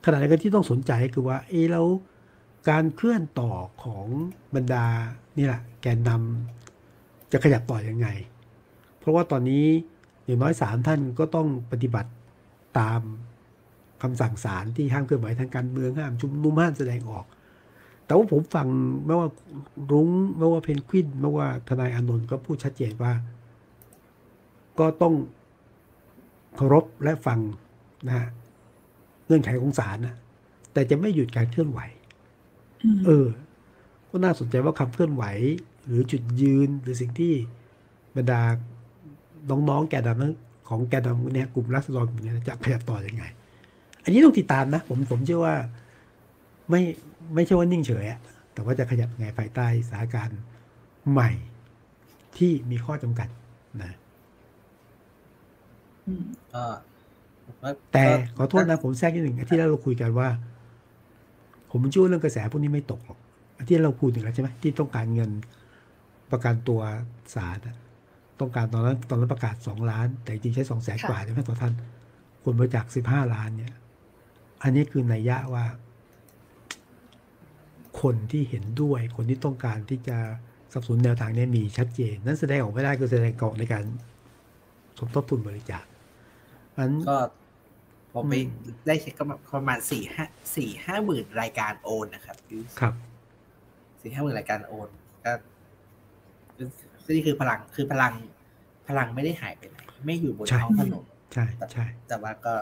[0.05, 1.87] ขณะเดียวกันที่ต้องสนใจคือว่าเอะแล้ว
[2.69, 3.51] การเคลื่อนต่อ
[3.83, 4.05] ของ
[4.55, 4.85] บรรดา
[5.37, 8.07] นี่แหละแกนนำจะขยับต่อยังไง
[8.99, 9.65] เพราะว่าตอนนี้
[10.25, 12.11] อย่างน้อยสามท่านก็ต้องปฏิบัติ
[12.79, 13.01] ตาม
[14.01, 17.25] คำสั่งศาลที่ห้ามเคลื่อนไหวทางการเมืองห้ามชุมนุมห้ามแสดงออก
[18.05, 18.67] แต่ว่าผมฟัง
[19.05, 19.29] ไม่ว่า
[19.91, 23.13] รุ้งไม่ว่าเพนกวินไม่ว่าทนายอานนท์ก็พูดชัดเจนว่า
[24.79, 25.13] ก็ต้อง
[26.55, 27.39] เคารพและฟัง
[28.07, 28.27] นะฮะ
[29.25, 30.15] เงื่อนไขของศาลนะ
[30.73, 31.79] แต่จะไม่หยุดการเคลื่อนไหว
[32.97, 33.27] มเออ
[34.09, 35.23] ก็น่าสนใจว่าคำเคลื่อนไหว
[35.85, 37.33] หรือจุดยืนหรือสิ่งที่
[38.15, 38.41] บรรดา
[39.49, 40.33] น้องๆแกนนำนั้น
[40.69, 43.25] ของแกนนำเนี่ยกลุ่มรัษฎรกลุ่มเนี้จะขยับต่ออยังไง
[44.03, 45.55] อันนี้ต้องติดตามนะ ผมผมเชื่อว่า
[46.69, 46.81] ไม่
[47.35, 48.19] ไม่ใช่ว่านิ่งเฉยอะ
[48.53, 50.39] แต่ว่าจะขยับยังไงภายใต้สถานการณ์
[51.11, 51.29] ใหม่
[52.37, 53.27] ที่มีข้อจำกัด
[53.83, 53.91] นะ
[56.07, 56.94] อืมก็ผมว่า
[57.93, 60.29] แต่ก็ขอโทษนะผมแทรกนิดหนึ่งอาที่แล้วเราคุยกันว่า
[61.71, 63.17] ผมเชื่อว่าเรื่องกระแสพวกนี้ไม่ตกหรอก
[63.57, 65.31] อาที่เราพูดถึงแล้วใช่ไหมที่ต้องการเงิน
[66.31, 66.81] ประกันตัว
[67.35, 67.75] ศาลอะ
[68.39, 71.73] ต้องการตอนนั้นตอนนั้นประกาศสองล้าน แต่จริงๆใช้สองแสนค่ะกว่าใช่ไหมต่อท่าน
[72.43, 73.73] คนบริจาคสิบห้าล้านเนี่ย
[74.63, 75.65] อันนี้คือนัยยะว่า
[78.01, 80.17] คนที่เห็นด้วย คนที่ต้องการที่จะ
[80.71, 83.83] สนับสนุนแนวทางเนี้มีชัดเจน นั้นแสดงออกไม่ได้คือแสดงออกในการ
[84.99, 85.85] สมทบทุนบริจาค
[86.77, 87.17] อันก็
[88.13, 88.49] ผมไปอืม
[88.87, 89.23] ได้เช็คก็
[89.55, 92.37] ประมาณสี่ห้าสี่ห้าหมื่นรายการโอนนะครับ
[92.79, 92.93] ครับ
[94.01, 94.89] สี่ห้าหมื่นรายการโอน
[95.25, 95.31] ก็
[97.05, 98.13] ก็นี่คือพลังคือพลัง
[98.87, 102.53] พลังไม่ได้หายไปไหนไม่อยู่บนใช่ท้องถนนใช่ใช่แต่ว่าก็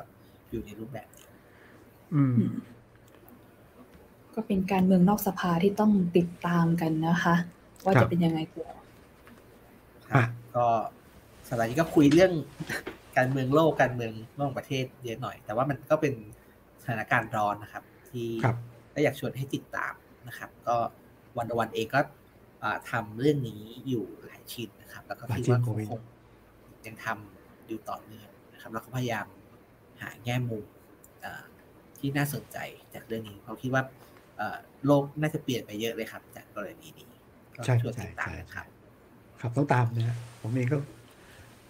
[0.51, 1.25] อยู่ในรูปแบบนี้
[2.15, 2.55] อืมอืม
[4.35, 7.35] ก็เป็นการเมืองนอกสภาที่ต้องติดตามกันนะคะ
[7.83, 8.67] ว่าครัจะบเป็นยังไงต่อ
[10.11, 10.23] ครับอะ
[10.55, 10.65] ก็
[11.47, 12.31] สัปดาห์นี้ก็คุยเรื่อง
[13.17, 16.13] การเมืองโลกการเมืองนอกประเทศเยอะหน่อย แต่ว่ามันก็เป็น
[16.81, 18.55] สถานการณ์ร้อนนะครับ ที่ครับ
[18.93, 19.93] ก็อยากชวนให้ติดตาม
[20.27, 20.75] นะครับ ก็
[21.37, 22.01] วันวันเองก็
[22.63, 26.01] อ่าทำเรื่องนี้อยู่หลายชิ้นนะครับ แล้วก็หลายคิดชิ้นว่าโคคงวิดคง
[26.85, 29.27] ยังทำอยู่ต่อเนื่องนะครับ แล้วก็พยายาม
[30.01, 30.65] หาแง่มุม
[31.23, 31.43] อ่า
[31.97, 32.57] ที่น่าสนใจ
[32.93, 33.83] จากเรื่องนี้เพราะคิดว่า
[34.37, 37.09] เอ่อโลกน่าจะเปลี่ยนไปเยอะเลยครับ จากกรณีนี้
[37.57, 38.65] ก็ใช่ชวนใช่ติดตามใช่นะคใช่รับ
[39.41, 40.77] ครับต้องตามนะฮะผมเองก็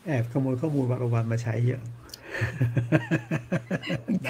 [0.05, 1.81] แอบขโมยข้อมูลวันวันมาใช้เยอะ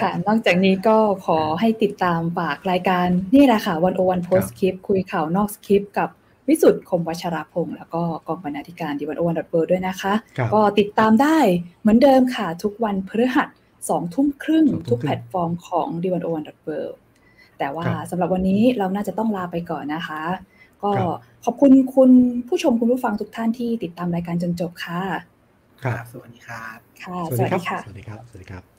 [0.00, 0.96] ค่ะ นอกจากนี้ก็
[1.26, 6.08] ขอให้ติดตามฝากรายการนี่แหละค่ะวันโอวันโพสคลิปคุยข่าวนอกสคริปต์กับ
[6.48, 11.38] วิสุทธ์คมวัชรพงศ์แล้วก็กองบรรณาธิการดีวันโอวันดอทเด้วยนะคะครับก็ติดตามได้
[11.80, 13.48] เหมือนเดิมค่ะ ทุกวันพฤหัส
[13.88, 16.58] สองทุ่มครึ่งสองทุ่มทุกครึ่งแพลตฟอร์มของดีวันโอวันดอท
[17.58, 20.22] แต่ว่าครับสำหรับวันนี้เราน่าจะต้องลาไปก่อนนะคะ
[20.82, 22.10] ก็ครับขอบคุณคุณ
[22.48, 25.02] ผู้ชมคุณผู้ฟังทุกท่านที่ติดตามรายการจนจบค่ะ
[25.84, 28.73] ครับสวัสดีครับค่ะสวัสดีครับค่ะสวัสดีครับสวัสดีครับ